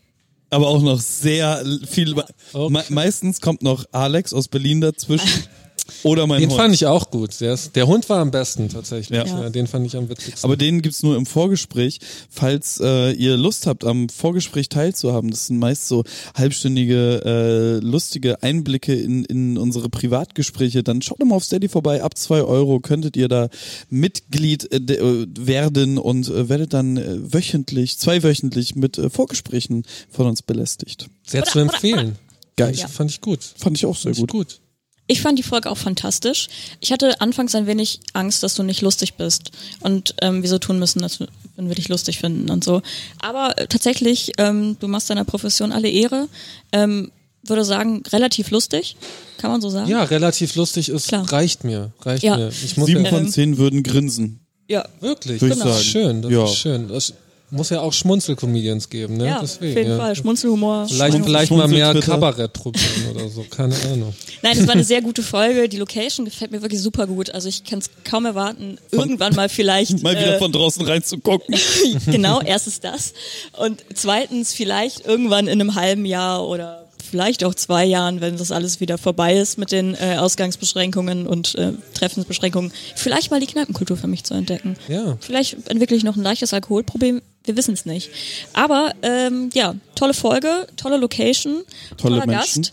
[0.51, 2.15] Aber auch noch sehr viel.
[2.55, 5.29] Me meistens kommt noch Alex aus Berlin dazwischen.
[6.03, 6.61] Oder mein Den Hund.
[6.61, 7.41] fand ich auch gut.
[7.41, 9.17] Der, ist, der Hund war am besten tatsächlich.
[9.17, 9.25] Ja.
[9.27, 9.51] Ja.
[9.51, 10.45] den fand ich am witzigsten.
[10.45, 11.99] Aber den gibt's nur im Vorgespräch.
[12.31, 18.43] Falls äh, ihr Lust habt, am Vorgespräch teilzuhaben, das sind meist so halbstündige, äh, lustige
[18.43, 22.03] Einblicke in, in unsere Privatgespräche, dann schaut doch mal auf Steady vorbei.
[22.03, 23.49] Ab zwei Euro könntet ihr da
[23.91, 30.27] Mitglied äh, äh, werden und äh, werdet dann äh, wöchentlich, zweiwöchentlich mit äh, Vorgesprächen von
[30.27, 31.09] uns belästigt.
[31.27, 32.17] Sehr zu empfehlen.
[32.57, 32.73] Geil.
[32.75, 33.41] Ich, Fand ich gut.
[33.57, 34.31] Fand ich auch sehr Fand ich gut.
[34.31, 34.61] gut.
[35.09, 36.49] Ich fand die Folge auch fantastisch.
[36.81, 39.51] Ich hatte anfangs ein wenig Angst, dass du nicht lustig bist
[39.81, 42.83] und ähm, wir so tun müssen, dass wir, wenn wir dich lustig finden und so.
[43.21, 46.29] Aber äh, tatsächlich, ähm, du machst deiner Profession alle Ehre.
[46.73, 47.11] Ähm,
[47.43, 48.97] würde sagen, relativ lustig,
[49.39, 49.89] kann man so sagen.
[49.89, 51.33] Ja, relativ lustig ist, Klar.
[51.33, 51.93] reicht mir.
[52.03, 52.37] Reicht Ja.
[52.37, 52.49] mir.
[52.49, 54.41] Ich muss Sieben ja, von zehn würden grinsen.
[54.69, 54.87] Ja.
[55.01, 55.41] wirklich.
[55.41, 55.85] Würd ich das ist sagen.
[55.85, 56.23] schön.
[56.23, 56.45] Das Ja.
[56.45, 56.89] ist schön.
[56.89, 57.15] Das,
[57.51, 59.27] muss ja auch Schmunzel-Comedians geben, ne?
[59.27, 59.97] Ja, Deswegen, auf jeden ja.
[59.97, 60.17] Fall.
[60.17, 60.87] Schmunzelhumor.
[60.89, 61.95] Vielleicht, Schmunzel- vielleicht mal mehr.
[62.01, 64.15] Kabarett probieren oder so, keine Ahnung.
[64.43, 65.69] Nein, es war eine sehr gute Folge.
[65.69, 67.31] Die Location gefällt mir wirklich super gut.
[67.31, 70.03] Also ich kann es kaum erwarten, irgendwann mal vielleicht.
[70.03, 71.55] Mal wieder äh, von draußen reinzugucken.
[72.07, 73.15] genau, erstens das.
[73.59, 78.53] Und zweitens vielleicht irgendwann in einem halben Jahr oder vielleicht auch zwei Jahren, wenn das
[78.53, 83.97] alles wieder vorbei ist mit den äh, Ausgangsbeschränkungen und äh, Treffensbeschränkungen, vielleicht mal die Kneipenkultur
[83.97, 84.77] für mich zu entdecken.
[84.89, 85.17] Ja.
[85.21, 87.23] Vielleicht entwickle ich noch ein leichtes Alkoholproblem.
[87.49, 88.11] Wir wissen es nicht.
[88.53, 91.65] Aber ähm, ja, tolle Folge, tolle Location,
[91.97, 92.63] Tolle toller Menschen.
[92.63, 92.73] Gast.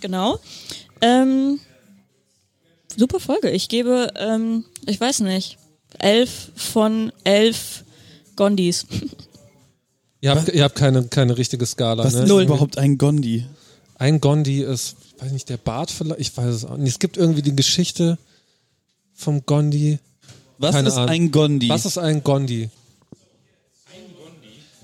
[0.00, 0.38] Genau.
[1.00, 1.60] Ähm,
[2.96, 3.50] super Folge.
[3.50, 5.58] Ich gebe, ähm, ich weiß nicht,
[5.98, 7.84] elf von elf
[8.36, 8.86] Gondis.
[10.22, 12.22] Ihr habt, ihr habt keine, keine richtige Skala, Was ne?
[12.24, 13.44] ist überhaupt ein Gondi?
[13.96, 16.88] Ein Gondi ist, weiß nicht, der Bart vielleicht, ich weiß es auch nicht.
[16.90, 18.18] Es gibt irgendwie die Geschichte
[19.14, 19.98] vom Gondi.
[20.58, 21.10] Was Keine ist Ahnung.
[21.10, 21.68] ein Gondi?
[21.68, 22.70] Was ist ein Gondi?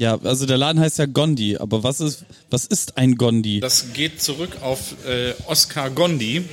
[0.03, 3.61] Ja, also der Laden heißt ja Gondi, aber was ist, was ist ein Gondi?
[3.61, 6.45] Das geht zurück auf äh, Oscar Gondi.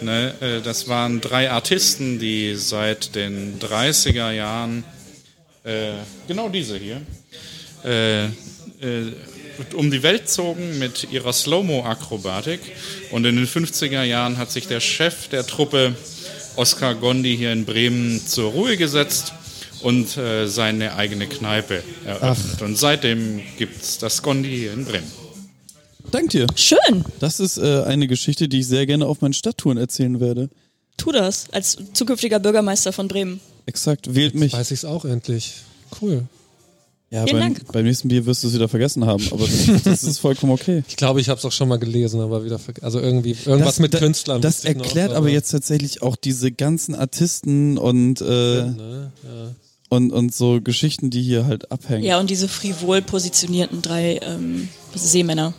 [0.00, 4.84] Ne, äh, das waren drei Artisten, die seit den 30er Jahren,
[5.64, 5.90] äh,
[6.28, 7.02] genau diese hier,
[7.84, 8.30] äh, äh,
[9.74, 12.60] um die Welt zogen mit ihrer Slow-Mo-Akrobatik.
[13.10, 15.96] Und in den 50er Jahren hat sich der Chef der Truppe,
[16.54, 19.32] Oscar Gondi, hier in Bremen zur Ruhe gesetzt
[19.82, 22.62] und äh, seine eigene Kneipe eröffnet.
[22.62, 25.10] Und seitdem gibt es das Gondi hier in Bremen.
[26.10, 26.46] Dank dir.
[26.56, 30.48] Schön, Das ist äh, eine Geschichte, die ich sehr gerne auf meinen Stadttouren erzählen werde.
[30.96, 33.40] tu das als zukünftiger Bürgermeister von Bremen.
[33.66, 34.52] Exakt, wählt mich.
[34.54, 35.54] Weiß ich es auch endlich.
[36.00, 36.24] Cool.
[37.10, 37.72] Ja, Vielen beim, Dank.
[37.72, 40.82] beim nächsten Bier wirst du es wieder vergessen haben, aber das, das ist vollkommen okay.
[40.88, 42.84] Ich glaube, ich habe es auch schon mal gelesen, aber wieder vergessen.
[42.84, 44.42] Also irgendwie irgendwas mit da- Künstlern.
[44.42, 49.12] Das ich noch, erklärt aber jetzt tatsächlich auch diese ganzen Artisten und, äh, Ne?
[49.24, 49.54] Ja.
[49.88, 52.04] Und, und so Geschichten, die hier halt abhängen.
[52.04, 55.54] Ja, und diese frivol positionierten drei ähm, Seemänner.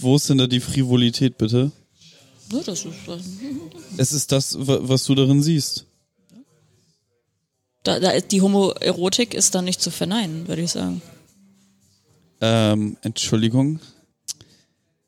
[0.00, 1.72] Wo ist denn da die Frivolität, bitte?
[2.52, 3.18] Ja, das ist, äh,
[3.96, 5.84] Es ist das, wa- was du darin siehst.
[7.82, 11.00] da, da die Homoerotik ist da nicht zu verneinen, würde ich sagen.
[12.40, 13.80] Ähm, Entschuldigung.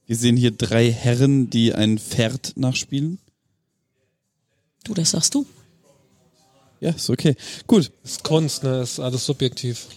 [0.06, 3.18] Wir sehen hier drei Herren, die ein Pferd nachspielen.
[4.84, 5.44] Du, das sagst du.
[6.80, 7.34] Ja, ist okay.
[7.66, 7.90] Gut.
[8.04, 8.82] Ist Kunst, ne?
[8.82, 9.88] Ist alles subjektiv.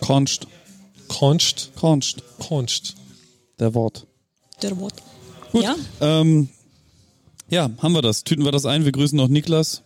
[0.00, 0.46] Konst.
[1.08, 1.70] Kunst.
[1.76, 2.22] Konst.
[2.38, 2.94] Kunst.
[3.58, 4.06] Der Wort.
[4.62, 4.94] Der Wort.
[5.52, 5.62] Gut.
[5.62, 6.48] Ja, Ähm,
[7.48, 8.24] ja, haben wir das.
[8.24, 8.84] Tüten wir das ein.
[8.84, 9.82] Wir grüßen noch Niklas.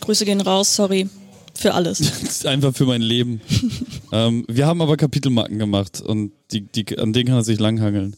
[0.00, 1.08] Grüße gehen raus, sorry
[1.54, 2.44] für alles.
[2.46, 3.40] Einfach für mein Leben.
[4.12, 8.16] ähm, wir haben aber Kapitelmarken gemacht und die, die, an denen kann er sich langhangeln.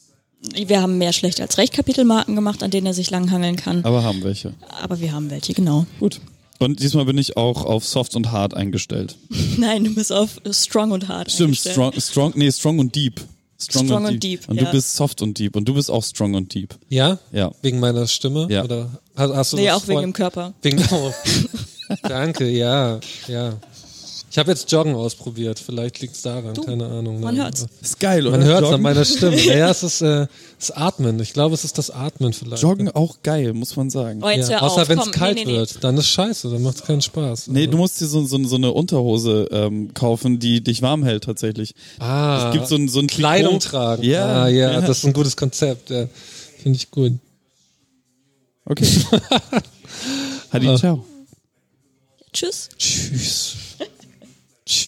[0.67, 3.85] Wir haben mehr schlecht als recht Kapitelmarken gemacht, an denen er sich langhangeln kann.
[3.85, 4.55] Aber haben welche.
[4.83, 5.87] Aber wir haben welche, genau.
[6.01, 6.21] Gut.
[6.59, 9.17] Und diesmal bin ich auch auf Soft und Hard eingestellt.
[9.59, 11.31] Nein, du bist auf Strong und Hard.
[11.31, 11.75] Stimmt, eingestellt.
[11.75, 13.21] strong, strong, nee, strong und deep.
[13.59, 14.65] Strong und deep, Und ja.
[14.65, 15.57] du bist soft und deep.
[15.57, 16.75] Und du bist auch strong und deep.
[16.89, 17.19] Ja?
[17.33, 17.53] Ja.
[17.63, 18.47] Wegen meiner Stimme?
[18.51, 18.65] Ja.
[18.65, 20.53] Oder hast, hast du Nee, das auch wegen dem Körper.
[20.63, 21.13] Wegen, oh.
[22.03, 23.55] Danke, ja, ja.
[24.35, 25.61] Ich habe jetzt Joggen ausprobiert.
[25.61, 27.21] Vielleicht liegt's daran, keine Ahnung.
[27.21, 27.45] man ne?
[27.45, 27.67] hört's.
[27.81, 28.37] Ist geil, oder?
[28.37, 29.37] Man hört es an meiner Stimme.
[29.47, 30.27] Naja, es ist äh,
[30.59, 31.21] das Atmen.
[31.21, 32.61] Ich glaube, es ist das Atmen vielleicht.
[32.61, 34.25] Joggen auch geil, muss man sagen.
[34.25, 34.61] Oh, jetzt Ja.
[34.61, 35.59] hör Außer wenn es kalt nee, nee, nee.
[35.59, 37.47] wird, dann ist scheiße, dann macht es keinen Spaß.
[37.47, 41.23] Nee, du musst dir so, so, so eine Unterhose ähm, kaufen, die dich warm hält
[41.23, 41.73] tatsächlich.
[42.01, 43.21] ah, Es gibt so ein, so ein Trikot.
[43.21, 44.03] Kleidung tragen.
[44.03, 44.81] Ja, ah, ja, ja.
[44.81, 45.91] das ist ein gutes Konzept.
[45.91, 46.09] Ja.
[46.61, 47.13] Finde ich gut.
[48.65, 48.85] Okay.
[50.53, 51.05] Hadi, ciao.
[52.33, 52.69] Tschüss.
[52.77, 53.59] Tschüss.